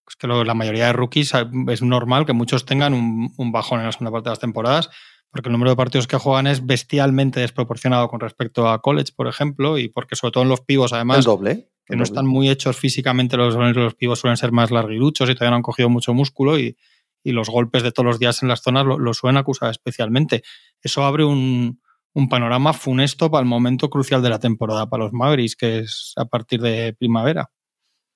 es 0.07 0.15
que 0.15 0.27
la 0.27 0.53
mayoría 0.53 0.87
de 0.87 0.93
rookies 0.93 1.33
es 1.69 1.81
normal 1.81 2.25
que 2.25 2.33
muchos 2.33 2.65
tengan 2.65 2.93
un, 2.93 3.31
un, 3.37 3.51
bajón 3.51 3.79
en 3.79 3.85
la 3.85 3.91
segunda 3.91 4.11
parte 4.11 4.29
de 4.29 4.31
las 4.31 4.39
temporadas, 4.39 4.89
porque 5.29 5.49
el 5.49 5.53
número 5.53 5.69
de 5.69 5.77
partidos 5.77 6.07
que 6.07 6.17
juegan 6.17 6.47
es 6.47 6.65
bestialmente 6.65 7.39
desproporcionado 7.39 8.09
con 8.09 8.19
respecto 8.19 8.67
a 8.67 8.81
college, 8.81 9.13
por 9.15 9.27
ejemplo, 9.27 9.77
y 9.77 9.87
porque 9.87 10.15
sobre 10.15 10.31
todo 10.31 10.43
en 10.43 10.49
los 10.49 10.61
pivos, 10.61 10.93
además, 10.93 11.19
el 11.19 11.23
doble, 11.23 11.69
que 11.85 11.95
no 11.95 12.03
están 12.03 12.25
muy 12.25 12.49
hechos 12.49 12.77
físicamente, 12.77 13.35
los, 13.37 13.55
los 13.55 13.95
pivos 13.95 14.19
suelen 14.19 14.37
ser 14.37 14.51
más 14.51 14.71
larguiruchos 14.71 15.29
y 15.29 15.33
todavía 15.33 15.51
no 15.51 15.55
han 15.57 15.63
cogido 15.63 15.89
mucho 15.89 16.13
músculo 16.13 16.57
y, 16.57 16.77
y 17.23 17.31
los 17.31 17.49
golpes 17.49 17.83
de 17.83 17.91
todos 17.91 18.05
los 18.05 18.19
días 18.19 18.43
en 18.43 18.49
las 18.49 18.61
zonas 18.61 18.85
lo, 18.85 19.13
suelen 19.13 19.37
acusar 19.37 19.71
especialmente. 19.71 20.43
Eso 20.81 21.03
abre 21.03 21.23
un, 21.23 21.81
un, 22.13 22.29
panorama 22.29 22.73
funesto 22.73 23.31
para 23.31 23.41
el 23.41 23.47
momento 23.47 23.89
crucial 23.89 24.21
de 24.21 24.29
la 24.29 24.39
temporada 24.39 24.89
para 24.89 25.05
los 25.05 25.13
Mavericks, 25.13 25.55
que 25.55 25.79
es 25.79 26.13
a 26.17 26.25
partir 26.25 26.61
de 26.61 26.93
primavera. 26.93 27.51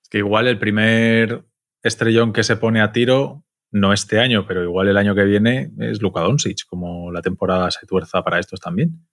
Es 0.03 0.09
que 0.09 0.19
igual 0.19 0.47
el 0.47 0.59
primer 0.59 1.45
estrellón 1.83 2.33
que 2.33 2.43
se 2.43 2.57
pone 2.57 2.81
a 2.81 2.91
tiro, 2.91 3.45
no 3.71 3.93
este 3.93 4.19
año, 4.19 4.45
pero 4.45 4.63
igual 4.63 4.87
el 4.89 4.97
año 4.97 5.15
que 5.15 5.23
viene, 5.23 5.71
es 5.79 6.01
Luka 6.01 6.21
Doncic, 6.21 6.65
como 6.67 7.11
la 7.11 7.21
temporada 7.21 7.71
se 7.71 7.85
tuerza 7.85 8.23
para 8.23 8.39
estos 8.39 8.59
también. 8.59 9.07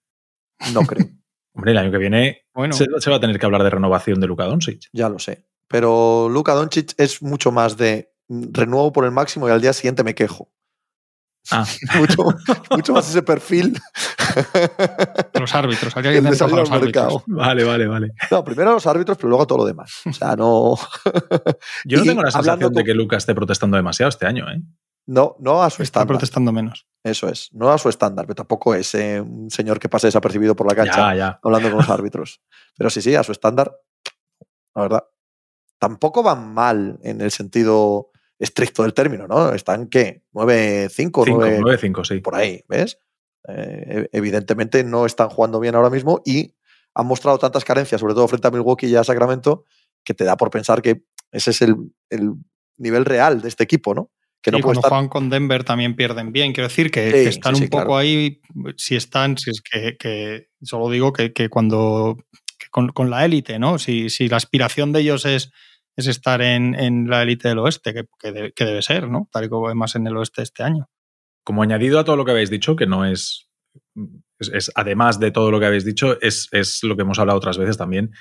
No 0.73 0.83
creo. 0.83 1.07
Hombre, 1.55 1.73
el 1.73 1.79
año 1.79 1.91
que 1.91 1.99
viene 1.99 2.43
bueno, 2.53 2.75
se, 2.75 2.87
se, 2.99 3.11
va 3.11 3.17
a 3.17 3.21
tener 3.21 3.39
que 3.39 3.47
hablar 3.47 3.63
de 3.63 3.71
renovación 3.71 4.21
de 4.21 4.27
Luka 4.27 4.45
Doncic. 4.45 4.89
Ya 4.93 5.09
lo 5.09 5.19
sé. 5.19 5.47
Pero 5.69 6.29
Luka 6.29 6.53
Doncic 6.55 6.95
es 6.99 7.23
mucho 7.23 7.53
más 7.53 7.77
de 7.77 8.13
renuevo 8.29 8.93
por 8.93 9.05
el 9.05 9.11
máximo 9.11 9.49
y 9.49 9.53
al 9.53 9.61
día 9.61 9.73
siguiente 9.73 10.05
me 10.05 10.15
quejo. 10.15 10.51
Ah. 11.51 11.67
mucho, 12.71 12.93
más 12.93 13.09
ese 13.09 13.23
perfil. 13.23 13.79
Los 15.39 15.55
árbitros, 15.55 15.95
habría 15.97 16.13
que 16.13 16.23
los 16.23 16.71
árbitros. 16.71 17.23
Vale, 17.27 17.65
vale, 17.65 17.87
vale. 17.87 18.13
No, 18.31 18.43
primero 18.43 18.73
los 18.73 18.87
árbitros, 18.87 19.19
pero 19.19 19.29
luego 19.29 19.47
todo 19.47 19.59
lo 19.59 19.65
demás. 19.67 20.01
O 20.07 20.13
sea, 20.13 20.37
no. 20.37 20.77
Yo 21.85 21.99
no 21.99 22.05
tengo 22.05 22.23
la 22.23 22.31
sensación 22.31 22.73
de 22.73 22.85
que 22.85 22.95
Lucas 22.95 23.19
esté 23.19 23.35
protestando 23.35 23.77
demasiado 23.77 24.09
este 24.09 24.27
año, 24.27 24.51
¿eh? 24.51 24.63
No, 25.07 25.37
no 25.39 25.63
a 25.63 25.71
su 25.71 25.83
estándar. 25.83 26.05
Está 26.05 26.19
protestando 26.19 26.53
menos. 26.53 26.87
Eso 27.03 27.29
es, 27.29 27.51
no 27.53 27.71
a 27.71 27.77
su 27.77 27.89
estándar, 27.89 28.27
pero 28.27 28.37
tampoco 28.37 28.75
es 28.75 28.95
eh, 28.95 29.21
un 29.21 29.51
señor 29.51 29.79
que 29.79 29.91
pase 29.91 30.07
desapercibido 30.07 30.57
por 30.57 30.67
la 30.67 30.75
cancha 30.75 31.39
hablando 31.43 31.69
con 31.69 31.79
los 31.79 31.89
árbitros. 31.91 32.41
Pero 32.77 32.89
sí, 32.89 33.03
sí, 33.03 33.15
a 33.15 33.23
su 33.23 33.33
estándar, 33.33 33.77
la 34.75 34.83
verdad. 34.83 35.05
Tampoco 35.79 36.23
van 36.23 36.55
mal 36.55 36.99
en 37.03 37.21
el 37.21 37.31
sentido 37.31 38.11
estricto 38.39 38.83
del 38.83 38.95
término, 38.95 39.27
¿no? 39.27 39.53
Están, 39.53 39.89
¿qué? 39.89 40.25
9-5, 40.33 41.11
9-5, 41.13 42.05
sí. 42.05 42.21
Por 42.21 42.35
ahí, 42.35 42.65
¿ves? 42.69 42.99
Eh, 43.49 44.09
evidentemente 44.13 44.83
no 44.85 45.05
están 45.05 45.29
jugando 45.29 45.61
bien 45.61 45.75
ahora 45.75 45.91
mismo 45.91 46.23
y 46.25 46.55
han 46.95 47.07
mostrado 47.07 47.39
tantas 47.39 47.65
carencias, 47.65 48.01
sobre 48.01 48.15
todo 48.15 48.29
frente 48.29 48.49
a 48.49 48.51
Milwaukee 48.51 48.87
y 48.87 48.97
a 48.97 49.05
Sacramento, 49.05 49.65
que 50.03 50.15
te 50.15 50.25
da 50.25 50.37
por 50.37 50.51
pensar 50.51 50.81
que 50.81 51.05
ese 51.33 51.51
es 51.51 51.63
el, 51.63 51.77
nivel 52.77 53.05
real 53.05 53.41
de 53.41 53.49
este 53.49 53.63
equipo, 53.63 53.95
¿no? 53.95 54.11
Que 54.45 54.51
no 54.51 54.61
cuando 54.61 54.83
juegan 54.83 55.09
con 55.09 55.31
Denver 55.31 55.65
también 55.65 55.97
pierden 55.97 56.31
bien. 56.31 56.53
Quiero 56.53 56.69
decir 56.69 56.91
que, 56.91 57.27
están 57.27 57.57
un 57.57 57.69
poco 57.69 57.97
ahí, 57.97 58.43
si 58.77 58.95
están, 58.95 59.39
si 59.39 59.51
es 59.51 59.63
que, 59.63 60.49
solo 60.63 60.91
digo 60.91 61.13
que, 61.13 61.49
cuando 61.49 62.19
con, 62.71 63.11
la 63.11 63.25
élite, 63.25 63.59
¿no? 63.59 63.79
Si, 63.79 64.11
si 64.11 64.29
la 64.29 64.37
aspiración 64.37 64.93
de 64.93 65.01
ellos 65.01 65.25
es 65.25 65.51
es 65.97 66.07
estar 66.07 66.43
en, 66.43 67.09
la 67.09 67.23
élite 67.23 67.49
del 67.49 67.59
oeste, 67.59 67.95
que, 67.95 68.33
debe 68.65 68.83
ser, 68.83 69.09
¿no? 69.09 69.29
Tal 69.31 69.45
y 69.45 69.49
como 69.49 69.69
vemos 69.69 69.95
en 69.95 70.07
el 70.07 70.17
oeste 70.17 70.43
este 70.43 70.63
año. 70.63 70.89
Como 71.45 71.63
añadido 71.63 71.99
a 71.99 72.05
todo 72.05 72.17
lo 72.17 72.25
que 72.25 72.33
habéis 72.33 72.51
dicho, 72.51 72.75
que 72.75 72.87
no 72.87 73.05
es, 73.05 73.49
es, 74.39 74.73
además 74.75 75.21
de 75.21 75.31
todo 75.31 75.51
lo 75.51 75.61
que 75.61 75.67
habéis 75.67 75.85
dicho, 75.85 76.21
es, 76.21 76.49
lo 76.83 76.97
que 76.97 77.03
hemos 77.03 77.19
hablado 77.19 77.39
otras 77.39 77.59
veces 77.59 77.77
también 77.77 78.13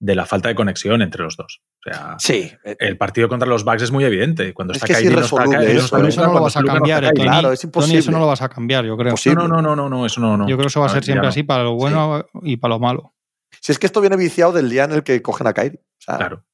de 0.00 0.14
la 0.14 0.26
falta 0.26 0.48
de 0.48 0.54
conexión 0.54 1.02
entre 1.02 1.22
los 1.22 1.36
dos. 1.36 1.60
O 1.80 1.90
sea, 1.90 2.16
sí. 2.18 2.52
el 2.64 2.96
partido 2.96 3.28
contra 3.28 3.48
los 3.48 3.64
Bucks 3.64 3.82
es 3.82 3.90
muy 3.90 4.04
evidente. 4.04 4.54
Cuando 4.54 4.72
es 4.72 4.76
está 4.76 4.86
que 4.86 4.92
es 4.92 5.02
irresoluble 5.02 5.76
eso, 5.76 5.96
eso, 6.06 6.26
no 6.26 6.32
lo 6.34 6.42
vas 6.42 6.56
a 6.56 6.62
cambiar, 6.62 7.12
Claro, 7.14 7.52
es 7.52 7.64
imposible. 7.64 7.98
eso 7.98 8.10
no 8.10 8.20
lo 8.20 8.26
vas 8.26 8.42
a 8.42 8.48
cambiar, 8.48 8.84
yo 8.84 8.96
creo. 8.96 9.14
No, 9.34 9.48
no, 9.48 9.62
no, 9.62 9.76
no, 9.76 9.88
no, 9.88 10.06
eso 10.06 10.20
no, 10.20 10.36
no. 10.36 10.48
Yo 10.48 10.56
creo 10.56 10.66
que 10.66 10.68
eso 10.68 10.80
va 10.80 10.86
a 10.86 10.90
ser 10.90 11.04
siempre 11.04 11.26
así 11.28 11.42
para 11.42 11.64
lo 11.64 11.74
bueno 11.74 12.24
y 12.42 12.56
para 12.56 12.74
lo 12.74 12.80
malo. 12.80 13.14
Si 13.60 13.72
es 13.72 13.78
que 13.78 13.86
esto 13.86 14.00
viene 14.00 14.16
viciado 14.16 14.52
del 14.52 14.70
día 14.70 14.84
en 14.84 14.92
el 14.92 15.02
que 15.02 15.20
cogen 15.22 15.46
a 15.46 15.52
Kyrie. 15.52 15.80
claro 16.04 16.44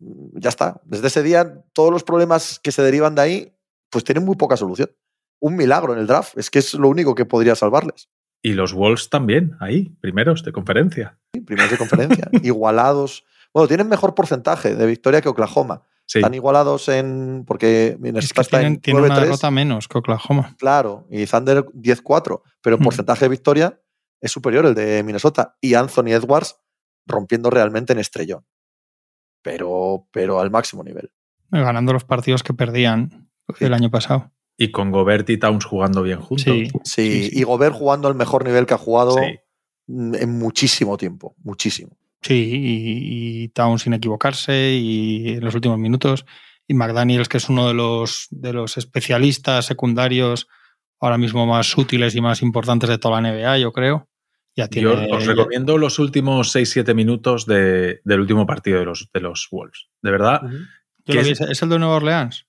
ya 0.00 0.48
está. 0.48 0.80
Desde 0.84 1.08
ese 1.08 1.22
día, 1.22 1.62
todos 1.72 1.92
los 1.92 2.04
problemas 2.04 2.58
que 2.62 2.72
se 2.72 2.82
derivan 2.82 3.14
de 3.14 3.22
ahí, 3.22 3.56
pues 3.90 4.04
tienen 4.04 4.24
muy 4.24 4.36
poca 4.36 4.56
solución. 4.56 4.90
Un 5.40 5.56
milagro 5.56 5.92
en 5.92 6.00
el 6.00 6.06
draft, 6.06 6.36
es 6.36 6.50
que 6.50 6.58
es 6.58 6.74
lo 6.74 6.88
único 6.88 7.14
que 7.14 7.24
podría 7.24 7.54
salvarles. 7.54 8.08
Y 8.42 8.54
los 8.54 8.72
Wolves 8.72 9.10
también, 9.10 9.56
ahí, 9.60 9.94
primeros 10.00 10.42
de 10.42 10.52
conferencia. 10.52 11.18
Sí, 11.34 11.40
primeros 11.40 11.70
de 11.70 11.78
conferencia, 11.78 12.28
igualados. 12.42 13.24
Bueno, 13.52 13.68
tienen 13.68 13.88
mejor 13.88 14.14
porcentaje 14.14 14.74
de 14.74 14.86
victoria 14.86 15.20
que 15.20 15.28
Oklahoma. 15.28 15.82
Están 16.12 16.34
igualados 16.34 16.88
en. 16.88 17.44
Porque 17.46 17.96
Minnesota 18.00 18.40
está 18.40 18.58
tienen, 18.58 18.80
en 18.84 18.96
una 18.96 19.20
derrota 19.20 19.50
menos 19.52 19.86
que 19.86 19.98
Oklahoma. 19.98 20.56
Claro, 20.58 21.06
y 21.08 21.24
Thunder 21.26 21.64
10-4. 21.66 22.42
Pero 22.60 22.76
en 22.76 22.82
mm. 22.82 22.84
porcentaje 22.84 23.26
de 23.26 23.28
victoria 23.28 23.80
es 24.20 24.32
superior 24.32 24.66
el 24.66 24.74
de 24.74 25.04
Minnesota. 25.04 25.56
Y 25.60 25.74
Anthony 25.74 26.08
Edwards 26.08 26.56
rompiendo 27.06 27.48
realmente 27.48 27.92
en 27.92 28.00
estrellón 28.00 28.44
pero, 29.42 30.08
pero 30.12 30.40
al 30.40 30.50
máximo 30.50 30.82
nivel. 30.82 31.12
Ganando 31.50 31.92
los 31.92 32.04
partidos 32.04 32.42
que 32.42 32.54
perdían 32.54 33.30
el 33.58 33.74
año 33.74 33.90
pasado. 33.90 34.30
Y 34.62 34.70
con 34.70 34.90
Gobert 34.90 35.30
y 35.30 35.38
Towns 35.38 35.64
jugando 35.64 36.02
bien 36.02 36.20
juntos. 36.20 36.54
Sí, 36.84 37.30
y 37.32 37.42
Gobert 37.44 37.74
jugando 37.74 38.08
al 38.08 38.14
mejor 38.14 38.44
nivel 38.44 38.66
que 38.66 38.74
ha 38.74 38.78
jugado 38.78 39.16
en 39.18 40.38
muchísimo 40.38 40.98
tiempo, 40.98 41.34
muchísimo. 41.42 41.96
Sí, 42.20 42.50
y, 42.52 43.48
Towns 43.48 43.80
sin 43.80 43.94
equivocarse 43.94 44.72
y 44.74 45.30
en 45.30 45.44
los 45.44 45.54
últimos 45.54 45.78
minutos. 45.78 46.26
Y 46.68 46.74
McDaniels, 46.74 47.30
que 47.30 47.38
es 47.38 47.48
uno 47.48 47.68
de 47.68 47.72
los, 47.72 48.26
de 48.30 48.52
los 48.52 48.76
especialistas 48.76 49.64
secundarios 49.64 50.46
ahora 51.00 51.16
mismo 51.16 51.46
más 51.46 51.78
útiles 51.78 52.14
y 52.14 52.20
más 52.20 52.42
importantes 52.42 52.90
de 52.90 52.98
toda 52.98 53.18
la 53.18 53.32
NBA, 53.32 53.56
yo 53.56 53.72
creo. 53.72 54.10
Yo 54.56 54.92
os 55.10 55.24
recomiendo 55.24 55.78
los 55.78 55.98
últimos 55.98 56.54
6-7 56.54 56.94
minutos 56.94 57.46
del 57.46 58.00
último 58.06 58.46
partido 58.46 58.80
de 58.80 58.84
los, 58.84 59.08
de 59.10 59.20
los 59.20 59.48
Wolves. 59.50 59.88
De 60.02 60.10
verdad. 60.10 60.42
es, 61.06 61.62
el 61.62 61.68
de 61.70 61.78
Nueva 61.78 61.96
Orleans? 61.96 62.46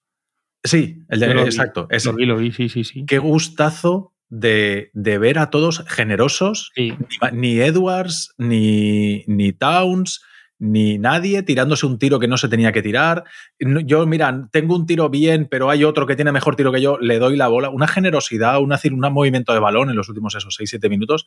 Sí, 0.64 1.04
el 1.10 1.20
de, 1.20 1.32
exacto. 1.42 1.88
lo 2.06 2.14
vi, 2.14 2.26
lo 2.26 2.38
vi, 2.38 2.52
sí, 2.52 2.70
sí, 2.70 2.84
sí. 2.84 3.06
Qué 3.06 3.18
gustazo 3.18 4.14
de, 4.30 4.92
ver 4.94 5.40
a 5.40 5.50
todos 5.50 5.84
generosos. 5.88 6.72
Ni, 7.32 7.60
Edwards, 7.60 8.34
ni, 8.38 9.24
ni 9.28 9.54
Towns, 9.54 10.22
ni 10.60 11.00
nadie 11.00 11.42
tirándose 11.42 11.88
un 11.88 11.98
tiro 11.98 12.20
que 12.20 12.28
no 12.28 12.38
se 12.38 12.48
tenía 12.48 12.72
que 12.72 12.84
tirar. 12.84 13.24
Yo, 13.60 14.06
mira, 14.06 14.50
tengo 14.52 14.76
un 14.76 14.86
tiro 14.86 15.10
bien, 15.10 15.48
pero 15.50 15.70
hay 15.70 15.84
otro 15.84 16.06
que 16.06 16.16
tiene 16.16 16.32
mejor 16.32 16.56
tiro 16.56 16.72
que 16.72 16.82
yo, 16.82 17.00
le 17.00 17.18
doy 17.18 17.36
la 17.36 17.48
bola. 17.48 17.70
Una 17.70 17.88
generosidad, 17.88 18.62
un 18.62 19.00
movimiento 19.12 19.54
de 19.54 19.60
balón 19.60 19.90
en 19.90 19.96
los 19.96 20.10
últimos 20.10 20.36
esos 20.36 20.60
6-7 20.60 20.90
minutos 20.90 21.26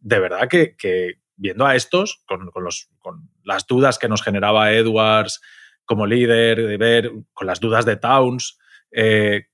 de 0.00 0.18
verdad 0.18 0.48
que, 0.48 1.18
viendo 1.36 1.66
a 1.66 1.76
estos, 1.76 2.22
con, 2.26 2.50
los, 2.62 2.88
con, 2.98 3.30
las 3.44 3.66
dudas 3.66 3.98
que 3.98 4.08
nos 4.08 4.22
generaba 4.22 4.72
Edwards 4.72 5.40
como 5.84 6.06
líder, 6.06 6.66
de 6.66 6.76
ver, 6.76 7.12
con 7.32 7.46
las 7.46 7.60
dudas 7.60 7.84
de 7.84 7.96
Towns, 7.96 8.58
eh, 8.92 9.46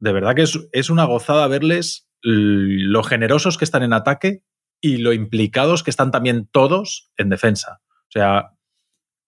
de 0.00 0.12
verdad 0.12 0.34
que 0.34 0.44
es, 0.72 0.90
una 0.90 1.04
gozada 1.04 1.48
verles 1.48 2.08
lo 2.22 3.02
generosos 3.02 3.58
que 3.58 3.64
están 3.64 3.82
en 3.82 3.92
ataque 3.92 4.42
y 4.80 4.98
lo 4.98 5.12
implicados 5.12 5.82
que 5.82 5.90
están 5.90 6.10
también 6.10 6.48
todos 6.50 7.10
en 7.16 7.28
defensa. 7.28 7.80
O 8.08 8.10
sea, 8.10 8.52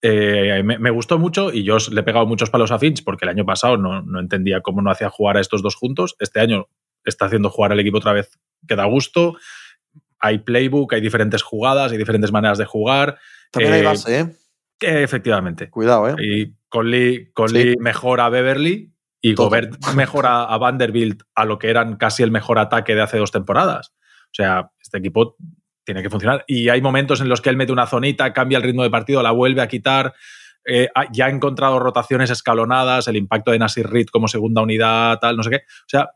eh, 0.01 0.63
me, 0.63 0.89
gustó 0.89 1.19
mucho 1.19 1.53
y 1.53 1.63
yo 1.63 1.77
le 1.91 2.01
he 2.01 2.03
pegado 2.03 2.25
muchos 2.25 2.49
palos 2.49 2.71
a 2.71 2.79
Finch 2.79 3.03
porque 3.03 3.25
el 3.25 3.29
año 3.29 3.45
pasado 3.45 3.77
no, 3.77 4.01
no, 4.01 4.19
entendía 4.19 4.61
cómo 4.61 4.81
no 4.81 4.91
hacía 4.91 5.09
jugar 5.09 5.37
a 5.37 5.41
estos 5.41 5.61
dos 5.61 5.75
juntos. 5.75 6.15
Este 6.19 6.39
año 6.39 6.67
está 7.03 7.25
haciendo 7.25 7.49
jugar 7.49 7.71
al 7.71 7.79
equipo 7.79 7.97
otra 7.97 8.13
vez 8.13 8.39
que 8.67 8.75
da 8.75 8.85
gusto 8.85 9.35
hay 10.21 10.39
playbook, 10.39 10.93
hay 10.93 11.01
diferentes 11.01 11.41
jugadas, 11.41 11.91
hay 11.91 11.97
diferentes 11.97 12.31
maneras 12.31 12.57
de 12.57 12.65
jugar. 12.65 13.17
También 13.51 13.73
hay 13.73 13.81
eh, 13.81 13.85
base, 13.85 14.19
¿eh? 14.19 15.03
efectivamente. 15.03 15.69
Cuidado, 15.69 16.09
¿eh? 16.09 16.15
Y 16.19 16.53
Conley, 16.69 17.31
Conley 17.33 17.75
mejora 17.77 18.25
a 18.25 18.29
Beverly 18.29 18.90
y 19.21 19.35
Gobert 19.35 19.77
mejora 19.95 20.43
a 20.43 20.57
Vanderbilt 20.57 21.23
a 21.35 21.45
lo 21.45 21.59
que 21.59 21.69
eran 21.69 21.95
casi 21.95 22.23
el 22.23 22.31
mejor 22.31 22.59
ataque 22.59 22.95
de 22.95 23.01
hace 23.01 23.17
dos 23.17 23.31
temporadas. 23.31 23.93
O 24.25 24.33
sea, 24.33 24.71
este 24.81 24.97
equipo 24.97 25.35
tiene 25.83 26.01
que 26.01 26.09
funcionar. 26.09 26.43
Y 26.47 26.69
hay 26.69 26.81
momentos 26.81 27.21
en 27.21 27.29
los 27.29 27.41
que 27.41 27.49
él 27.49 27.57
mete 27.57 27.71
una 27.71 27.85
zonita, 27.85 28.33
cambia 28.33 28.57
el 28.57 28.63
ritmo 28.63 28.83
de 28.83 28.89
partido, 28.89 29.21
la 29.21 29.31
vuelve 29.31 29.61
a 29.61 29.67
quitar. 29.67 30.13
Eh, 30.65 30.89
ya 31.11 31.25
ha 31.25 31.29
encontrado 31.29 31.79
rotaciones 31.79 32.29
escalonadas, 32.29 33.07
el 33.07 33.15
impacto 33.15 33.51
de 33.51 33.59
Nasir 33.59 33.87
Reed 33.87 34.07
como 34.07 34.27
segunda 34.27 34.61
unidad, 34.61 35.19
tal, 35.19 35.37
no 35.37 35.43
sé 35.43 35.49
qué. 35.49 35.57
O 35.57 35.87
sea, 35.87 36.11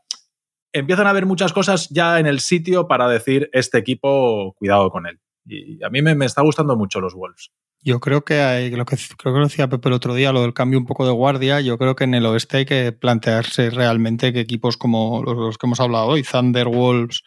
empiezan 0.72 1.06
a 1.06 1.10
haber 1.10 1.26
muchas 1.26 1.52
cosas 1.52 1.88
ya 1.90 2.18
en 2.18 2.26
el 2.26 2.40
sitio 2.40 2.88
para 2.88 3.08
decir 3.08 3.50
este 3.52 3.78
equipo, 3.78 4.54
cuidado 4.58 4.90
con 4.90 5.06
él. 5.06 5.20
Y 5.46 5.82
a 5.82 5.90
mí 5.90 6.02
me, 6.02 6.14
me 6.14 6.26
está 6.26 6.42
gustando 6.42 6.76
mucho 6.76 7.00
los 7.00 7.14
Wolves. 7.14 7.50
Yo 7.82 8.00
creo 8.00 8.24
que 8.24 8.40
hay, 8.40 8.70
lo 8.70 8.84
que 8.84 8.96
creo 9.16 9.32
que 9.32 9.38
lo 9.38 9.46
decía 9.46 9.68
Pepe 9.68 9.88
el 9.88 9.94
otro 9.94 10.12
día, 10.12 10.32
lo 10.32 10.42
del 10.42 10.54
cambio 10.54 10.76
un 10.76 10.86
poco 10.86 11.06
de 11.06 11.12
guardia. 11.12 11.60
Yo 11.60 11.78
creo 11.78 11.94
que 11.94 12.02
en 12.02 12.14
el 12.14 12.26
oeste 12.26 12.56
hay 12.56 12.64
que 12.66 12.90
plantearse 12.90 13.70
realmente 13.70 14.32
que 14.32 14.40
equipos 14.40 14.76
como 14.76 15.22
los, 15.22 15.56
que 15.56 15.66
hemos 15.66 15.78
hablado 15.78 16.06
hoy, 16.06 16.24
Thunder, 16.24 16.66
Wolves, 16.66 17.22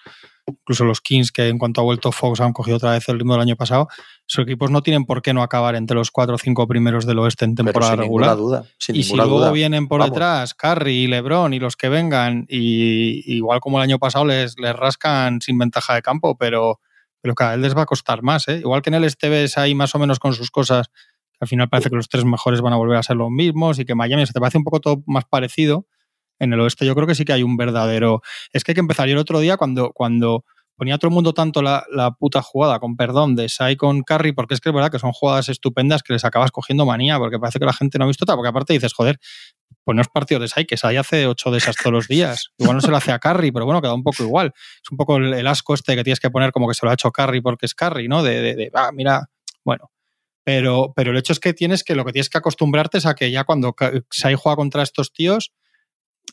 incluso 0.45 0.83
los 0.83 0.99
Kings, 0.99 1.31
que 1.31 1.47
en 1.47 1.57
cuanto 1.57 1.79
ha 1.79 1.85
vuelto 1.85 2.11
Fox 2.11 2.41
han 2.41 2.51
cogido 2.51 2.75
otra 2.75 2.91
vez 2.91 3.07
el 3.07 3.19
ritmo 3.19 3.33
del 3.33 3.43
año 3.43 3.55
pasado, 3.55 3.87
esos 4.27 4.43
equipos 4.43 4.69
no 4.69 4.81
tienen 4.81 5.05
por 5.05 5.21
qué 5.21 5.33
no 5.33 5.43
acabar 5.43 5.75
entre 5.75 5.95
los 5.95 6.11
cuatro 6.11 6.35
o 6.35 6.37
cinco 6.37 6.67
primeros 6.67 7.05
del 7.05 7.19
oeste 7.19 7.45
en 7.45 7.55
temporada 7.55 7.93
sin 7.93 8.01
regular. 8.01 8.35
Duda, 8.35 8.65
sin 8.77 8.97
y 8.97 9.03
si 9.03 9.15
luego 9.15 9.39
duda. 9.39 9.51
vienen 9.53 9.87
por 9.87 10.03
detrás 10.03 10.53
Curry 10.55 11.03
y 11.03 11.07
LeBron 11.07 11.53
y 11.53 11.59
los 11.59 11.77
que 11.77 11.87
vengan, 11.87 12.45
y 12.49 13.33
igual 13.33 13.61
como 13.61 13.77
el 13.77 13.83
año 13.83 13.97
pasado 13.97 14.25
les, 14.25 14.59
les 14.59 14.75
rascan 14.75 15.39
sin 15.39 15.57
ventaja 15.57 15.95
de 15.95 16.01
campo, 16.01 16.37
pero 16.37 16.81
pero 17.21 17.35
cada 17.35 17.51
vez 17.51 17.59
les 17.59 17.77
va 17.77 17.83
a 17.83 17.85
costar 17.85 18.21
más. 18.21 18.47
¿eh? 18.47 18.59
Igual 18.59 18.81
que 18.81 18.89
en 18.89 18.95
el 18.95 19.03
este 19.03 19.29
ves 19.29 19.57
ahí 19.57 19.75
más 19.75 19.93
o 19.95 19.99
menos 19.99 20.19
con 20.19 20.33
sus 20.33 20.51
cosas, 20.51 20.89
al 21.39 21.47
final 21.47 21.69
parece 21.69 21.89
que 21.89 21.95
los 21.95 22.09
tres 22.09 22.25
mejores 22.25 22.61
van 22.61 22.73
a 22.73 22.75
volver 22.75 22.97
a 22.97 23.03
ser 23.03 23.15
los 23.15 23.29
mismos 23.29 23.79
y 23.79 23.85
que 23.85 23.95
Miami 23.95 24.25
se 24.25 24.33
te 24.33 24.39
parece 24.39 24.57
un 24.57 24.63
poco 24.63 24.79
todo 24.79 25.03
más 25.05 25.25
parecido. 25.25 25.87
En 26.39 26.53
el 26.53 26.59
oeste 26.59 26.85
yo 26.85 26.95
creo 26.95 27.07
que 27.07 27.15
sí 27.15 27.25
que 27.25 27.33
hay 27.33 27.43
un 27.43 27.57
verdadero... 27.57 28.21
Es 28.53 28.63
que 28.63 28.71
hay 28.71 28.75
que 28.75 28.81
empezar. 28.81 29.09
Y 29.09 29.11
el 29.11 29.17
otro 29.17 29.39
día 29.39 29.57
cuando, 29.57 29.91
cuando 29.91 30.45
ponía 30.79 30.97
todo 30.97 31.09
el 31.09 31.13
mundo 31.13 31.33
tanto 31.33 31.61
la, 31.61 31.85
la, 31.91 32.11
puta 32.11 32.41
jugada, 32.41 32.79
con 32.79 32.95
perdón, 32.95 33.35
de 33.35 33.49
Sai 33.49 33.75
con 33.75 34.01
Curry, 34.01 34.31
porque 34.31 34.53
es 34.53 34.61
que 34.61 34.69
es 34.69 34.75
verdad 34.75 34.89
que 34.89 34.99
son 34.99 35.11
jugadas 35.11 35.49
estupendas 35.49 36.01
que 36.03 36.13
les 36.13 36.23
acabas 36.23 36.51
cogiendo 36.51 36.85
manía, 36.85 37.17
porque 37.17 37.37
parece 37.37 37.59
que 37.59 37.65
la 37.65 37.73
gente 37.73 37.99
no 37.99 38.05
ha 38.05 38.07
visto 38.07 38.25
tal, 38.25 38.37
porque 38.37 38.47
aparte 38.47 38.73
dices, 38.73 38.93
joder, 38.93 39.19
pues 39.83 39.95
no 39.95 40.01
es 40.01 40.07
partido 40.07 40.39
de 40.39 40.47
Sai, 40.47 40.65
que 40.65 40.77
Sai 40.77 40.97
hace 40.97 41.27
ocho 41.27 41.51
de 41.51 41.57
esas 41.57 41.75
todos 41.75 41.91
los 41.91 42.07
días. 42.07 42.51
Igual 42.57 42.77
no 42.77 42.81
se 42.81 42.89
lo 42.89 42.97
hace 42.97 43.11
a 43.11 43.19
Curry, 43.19 43.51
pero 43.51 43.65
bueno, 43.65 43.81
queda 43.81 43.93
un 43.93 44.03
poco 44.03 44.23
igual. 44.23 44.53
Es 44.55 44.91
un 44.91 44.97
poco 44.97 45.17
el, 45.17 45.33
el, 45.33 45.47
asco 45.47 45.73
este 45.73 45.95
que 45.95 46.03
tienes 46.03 46.19
que 46.19 46.29
poner 46.29 46.51
como 46.51 46.67
que 46.67 46.73
se 46.73 46.85
lo 46.85 46.91
ha 46.91 46.93
hecho 46.93 47.11
Curry 47.11 47.41
porque 47.41 47.65
es 47.65 47.73
Curry, 47.73 48.07
¿no? 48.07 48.23
De, 48.23 48.41
de, 48.41 48.55
de 48.55 48.71
ah, 48.73 48.91
mira, 48.93 49.29
bueno. 49.63 49.91
Pero, 50.43 50.93
pero 50.95 51.11
el 51.11 51.17
hecho 51.17 51.33
es 51.33 51.39
que 51.39 51.53
tienes 51.53 51.83
que, 51.83 51.95
lo 51.95 52.05
que 52.05 52.11
tienes 52.11 52.29
que 52.29 52.37
acostumbrarte 52.37 52.97
es 52.97 53.05
a 53.05 53.13
que 53.13 53.29
ya 53.29 53.43
cuando 53.43 53.75
Sai 54.09 54.35
juega 54.35 54.55
contra 54.55 54.83
estos 54.83 55.13
tíos, 55.13 55.51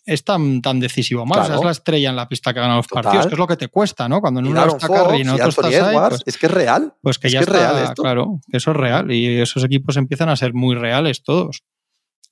es 0.05 0.24
tan, 0.24 0.62
tan 0.62 0.80
decisivo 0.80 1.26
más. 1.26 1.38
Claro. 1.38 1.44
O 1.44 1.49
sea, 1.49 1.57
es 1.57 1.64
la 1.64 1.70
estrella 1.72 2.11
en 2.11 2.16
la 2.16 2.28
pista 2.28 2.53
que 2.53 2.61
gana 2.61 2.76
los 2.76 2.86
Total. 2.86 3.05
partidos, 3.05 3.26
que 3.26 3.34
es 3.34 3.38
lo 3.38 3.47
que 3.47 3.57
te 3.57 3.68
cuesta, 3.68 4.09
¿no? 4.09 4.20
Cuando 4.20 4.40
en 4.40 4.47
uno 4.47 4.66
está 4.66 4.86
Curry 4.86 5.18
y 5.18 5.20
en 5.22 5.30
otro 5.30 5.49
estás 5.49 5.66
ahí, 5.66 5.97
pues, 6.09 6.22
es 6.26 6.38
que 6.38 6.47
es 6.47 6.53
real. 6.53 6.94
Pues 7.03 7.18
que 7.18 7.26
es 7.26 7.32
ya 7.32 7.40
que 7.40 7.44
está, 7.44 7.57
es 7.57 7.62
real 7.62 7.84
esto. 7.84 8.03
claro, 8.03 8.40
que 8.51 8.57
eso 8.57 8.70
es 8.70 8.76
real. 8.76 9.12
Y 9.12 9.40
esos 9.40 9.64
equipos 9.64 9.97
empiezan 9.97 10.28
a 10.28 10.36
ser 10.36 10.55
muy 10.55 10.74
reales 10.74 11.22
todos. 11.22 11.62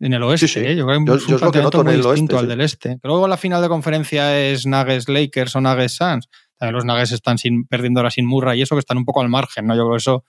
En 0.01 0.13
el 0.13 0.23
oeste, 0.23 0.49
Sí, 0.49 0.55
sí. 0.61 0.67
¿eh? 0.67 0.77
yo 0.77 0.87
creo 0.87 0.99
que 1.01 1.07
Yo- 1.07 1.15
es 1.15 1.27
yo 1.27 1.35
un 1.37 1.53
que 1.53 1.59
en 1.59 1.65
muy 1.85 1.95
distinto 1.97 2.11
oeste, 2.11 2.35
al 2.37 2.41
sí. 2.43 2.47
del 2.49 2.61
este. 2.61 2.89
Que 3.01 3.09
luego 3.09 3.29
la 3.29 3.37
final 3.37 3.63
de 3.63 3.69
conferencia 3.69 4.39
es 4.41 4.67
Nuggets 4.67 5.09
Lakers 5.09 5.55
o 5.57 5.61
Nuggets 5.61 5.97
Suns. 5.97 6.29
También 6.59 6.75
los 6.75 6.85
Nuggets 6.85 7.13
están 7.13 7.39
sin, 7.39 7.67
perdiendo 7.67 8.01
ahora 8.01 8.11
sin 8.11 8.27
Murray 8.27 8.59
y 8.59 8.63
eso 8.63 8.75
que 8.75 8.81
están 8.81 8.99
un 8.99 9.05
poco 9.05 9.21
al 9.21 9.29
margen, 9.29 9.67
¿no? 9.67 9.75
Yo 9.75 9.83
creo 9.83 9.93
que 9.93 9.99
eso 9.99 10.25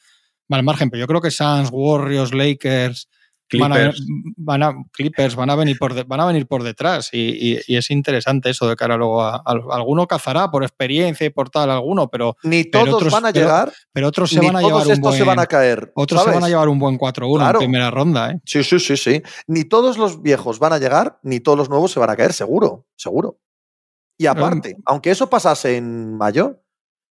va 0.51 0.57
al 0.57 0.63
margen, 0.63 0.89
pero 0.89 0.99
yo 1.01 1.07
creo 1.07 1.22
que 1.22 1.32
Suns, 1.32 1.70
Warriors, 1.72 2.34
Lakers, 2.34 3.07
Van 3.59 3.71
a, 3.71 3.75
Clippers. 3.75 4.05
van 4.37 4.63
a- 4.63 4.73
Clippers 4.91 5.35
van 5.35 5.49
a 5.51 5.55
venir 5.55 5.77
por, 5.77 5.93
de- 5.93 6.03
van 6.03 6.19
a 6.19 6.25
venir 6.25 6.47
por 6.47 6.63
detrás 6.63 7.09
y, 7.13 7.53
y- 7.53 7.59
y 7.67 7.77
es 7.77 7.91
interesante 7.91 8.49
eso 8.49 8.67
de 8.67 8.75
cara 8.75 8.97
luego 8.97 9.21
a, 9.21 9.35
a- 9.35 9.41
alguno 9.71 10.07
cazará 10.07 10.49
por 10.49 10.63
experiencia 10.63 11.27
y 11.27 11.29
por 11.29 11.49
tal 11.51 11.69
alguno, 11.69 12.09
pero, 12.09 12.37
Ni 12.43 12.63
Pero 12.63 12.85
todos 12.85 12.95
otros- 12.95 13.13
van 13.13 13.25
a 13.27 13.31
llegar, 13.31 13.71
pero 13.93 14.07
otros 14.07 14.31
se 14.31 14.39
ni 14.39 14.47
van 14.47 14.55
a 14.55 14.59
todos 14.61 14.71
llevar 14.71 14.85
un 14.87 14.91
estos 14.93 15.09
buen, 15.11 15.17
se 15.19 15.23
van 15.23 15.39
a 15.39 15.45
caer. 15.45 15.91
otros 15.95 16.23
se 16.23 16.31
van 16.31 16.43
a 16.43 16.47
llevar 16.49 16.69
un 16.69 16.79
buen 16.79 16.97
4-1 16.97 17.37
Claro. 17.37 17.59
en 17.59 17.65
primera 17.67 17.91
ronda, 17.91 18.31
¿eh? 18.31 18.41
Sí, 18.45 18.63
sí, 18.63 18.79
sí, 18.79 18.97
sí. 18.97 19.21
Ni 19.47 19.63
todos 19.65 19.97
los 19.99 20.21
viejos 20.23 20.57
van 20.57 20.73
a 20.73 20.79
llegar, 20.79 21.19
ni 21.21 21.39
todos 21.39 21.57
los 21.57 21.69
nuevos 21.69 21.91
se 21.91 21.99
van 21.99 22.09
a 22.09 22.15
caer, 22.15 22.33
seguro, 22.33 22.87
seguro. 22.95 23.37
Y 24.17 24.25
aparte, 24.27 24.75
aunque 24.85 25.11
eso 25.11 25.29
pasase 25.29 25.77
en 25.77 26.17
mayo, 26.17 26.61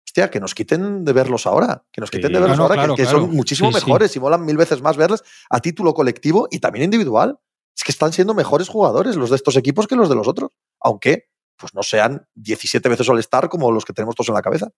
hostia, 0.08 0.30
que 0.30 0.40
nos 0.40 0.56
quiten 0.56 1.04
de 1.04 1.14
verlos 1.14 1.46
ahora, 1.46 1.84
que 1.92 2.00
nos 2.02 2.10
Sí. 2.10 2.18
quiten 2.18 2.32
de 2.34 2.40
verlos 2.40 2.58
No, 2.58 2.64
ahora, 2.64 2.76
que- 2.76 2.80
claro, 2.80 2.96
que, 2.96 3.04
claro. 3.04 3.20
son 3.22 3.32
muchísimo 3.36 3.72
Sí, 3.72 3.80
sí. 3.80 3.86
mejores 3.86 4.16
y 4.16 4.20
molan 4.20 4.46
mil 4.46 4.58
veces 4.58 4.82
más 4.82 4.96
verles 4.98 5.24
a 5.50 5.60
título 5.60 5.94
colectivo 5.94 6.48
y 6.50 6.60
también 6.60 6.86
individual. 6.86 7.38
Es 7.76 7.84
que 7.84 7.92
están 7.92 8.14
siendo 8.14 8.34
mejores 8.34 8.70
jugadores 8.70 9.16
los 9.18 9.30
de 9.30 9.36
estos 9.36 9.56
equipos 9.58 9.86
que 9.86 9.96
los 9.96 10.10
de 10.10 10.16
los 10.16 10.28
otros, 10.28 10.52
aunque 10.80 11.26
pues 11.58 11.74
no 11.74 11.82
sean 11.84 12.26
17 12.36 12.88
veces 12.88 13.10
All-Star 13.10 13.50
como 13.50 13.72
los 13.72 13.84
que 13.84 13.92
tenemos 13.94 14.16
todos 14.16 14.30
en 14.30 14.36
la 14.36 14.42
cabeza. 14.42 14.70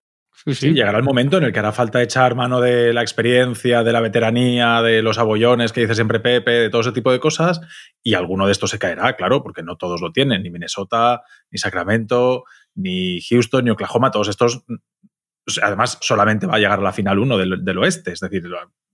Sí, 0.45 0.55
Sí, 0.55 0.71
llegará 0.73 0.97
el 0.97 1.03
momento 1.03 1.38
en 1.38 1.43
el 1.43 1.51
que 1.51 1.59
hará 1.59 1.73
falta 1.73 2.01
echar 2.01 2.34
mano 2.36 2.61
de 2.61 2.93
la 2.93 3.01
experiencia, 3.01 3.84
de 3.84 3.91
la 3.91 3.99
veteranía, 3.99 4.82
de 4.82 5.01
los 5.01 5.17
abollones 5.17 5.73
que 5.73 5.82
dice 5.82 5.95
siempre 5.95 6.21
Pepe, 6.21 6.51
de 6.51 6.69
todo 6.69 6.80
ese 6.80 6.93
tipo 6.93 7.11
de 7.11 7.19
cosas, 7.19 7.59
y 8.01 8.13
alguno 8.13 8.45
de 8.45 8.53
estos 8.53 8.69
se 8.69 8.80
caerá, 8.80 9.17
claro, 9.17 9.43
porque 9.43 9.63
no 9.63 9.75
todos 9.75 9.99
lo 9.99 10.13
tienen, 10.13 10.41
ni 10.43 10.49
Minnesota, 10.49 11.21
ni 11.51 11.57
Sacramento, 11.59 12.45
ni 12.75 13.19
Houston, 13.30 13.65
ni 13.65 13.71
Oklahoma, 13.71 14.11
todos 14.11 14.30
estos. 14.30 14.63
Además, 15.61 15.97
solamente 16.01 16.45
va 16.45 16.55
a 16.55 16.59
llegar 16.59 16.79
a 16.79 16.83
la 16.83 16.93
final 16.93 17.19
uno 17.19 17.37
del, 17.37 17.63
del 17.63 17.77
oeste, 17.77 18.11
es 18.11 18.19
decir, 18.19 18.43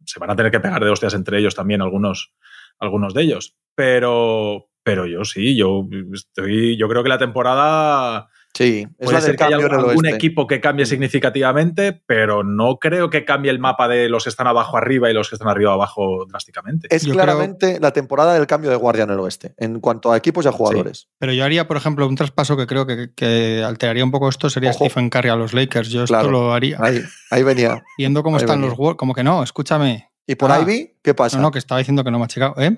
se 0.06 0.20
van 0.20 0.30
a 0.30 0.36
tener 0.36 0.52
que 0.52 0.60
pegar 0.60 0.84
de 0.84 0.90
hostias 0.90 1.14
entre 1.14 1.40
ellos 1.40 1.56
también 1.56 1.82
algunos, 1.82 2.34
algunos 2.80 3.14
de 3.14 3.24
ellos. 3.24 3.58
Pero, 3.76 4.70
pero 4.84 5.06
yo 5.06 5.26
sí, 5.26 5.56
yo 5.58 5.88
estoy, 6.14 6.78
yo 6.78 6.88
creo 6.88 7.04
que 7.04 7.10
la 7.10 7.18
temporada 7.18 8.30
Sí, 8.58 8.88
es 9.00 9.06
Puede 9.06 9.12
la 9.12 9.20
del 9.20 9.26
ser 9.26 9.36
que 9.36 9.44
haya 9.44 9.58
algún 9.58 9.86
oeste. 9.86 10.10
equipo 10.16 10.48
que 10.48 10.62
cambie 10.62 10.86
significativamente, 10.86 11.92
pero 12.06 12.44
no 12.46 12.78
creo 12.80 13.10
que 13.10 13.26
cambie 13.26 13.52
el 13.52 13.60
mapa 13.60 13.90
de 13.90 14.08
los 14.08 14.24
que 14.24 14.30
están 14.30 14.48
abajo 14.48 14.78
arriba 14.78 15.10
y 15.10 15.14
los 15.14 15.30
que 15.30 15.36
están 15.36 15.50
arriba 15.50 15.74
abajo 15.74 16.26
drásticamente. 16.30 16.88
Es 16.90 17.04
Yo 17.04 17.14
claramente 17.14 17.80
la 17.82 17.92
temporada 17.92 18.34
del 18.34 18.48
cambio 18.48 18.70
de 18.70 18.78
guardia 18.78 19.04
en 19.04 19.10
el 19.10 19.20
oeste, 19.20 19.54
en 19.58 19.82
cuanto 19.82 20.12
a 20.12 20.18
equipos 20.18 20.46
y 20.46 20.48
a 20.48 20.52
jugadores. 20.54 21.10
Pero 21.20 21.34
yo 21.34 21.44
haría, 21.44 21.68
por 21.68 21.76
ejemplo, 21.76 22.08
un 22.08 22.16
traspaso 22.16 22.56
que 22.56 22.66
creo 22.66 22.86
que, 22.88 23.10
que 23.14 23.62
alteraría 23.66 24.06
un 24.06 24.12
poco 24.12 24.30
esto 24.30 24.50
sería 24.50 24.70
Ojo. 24.70 24.86
Stephen 24.86 25.10
Curry 25.10 25.30
a 25.30 25.36
los 25.36 25.54
Lakers. 25.54 25.90
Yo 25.90 26.04
esto 26.06 26.32
lo 26.32 26.54
haría. 26.54 26.78
Ahí, 26.80 27.02
ahí 27.32 27.44
venía. 27.44 27.84
Viendo 27.98 28.24
cómo 28.24 28.38
ahí 28.38 28.44
están 28.44 28.60
venía. 28.60 28.70
los 28.70 28.78
Wolves, 28.78 28.98
como 28.98 29.14
que 29.14 29.24
no, 29.24 29.44
escúchame. 29.44 30.10
¿Y 30.26 30.36
por 30.36 30.50
Ah. 30.52 30.62
Ivy? 30.62 30.96
¿Qué 31.04 31.14
pasa? 31.14 31.36
No, 31.38 31.44
no, 31.44 31.52
que 31.52 31.60
estaba 31.60 31.80
diciendo 31.80 32.04
que 32.06 32.12
no 32.12 32.20
me 32.20 32.26
ha 32.26 32.28
checado. 32.30 32.56
¿Eh? 32.58 32.78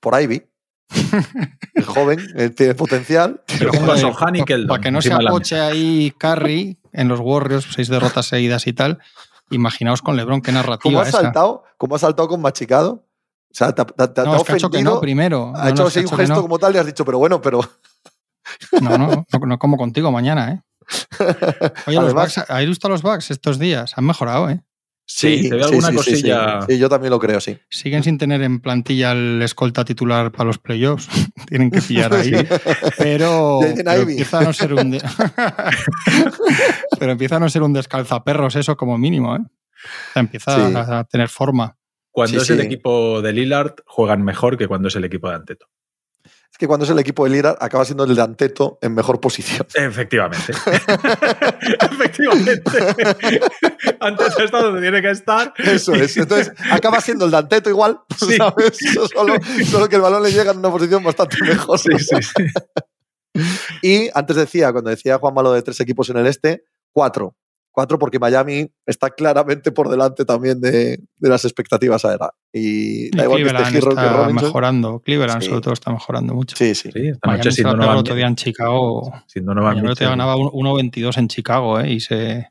Por 0.00 0.20
Ivy. 0.20 0.42
El 1.74 1.84
joven, 1.84 2.20
él 2.36 2.54
tiene 2.54 2.74
potencial. 2.74 3.42
Pero 3.58 3.70
y 4.34 4.44
Keldon, 4.44 4.68
Para 4.68 4.80
que 4.80 4.90
no 4.90 5.00
se 5.02 5.12
apoche 5.12 5.60
ahí 5.60 6.12
Curry 6.18 6.78
en 6.92 7.08
los 7.08 7.20
Warriors, 7.20 7.66
seis 7.74 7.88
derrotas 7.88 8.26
seguidas 8.26 8.66
y 8.66 8.72
tal. 8.72 8.98
Imaginaos 9.50 10.02
con 10.02 10.16
LeBron, 10.16 10.40
qué 10.40 10.50
¿Cómo 10.52 10.58
narrativa 10.62 11.02
ha 11.02 11.08
esa. 11.08 11.20
saltado? 11.22 11.64
¿Cómo 11.76 11.94
ha 11.96 11.98
saltado 11.98 12.28
con 12.28 12.40
Machicado? 12.40 13.06
O 13.50 13.54
sea, 13.54 13.72
te, 13.72 13.84
te- 13.84 13.92
te- 13.92 14.08
te 14.08 14.22
No, 14.24 14.32
ha 14.34 14.36
es 14.38 14.44
que 14.44 14.52
ha 14.52 14.56
hecho 14.56 14.70
que 14.70 14.76
ofendido. 14.78 14.94
no 14.94 15.00
primero. 15.00 15.52
ha 15.54 15.64
No, 15.64 15.68
hecho 15.70 15.82
es 15.82 15.88
así 15.96 15.98
ha 15.98 16.02
un 16.02 16.18
gesto 16.18 16.34
no. 16.36 16.42
como 16.42 16.58
tal 16.58 16.74
y 16.74 16.78
has 16.78 16.86
dicho, 16.86 17.04
pero 17.04 17.18
bueno, 17.18 17.40
pero. 17.40 17.60
No, 18.80 18.96
no, 18.98 19.06
no, 19.08 19.26
no 19.46 19.58
como 19.58 19.76
contigo 19.76 20.10
mañana, 20.10 20.52
¿eh? 20.52 20.62
Oye, 21.86 21.96
los 22.00 22.14
Bucks, 22.14 22.38
¿habéis 22.48 22.70
visto 22.70 22.86
a 22.86 22.90
los 22.90 23.02
Bucks 23.02 23.30
estos 23.30 23.58
días? 23.58 23.92
Han 23.96 24.04
mejorado, 24.04 24.50
¿eh? 24.50 24.62
Sí, 25.04 25.50
veo 25.50 25.64
alguna 25.66 25.88
sí, 25.88 25.92
sí, 25.98 26.02
sí. 26.04 26.10
cosilla. 26.12 26.62
Sí, 26.68 26.78
yo 26.78 26.88
también 26.88 27.10
lo 27.10 27.18
creo, 27.18 27.40
sí. 27.40 27.58
Siguen 27.68 28.02
sin 28.02 28.16
tener 28.18 28.40
en 28.42 28.60
plantilla 28.60 29.12
el 29.12 29.42
escolta 29.42 29.84
titular 29.84 30.32
para 30.32 30.44
los 30.44 30.58
playoffs. 30.58 31.08
Tienen 31.48 31.70
que 31.70 31.82
pillar 31.82 32.14
ahí. 32.14 32.32
Pero, 32.98 33.60
pero 33.84 33.92
empieza 34.02 34.38
a 34.38 34.42
no 34.44 34.52
ser 34.52 34.72
un 34.74 34.90
de- 34.92 35.02
pero 36.98 37.12
empieza 37.12 37.36
a 37.36 37.40
no 37.40 37.48
ser 37.48 37.62
un 37.62 37.72
descalzaperros 37.72 38.56
eso 38.56 38.76
como 38.76 38.96
mínimo, 38.98 39.36
¿eh? 39.36 39.40
O 39.40 40.12
sea, 40.12 40.20
empieza 40.20 40.54
Sí. 40.70 40.74
a, 40.76 40.98
a 41.00 41.04
tener 41.04 41.28
forma. 41.28 41.76
Cuando 42.10 42.38
Sí, 42.40 42.42
es 42.44 42.50
el 42.50 42.60
equipo 42.60 43.22
de 43.22 43.32
Lillard, 43.32 43.74
juegan 43.86 44.22
mejor 44.22 44.56
que 44.58 44.68
cuando 44.68 44.88
es 44.88 44.96
el 44.96 45.04
equipo 45.04 45.28
de 45.28 45.34
Anteto. 45.36 45.66
Es 46.52 46.58
que 46.58 46.66
cuando 46.66 46.84
es 46.84 46.90
el 46.90 46.98
equipo 46.98 47.24
de 47.24 47.30
Lillard, 47.30 47.56
acaba 47.60 47.82
siendo 47.86 48.04
el 48.04 48.14
de 48.14 48.20
Anteto 48.20 48.78
en 48.82 48.94
mejor 48.94 49.18
posición. 49.20 49.66
Efectivamente. 49.74 50.52
Efectivamente. 51.80 52.70
Anteto 53.98 54.42
está 54.42 54.62
donde 54.62 54.82
tiene 54.82 55.00
que 55.00 55.10
estar. 55.10 55.54
Eso 55.56 55.94
es. 55.94 56.14
Entonces, 56.18 56.52
acaba 56.70 57.00
siendo 57.00 57.24
el 57.24 57.30
de 57.30 57.38
Anteto 57.38 57.70
igual, 57.70 57.98
Sí. 58.18 58.36
¿sabes? 58.36 58.78
Solo, 59.14 59.34
solo 59.70 59.88
que 59.88 59.96
el 59.96 60.02
balón 60.02 60.22
le 60.22 60.30
llega 60.30 60.52
en 60.52 60.58
una 60.58 60.70
posición 60.70 61.02
bastante 61.02 61.38
mejor. 61.40 61.78
Sí, 61.78 61.90
sí, 61.98 62.16
sí. 62.22 62.44
Y 63.80 64.10
antes 64.12 64.36
decía, 64.36 64.70
cuando 64.72 64.90
decía 64.90 65.16
Juan 65.16 65.32
Malo 65.32 65.52
de 65.54 65.62
tres 65.62 65.80
equipos 65.80 66.10
en 66.10 66.18
el 66.18 66.26
este, 66.26 66.64
cuatro. 66.92 67.34
Cuatro 67.74 67.98
porque 67.98 68.18
Miami 68.18 68.70
está 68.86 69.08
claramente 69.10 69.72
por 69.72 69.88
delante 69.88 70.24
también 70.26 70.60
de, 70.60 70.98
de 71.16 71.28
las 71.28 71.44
expectativas 71.46 72.04
a 72.04 72.12
era. 72.12 72.30
Y 72.52 73.06
Y 73.06 73.10
da 73.16 73.24
igual 73.24 73.42
que 73.42 73.48
esté 73.48 73.54
Cleveland 73.62 73.72
que 73.72 73.78
está 73.88 74.12
Robinson. 74.12 74.44
mejorando. 74.46 75.00
Cleveland 75.00 75.42
Sí. 75.42 75.48
sobre 75.48 75.60
todo 75.62 75.72
está 75.72 75.90
mejorando 75.90 76.34
mucho. 76.34 76.54
Sí, 76.56 76.74
sí. 76.74 76.90
Sí, 76.92 77.08
esta 77.08 77.26
Miami 77.26 77.44
noche 77.44 77.62
el 77.62 77.66
otro 77.96 78.14
día 78.14 78.26
en 78.26 78.36
Chicago. 78.36 79.12
otro 79.80 79.84
día 79.84 79.90
Mitchell. 79.90 80.08
ganaba 80.10 80.36
un- 80.36 80.50
1.22 80.52 81.16
en 81.16 81.28
Chicago, 81.28 81.80
¿eh? 81.80 81.90
Y 81.92 82.00
se... 82.00 82.50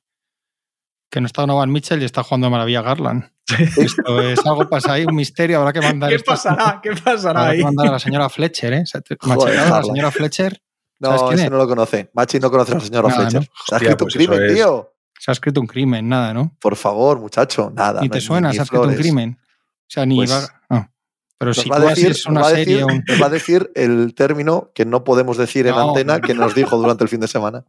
que 1.12 1.22
no 1.22 1.28
está 1.28 1.42
Donovan 1.44 1.72
Mitchell 1.72 2.02
y 2.02 2.06
está 2.06 2.24
jugando 2.24 2.48
de 2.48 2.52
maravilla 2.52 2.82
Garland. 2.82 3.30
Esto 3.78 4.22
es 4.22 4.44
algo 4.46 4.68
pasa 4.70 4.94
ahí, 4.94 5.06
un 5.06 5.14
misterio, 5.16 5.60
habrá 5.60 5.74
que 5.74 5.82
mandar. 5.82 6.10
¿Qué 6.10 6.20
pasará? 6.20 6.80
¿Qué 6.82 6.92
pasará 6.94 7.48
ahí? 7.50 7.58
que 7.60 7.64
mandar 7.66 7.88
a 7.88 7.92
la 7.92 8.00
señora 8.00 8.30
Fletcher, 8.30 8.74
¿eh? 8.74 8.84
Joder, 9.20 9.60
a 9.60 9.70
la 9.70 9.84
señora 9.84 10.10
Fletcher. 10.10 10.60
No, 11.00 11.32
ese 11.32 11.50
no 11.50 11.58
lo 11.58 11.68
conoce. 11.68 12.10
Machi 12.14 12.40
no 12.40 12.50
conoce 12.50 12.72
a 12.72 12.76
la 12.76 12.82
señora 12.82 13.10
Fletcher. 13.10 13.50
Se 13.68 13.76
ha 13.76 13.78
escrito 13.80 14.06
un 14.06 14.12
crimen, 14.12 14.54
tío. 14.56 14.94
Se 15.22 15.30
ha 15.30 15.34
escrito 15.34 15.62
un 15.62 15.68
crimen, 15.68 16.10
nada, 16.10 16.34
¿no? 16.34 16.58
Por 16.60 16.76
favor, 16.76 17.20
muchacho, 17.20 17.72
nada. 17.76 18.02
Ni 18.02 18.10
te 18.10 18.20
suena, 18.20 18.52
se 18.52 18.60
ha 18.60 18.64
escrito 18.64 18.88
un 18.88 18.96
crimen. 18.96 19.38
O 19.40 19.86
sea, 19.88 20.04
ni 20.04 20.16
pues, 20.16 20.32
va... 20.32 20.90
Pero 21.38 21.54
si 21.54 21.70
va 21.70 21.80
tú 21.80 21.86
decir, 21.90 22.16
una 22.28 22.44
serie. 22.46 22.84
Nos 23.08 23.22
va 23.22 23.28
a 23.28 23.30
decir 23.30 23.72
el 23.76 24.16
término 24.16 24.72
que 24.74 24.84
no 24.84 25.04
podemos 25.04 25.38
decir 25.38 25.68
en 25.68 25.76
antena 25.76 26.22
que 26.22 26.34
nos 26.34 26.56
dijo 26.56 26.76
durante 26.76 27.04
el 27.04 27.08
fin 27.08 27.20
de 27.20 27.28
semana. 27.28 27.66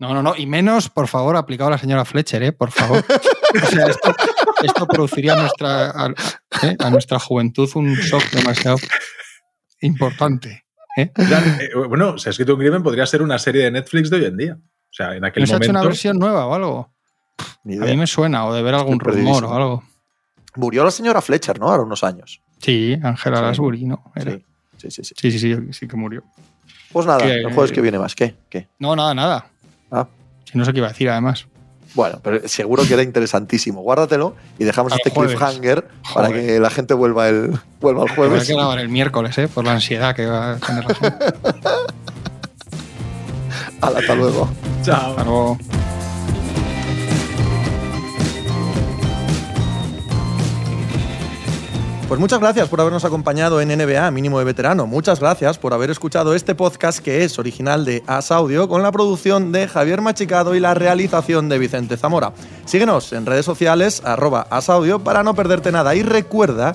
No, 0.00 0.14
no, 0.14 0.20
no. 0.20 0.34
Y 0.36 0.46
menos, 0.46 0.88
por 0.88 1.06
favor, 1.06 1.36
aplicado 1.36 1.68
a 1.68 1.70
la 1.70 1.78
señora 1.78 2.04
Fletcher, 2.04 2.42
¿eh? 2.42 2.52
Por 2.52 2.72
favor. 2.72 3.04
o 3.62 3.66
sea, 3.66 3.86
esto, 4.64 4.86
produciría 4.88 5.34
a 5.34 5.42
nuestra, 5.42 6.14
¿eh? 6.64 6.76
a, 6.76 6.90
nuestra 6.90 7.20
juventud 7.20 7.70
un 7.76 7.94
shock 7.94 8.28
demasiado 8.32 8.78
importante. 9.80 10.64
¿eh? 10.96 11.12
Eh, 11.16 11.68
bueno, 11.88 12.18
si 12.18 12.28
ha 12.28 12.30
escrito 12.30 12.54
un 12.54 12.60
crimen, 12.60 12.82
podría 12.82 13.06
ser 13.06 13.22
una 13.22 13.38
serie 13.38 13.62
de 13.62 13.70
Netflix 13.70 14.10
de 14.10 14.16
hoy 14.16 14.24
en 14.24 14.36
día. 14.36 14.58
O 14.90 14.92
sea, 14.92 15.14
en 15.14 15.24
aquel 15.24 15.42
¿No 15.42 15.46
se 15.46 15.54
ha 15.54 15.56
hecho 15.58 15.70
una 15.70 15.82
versión 15.82 16.18
nueva 16.18 16.46
o 16.46 16.54
algo? 16.54 16.90
A 17.38 17.50
mí 17.64 17.96
me 17.96 18.06
suena, 18.06 18.46
o 18.46 18.54
de 18.54 18.62
ver 18.62 18.74
algún 18.74 18.98
rumor 18.98 19.44
o 19.44 19.54
algo. 19.54 19.84
Murió 20.56 20.84
la 20.84 20.90
señora 20.90 21.20
Fletcher, 21.20 21.60
¿no? 21.60 21.68
Ahora 21.68 21.84
unos 21.84 22.02
años. 22.02 22.42
Sí, 22.58 22.98
Ángela 23.02 23.40
Lasbury, 23.40 23.84
¿no? 23.84 24.12
Sí. 24.16 24.44
Sí, 24.78 24.90
sí, 24.90 25.02
sí, 25.30 25.38
sí. 25.38 25.56
Sí, 25.72 25.88
que 25.88 25.96
murió. 25.96 26.24
Pues 26.92 27.06
nada, 27.06 27.24
el 27.24 27.52
jueves 27.52 27.70
que 27.70 27.80
viene 27.80 27.98
más. 27.98 28.14
¿Qué? 28.14 28.34
¿Qué? 28.48 28.68
No, 28.78 28.96
nada, 28.96 29.14
nada. 29.14 29.46
Ah. 29.90 30.08
Si 30.44 30.58
no 30.58 30.64
sé 30.64 30.72
qué 30.72 30.78
iba 30.78 30.88
a 30.88 30.90
decir, 30.90 31.08
además. 31.08 31.46
Bueno, 31.94 32.20
pero 32.22 32.46
seguro 32.48 32.84
que 32.84 32.94
era 32.94 33.02
interesantísimo. 33.02 33.82
Guárdatelo 33.82 34.36
y 34.58 34.64
dejamos 34.64 34.92
este 34.92 35.10
cliffhanger 35.10 35.88
para 36.14 36.28
que 36.28 36.60
la 36.60 36.70
gente 36.70 36.94
vuelva 36.94 37.28
el, 37.28 37.58
vuelva 37.80 38.04
el 38.04 38.10
jueves. 38.10 38.42
Hay 38.42 38.46
que 38.46 38.54
grabar 38.54 38.78
el 38.78 38.88
miércoles, 38.88 39.36
¿eh? 39.38 39.48
Por 39.48 39.64
la 39.64 39.72
ansiedad 39.72 40.14
que 40.14 40.26
va 40.26 40.52
a 40.52 40.56
tener 40.58 40.84
la 40.84 40.94
gente. 40.94 41.24
hasta 43.80 44.14
luego. 44.14 44.48
Chao. 44.82 45.10
Hasta 45.10 45.24
luego. 45.24 45.58
Pues 52.10 52.18
muchas 52.18 52.40
gracias 52.40 52.68
por 52.68 52.80
habernos 52.80 53.04
acompañado 53.04 53.60
en 53.60 53.68
NBA 53.68 54.10
Mínimo 54.10 54.40
de 54.40 54.44
Veterano. 54.44 54.88
Muchas 54.88 55.20
gracias 55.20 55.58
por 55.58 55.72
haber 55.72 55.90
escuchado 55.90 56.34
este 56.34 56.56
podcast 56.56 56.98
que 56.98 57.22
es 57.22 57.38
original 57.38 57.84
de 57.84 58.02
As 58.08 58.32
Audio 58.32 58.68
con 58.68 58.82
la 58.82 58.90
producción 58.90 59.52
de 59.52 59.68
Javier 59.68 60.00
Machicado 60.00 60.56
y 60.56 60.58
la 60.58 60.74
realización 60.74 61.48
de 61.48 61.60
Vicente 61.60 61.96
Zamora. 61.96 62.32
Síguenos 62.64 63.12
en 63.12 63.26
redes 63.26 63.44
sociales 63.44 64.02
arroba 64.04 64.44
asaudio 64.50 64.98
para 64.98 65.22
no 65.22 65.34
perderte 65.34 65.70
nada 65.70 65.94
y 65.94 66.02
recuerda 66.02 66.74